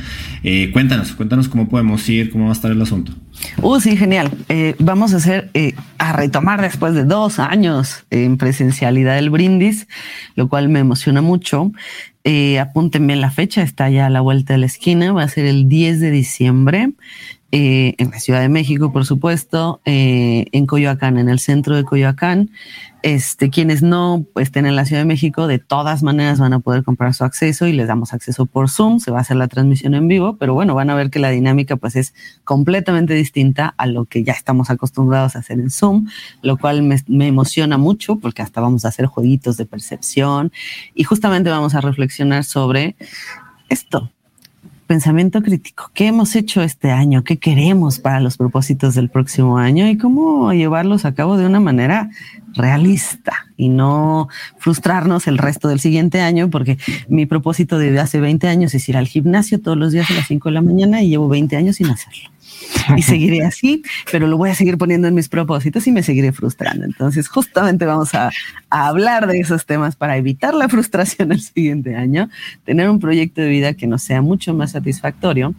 cuéntanos, 0.73 1.13
cuéntanos 1.13 1.47
cómo 1.47 1.69
podemos 1.69 2.07
ir, 2.09 2.31
cómo 2.31 2.45
va 2.45 2.51
a 2.51 2.53
estar 2.53 2.71
el 2.71 2.81
asunto. 2.81 3.13
Uh, 3.61 3.79
sí, 3.79 3.97
genial. 3.97 4.31
Eh, 4.49 4.75
vamos 4.79 5.13
a 5.13 5.17
hacer, 5.17 5.49
eh, 5.53 5.73
a 5.97 6.13
retomar 6.13 6.61
después 6.61 6.93
de 6.93 7.03
dos 7.03 7.39
años 7.39 8.05
en 8.09 8.37
presencialidad 8.37 9.17
el 9.17 9.29
brindis, 9.29 9.87
lo 10.35 10.49
cual 10.49 10.69
me 10.69 10.79
emociona 10.79 11.21
mucho. 11.21 11.71
Eh, 12.23 12.59
apúntenme 12.59 13.15
la 13.15 13.31
fecha, 13.31 13.61
está 13.61 13.89
ya 13.89 14.07
a 14.07 14.09
la 14.09 14.21
vuelta 14.21 14.53
de 14.53 14.59
la 14.59 14.65
esquina, 14.65 15.13
va 15.13 15.23
a 15.23 15.29
ser 15.29 15.45
el 15.45 15.67
10 15.67 15.99
de 15.99 16.11
diciembre. 16.11 16.91
En 17.57 18.11
la 18.11 18.19
Ciudad 18.19 18.41
de 18.41 18.49
México, 18.49 18.91
por 18.91 19.05
supuesto, 19.05 19.79
en 19.85 20.65
Coyoacán, 20.65 21.17
en 21.17 21.29
el 21.29 21.39
centro 21.39 21.77
de 21.77 21.85
Coyoacán. 21.85 22.49
Este, 23.05 23.51
quienes 23.51 23.83
no 23.83 24.25
estén 24.33 24.65
en 24.65 24.75
la 24.75 24.83
Ciudad 24.83 25.03
de 25.03 25.05
México, 25.05 25.45
de 25.45 25.59
todas 25.59 26.01
maneras 26.01 26.39
van 26.39 26.53
a 26.53 26.59
poder 26.59 26.83
comprar 26.83 27.13
su 27.13 27.23
acceso 27.23 27.67
y 27.67 27.71
les 27.71 27.87
damos 27.87 28.13
acceso 28.13 28.47
por 28.47 28.67
Zoom. 28.67 28.97
Se 28.97 29.11
va 29.11 29.19
a 29.19 29.21
hacer 29.21 29.37
la 29.37 29.47
transmisión 29.47 29.93
en 29.93 30.07
vivo, 30.07 30.37
pero 30.37 30.55
bueno, 30.55 30.73
van 30.73 30.89
a 30.89 30.95
ver 30.95 31.11
que 31.11 31.19
la 31.19 31.29
dinámica 31.29 31.75
pues 31.75 31.95
es 31.95 32.15
completamente 32.45 33.13
distinta 33.13 33.75
a 33.77 33.85
lo 33.85 34.05
que 34.05 34.23
ya 34.23 34.33
estamos 34.33 34.71
acostumbrados 34.71 35.35
a 35.35 35.39
hacer 35.39 35.59
en 35.59 35.69
Zoom, 35.69 36.07
lo 36.41 36.57
cual 36.57 36.81
me, 36.81 36.97
me 37.05 37.27
emociona 37.27 37.77
mucho 37.77 38.15
porque 38.15 38.41
hasta 38.41 38.59
vamos 38.59 38.85
a 38.85 38.87
hacer 38.87 39.05
jueguitos 39.05 39.55
de 39.57 39.67
percepción 39.67 40.51
y 40.95 41.03
justamente 41.03 41.51
vamos 41.51 41.75
a 41.75 41.81
reflexionar 41.81 42.43
sobre 42.43 42.95
esto, 43.69 44.11
pensamiento 44.87 45.41
crítico. 45.41 45.91
¿Qué 45.93 46.07
hemos 46.07 46.35
hecho 46.35 46.61
este 46.61 46.91
año? 46.91 47.23
¿Qué 47.23 47.37
queremos 47.37 47.99
para 47.99 48.19
los 48.19 48.37
propósitos 48.37 48.95
del 48.95 49.09
próximo 49.09 49.57
año? 49.57 49.87
Y 49.89 49.97
cómo 49.97 50.53
llevarlos 50.53 51.05
a 51.05 51.13
cabo 51.13 51.37
de 51.37 51.45
una 51.45 51.59
manera 51.59 52.09
realista 52.53 53.33
y 53.57 53.69
no 53.69 54.27
frustrarnos 54.57 55.27
el 55.27 55.37
resto 55.37 55.67
del 55.67 55.79
siguiente 55.79 56.21
año, 56.21 56.49
porque 56.49 56.77
mi 57.07 57.25
propósito 57.25 57.77
de 57.77 57.99
hace 57.99 58.19
20 58.19 58.47
años 58.47 58.73
es 58.73 58.87
ir 58.87 58.97
al 58.97 59.07
gimnasio 59.07 59.61
todos 59.61 59.77
los 59.77 59.91
días 59.91 60.09
a 60.11 60.13
las 60.13 60.27
5 60.27 60.49
de 60.49 60.53
la 60.53 60.61
mañana 60.61 61.01
y 61.01 61.09
llevo 61.09 61.27
20 61.27 61.55
años 61.55 61.77
sin 61.77 61.87
hacerlo 61.87 62.34
y 62.97 63.01
seguiré 63.01 63.43
así, 63.43 63.83
pero 64.11 64.27
lo 64.27 64.37
voy 64.37 64.49
a 64.49 64.55
seguir 64.55 64.77
poniendo 64.77 65.07
en 65.07 65.15
mis 65.15 65.29
propósitos 65.29 65.87
y 65.87 65.91
me 65.91 66.03
seguiré 66.03 66.31
frustrando. 66.31 66.85
Entonces, 66.85 67.27
justamente 67.27 67.85
vamos 67.85 68.13
a, 68.13 68.31
hablar 68.69 69.27
de 69.27 69.39
esos 69.39 69.65
temas 69.65 69.95
para 69.95 70.17
evitar 70.17 70.53
la 70.53 70.67
frustración 70.67 71.31
el 71.31 71.41
siguiente 71.41 71.95
año, 71.95 72.29
tener 72.65 72.89
un 72.89 72.99
proyecto 72.99 73.41
de 73.41 73.47
vida 73.47 73.73
que 73.73 73.87
nos 73.87 74.03
sea 74.03 74.21
mucho 74.21 74.53
más 74.53 74.71
satisfactorio. 74.71 75.55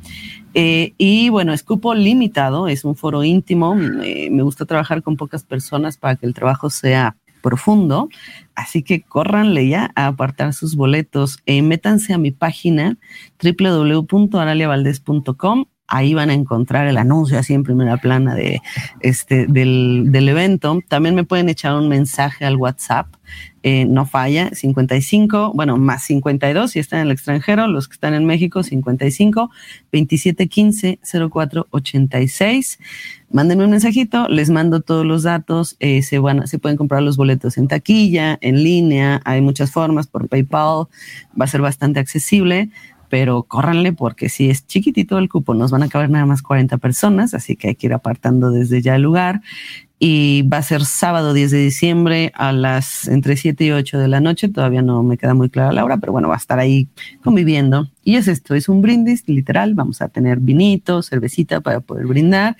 Eh, 0.54 0.94
y 0.98 1.28
bueno, 1.28 1.52
es 1.52 1.62
cupo 1.62 1.94
limitado, 1.94 2.68
es 2.68 2.84
un 2.84 2.96
foro 2.96 3.24
íntimo. 3.24 3.76
Eh, 4.02 4.28
me 4.30 4.42
gusta 4.42 4.64
trabajar 4.64 5.02
con 5.02 5.16
pocas 5.16 5.44
personas 5.44 5.96
para 5.96 6.16
que 6.16 6.26
el 6.26 6.34
trabajo 6.34 6.70
sea 6.70 7.16
profundo. 7.42 8.08
Así 8.54 8.82
que 8.82 9.02
córranle 9.02 9.68
ya 9.68 9.92
a 9.94 10.08
apartar 10.08 10.52
sus 10.52 10.76
boletos. 10.76 11.38
Eh, 11.46 11.62
métanse 11.62 12.12
a 12.12 12.18
mi 12.18 12.32
página 12.32 12.98
www.araliavaldez.com 13.42 15.66
ahí 15.88 16.14
van 16.14 16.30
a 16.30 16.34
encontrar 16.34 16.86
el 16.86 16.96
anuncio 16.96 17.38
así 17.38 17.54
en 17.54 17.62
primera 17.62 17.96
plana 17.96 18.34
de 18.34 18.60
este 19.00 19.46
del, 19.46 20.06
del 20.08 20.28
evento. 20.28 20.80
También 20.88 21.14
me 21.14 21.24
pueden 21.24 21.48
echar 21.48 21.74
un 21.74 21.88
mensaje 21.88 22.44
al 22.44 22.56
WhatsApp, 22.56 23.06
eh, 23.62 23.84
no 23.84 24.06
falla, 24.06 24.50
55, 24.52 25.52
bueno, 25.54 25.76
más 25.76 26.04
52 26.04 26.70
si 26.70 26.78
están 26.78 27.00
en 27.00 27.06
el 27.06 27.12
extranjero, 27.12 27.66
los 27.66 27.88
que 27.88 27.94
están 27.94 28.14
en 28.14 28.24
México, 28.24 28.62
55 28.62 29.50
27 29.92 30.48
15 30.48 31.00
04 31.30 31.66
86. 31.70 32.78
Mándenme 33.30 33.64
un 33.64 33.70
mensajito, 33.70 34.28
les 34.28 34.50
mando 34.50 34.80
todos 34.80 35.04
los 35.04 35.24
datos, 35.24 35.76
eh, 35.80 36.02
se, 36.02 36.20
van, 36.20 36.46
se 36.46 36.60
pueden 36.60 36.76
comprar 36.76 37.02
los 37.02 37.16
boletos 37.16 37.58
en 37.58 37.66
taquilla, 37.66 38.38
en 38.40 38.62
línea, 38.62 39.20
hay 39.24 39.40
muchas 39.40 39.72
formas, 39.72 40.06
por 40.06 40.28
PayPal, 40.28 40.86
va 41.38 41.44
a 41.44 41.48
ser 41.48 41.60
bastante 41.60 41.98
accesible 41.98 42.70
pero 43.08 43.42
córranle 43.44 43.92
porque 43.92 44.28
si 44.28 44.50
es 44.50 44.66
chiquitito 44.66 45.18
el 45.18 45.28
cupo, 45.28 45.54
nos 45.54 45.70
van 45.70 45.82
a 45.82 45.88
caber 45.88 46.10
nada 46.10 46.26
más 46.26 46.42
40 46.42 46.78
personas, 46.78 47.34
así 47.34 47.56
que 47.56 47.68
hay 47.68 47.74
que 47.74 47.86
ir 47.86 47.94
apartando 47.94 48.50
desde 48.50 48.82
ya 48.82 48.96
el 48.96 49.02
lugar. 49.02 49.42
Y 49.98 50.42
va 50.42 50.58
a 50.58 50.62
ser 50.62 50.84
sábado 50.84 51.32
10 51.32 51.50
de 51.52 51.58
diciembre 51.58 52.30
a 52.34 52.52
las 52.52 53.08
entre 53.08 53.34
7 53.34 53.64
y 53.64 53.70
8 53.70 53.98
de 53.98 54.08
la 54.08 54.20
noche. 54.20 54.48
Todavía 54.48 54.82
no 54.82 55.02
me 55.02 55.16
queda 55.16 55.32
muy 55.32 55.48
clara 55.48 55.72
la 55.72 55.84
hora, 55.84 55.96
pero 55.96 56.12
bueno, 56.12 56.28
va 56.28 56.34
a 56.34 56.38
estar 56.38 56.58
ahí 56.58 56.88
conviviendo. 57.24 57.88
Y 58.04 58.16
es 58.16 58.28
esto, 58.28 58.54
es 58.54 58.68
un 58.68 58.82
brindis 58.82 59.26
literal. 59.26 59.74
Vamos 59.74 60.02
a 60.02 60.08
tener 60.08 60.38
vinito, 60.38 61.02
cervecita 61.02 61.62
para 61.62 61.80
poder 61.80 62.06
brindar 62.06 62.58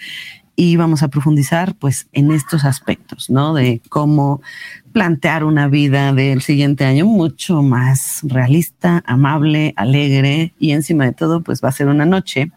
y 0.57 0.77
vamos 0.77 1.03
a 1.03 1.09
profundizar 1.09 1.75
pues 1.75 2.09
en 2.13 2.33
estos 2.33 2.65
aspectos, 2.65 3.29
¿no? 3.29 3.53
De 3.53 3.83
cómo 3.91 4.41
plantear 4.93 5.45
una 5.45 5.69
vida 5.69 6.15
del 6.15 6.41
siguiente 6.41 6.87
año 6.87 7.05
mucho 7.05 7.63
más 7.63 8.21
realista, 8.23 9.03
amable, 9.07 9.75
alegre 9.77 10.55
y 10.59 10.73
encima 10.73 11.05
de 11.05 11.13
todo 11.13 11.43
pues 11.43 11.63
va 11.63 11.69
a 11.69 11.73
ser 11.73 11.89
una 11.89 12.07
noche 12.07 12.51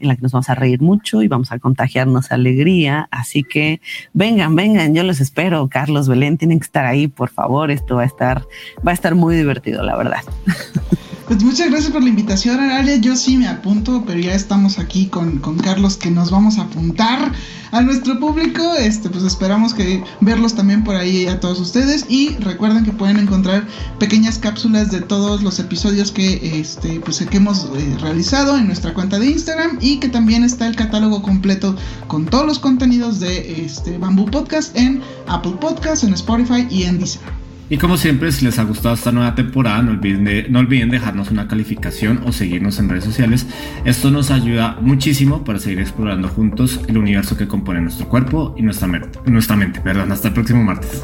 en 0.00 0.08
la 0.08 0.16
que 0.16 0.22
nos 0.22 0.32
vamos 0.32 0.48
a 0.48 0.54
reír 0.54 0.80
mucho 0.80 1.22
y 1.22 1.28
vamos 1.28 1.52
a 1.52 1.58
contagiarnos 1.58 2.32
alegría, 2.32 3.08
así 3.10 3.44
que 3.44 3.82
vengan, 4.14 4.56
vengan, 4.56 4.94
yo 4.94 5.02
los 5.02 5.20
espero, 5.20 5.68
Carlos 5.68 6.08
Belén, 6.08 6.38
tienen 6.38 6.60
que 6.60 6.64
estar 6.64 6.86
ahí, 6.86 7.08
por 7.08 7.28
favor, 7.28 7.70
esto 7.70 7.96
va 7.96 8.02
a 8.02 8.06
estar 8.06 8.42
va 8.86 8.92
a 8.92 8.94
estar 8.94 9.14
muy 9.14 9.36
divertido, 9.36 9.82
la 9.82 9.96
verdad. 9.96 10.22
Pues 11.32 11.44
muchas 11.44 11.70
gracias 11.70 11.90
por 11.90 12.02
la 12.02 12.10
invitación, 12.10 12.60
Aralia. 12.60 12.96
Yo 12.96 13.16
sí 13.16 13.38
me 13.38 13.48
apunto, 13.48 14.04
pero 14.06 14.20
ya 14.20 14.34
estamos 14.34 14.78
aquí 14.78 15.06
con, 15.06 15.38
con, 15.38 15.56
Carlos 15.56 15.96
que 15.96 16.10
nos 16.10 16.30
vamos 16.30 16.58
a 16.58 16.64
apuntar 16.64 17.32
a 17.70 17.80
nuestro 17.80 18.20
público. 18.20 18.74
Este, 18.74 19.08
pues 19.08 19.24
esperamos 19.24 19.72
que 19.72 20.04
verlos 20.20 20.54
también 20.54 20.84
por 20.84 20.94
ahí 20.94 21.26
a 21.28 21.40
todos 21.40 21.58
ustedes. 21.58 22.04
Y 22.10 22.36
recuerden 22.36 22.84
que 22.84 22.92
pueden 22.92 23.16
encontrar 23.16 23.66
pequeñas 23.98 24.36
cápsulas 24.36 24.90
de 24.90 25.00
todos 25.00 25.42
los 25.42 25.58
episodios 25.58 26.12
que, 26.12 26.60
este, 26.60 27.00
pues, 27.00 27.20
que 27.20 27.36
hemos 27.38 27.64
eh, 27.64 27.96
realizado 27.98 28.58
en 28.58 28.66
nuestra 28.66 28.92
cuenta 28.92 29.18
de 29.18 29.30
Instagram. 29.30 29.78
Y 29.80 30.00
que 30.00 30.10
también 30.10 30.44
está 30.44 30.66
el 30.66 30.76
catálogo 30.76 31.22
completo 31.22 31.74
con 32.08 32.26
todos 32.26 32.44
los 32.44 32.58
contenidos 32.58 33.20
de 33.20 33.64
este 33.64 33.96
Bamboo 33.96 34.26
Podcast 34.26 34.76
en 34.76 35.00
Apple 35.28 35.56
Podcast, 35.58 36.04
en 36.04 36.12
Spotify 36.12 36.66
y 36.68 36.82
en 36.82 36.98
Deezer. 36.98 37.41
Y 37.72 37.78
como 37.78 37.96
siempre, 37.96 38.30
si 38.32 38.44
les 38.44 38.58
ha 38.58 38.64
gustado 38.64 38.94
esta 38.94 39.12
nueva 39.12 39.34
temporada, 39.34 39.80
no 39.80 39.92
olviden, 39.92 40.52
no 40.52 40.58
olviden 40.58 40.90
dejarnos 40.90 41.30
una 41.30 41.48
calificación 41.48 42.20
o 42.26 42.30
seguirnos 42.30 42.78
en 42.78 42.90
redes 42.90 43.04
sociales. 43.04 43.46
Esto 43.86 44.10
nos 44.10 44.30
ayuda 44.30 44.76
muchísimo 44.82 45.42
para 45.42 45.58
seguir 45.58 45.80
explorando 45.80 46.28
juntos 46.28 46.80
el 46.86 46.98
universo 46.98 47.34
que 47.34 47.48
compone 47.48 47.80
nuestro 47.80 48.10
cuerpo 48.10 48.54
y 48.58 48.62
nuestra. 48.62 48.88
Nuestra 49.24 49.56
mente 49.56 49.80
perdón. 49.80 50.12
Hasta 50.12 50.28
el 50.28 50.34
próximo 50.34 50.62
martes. 50.62 51.02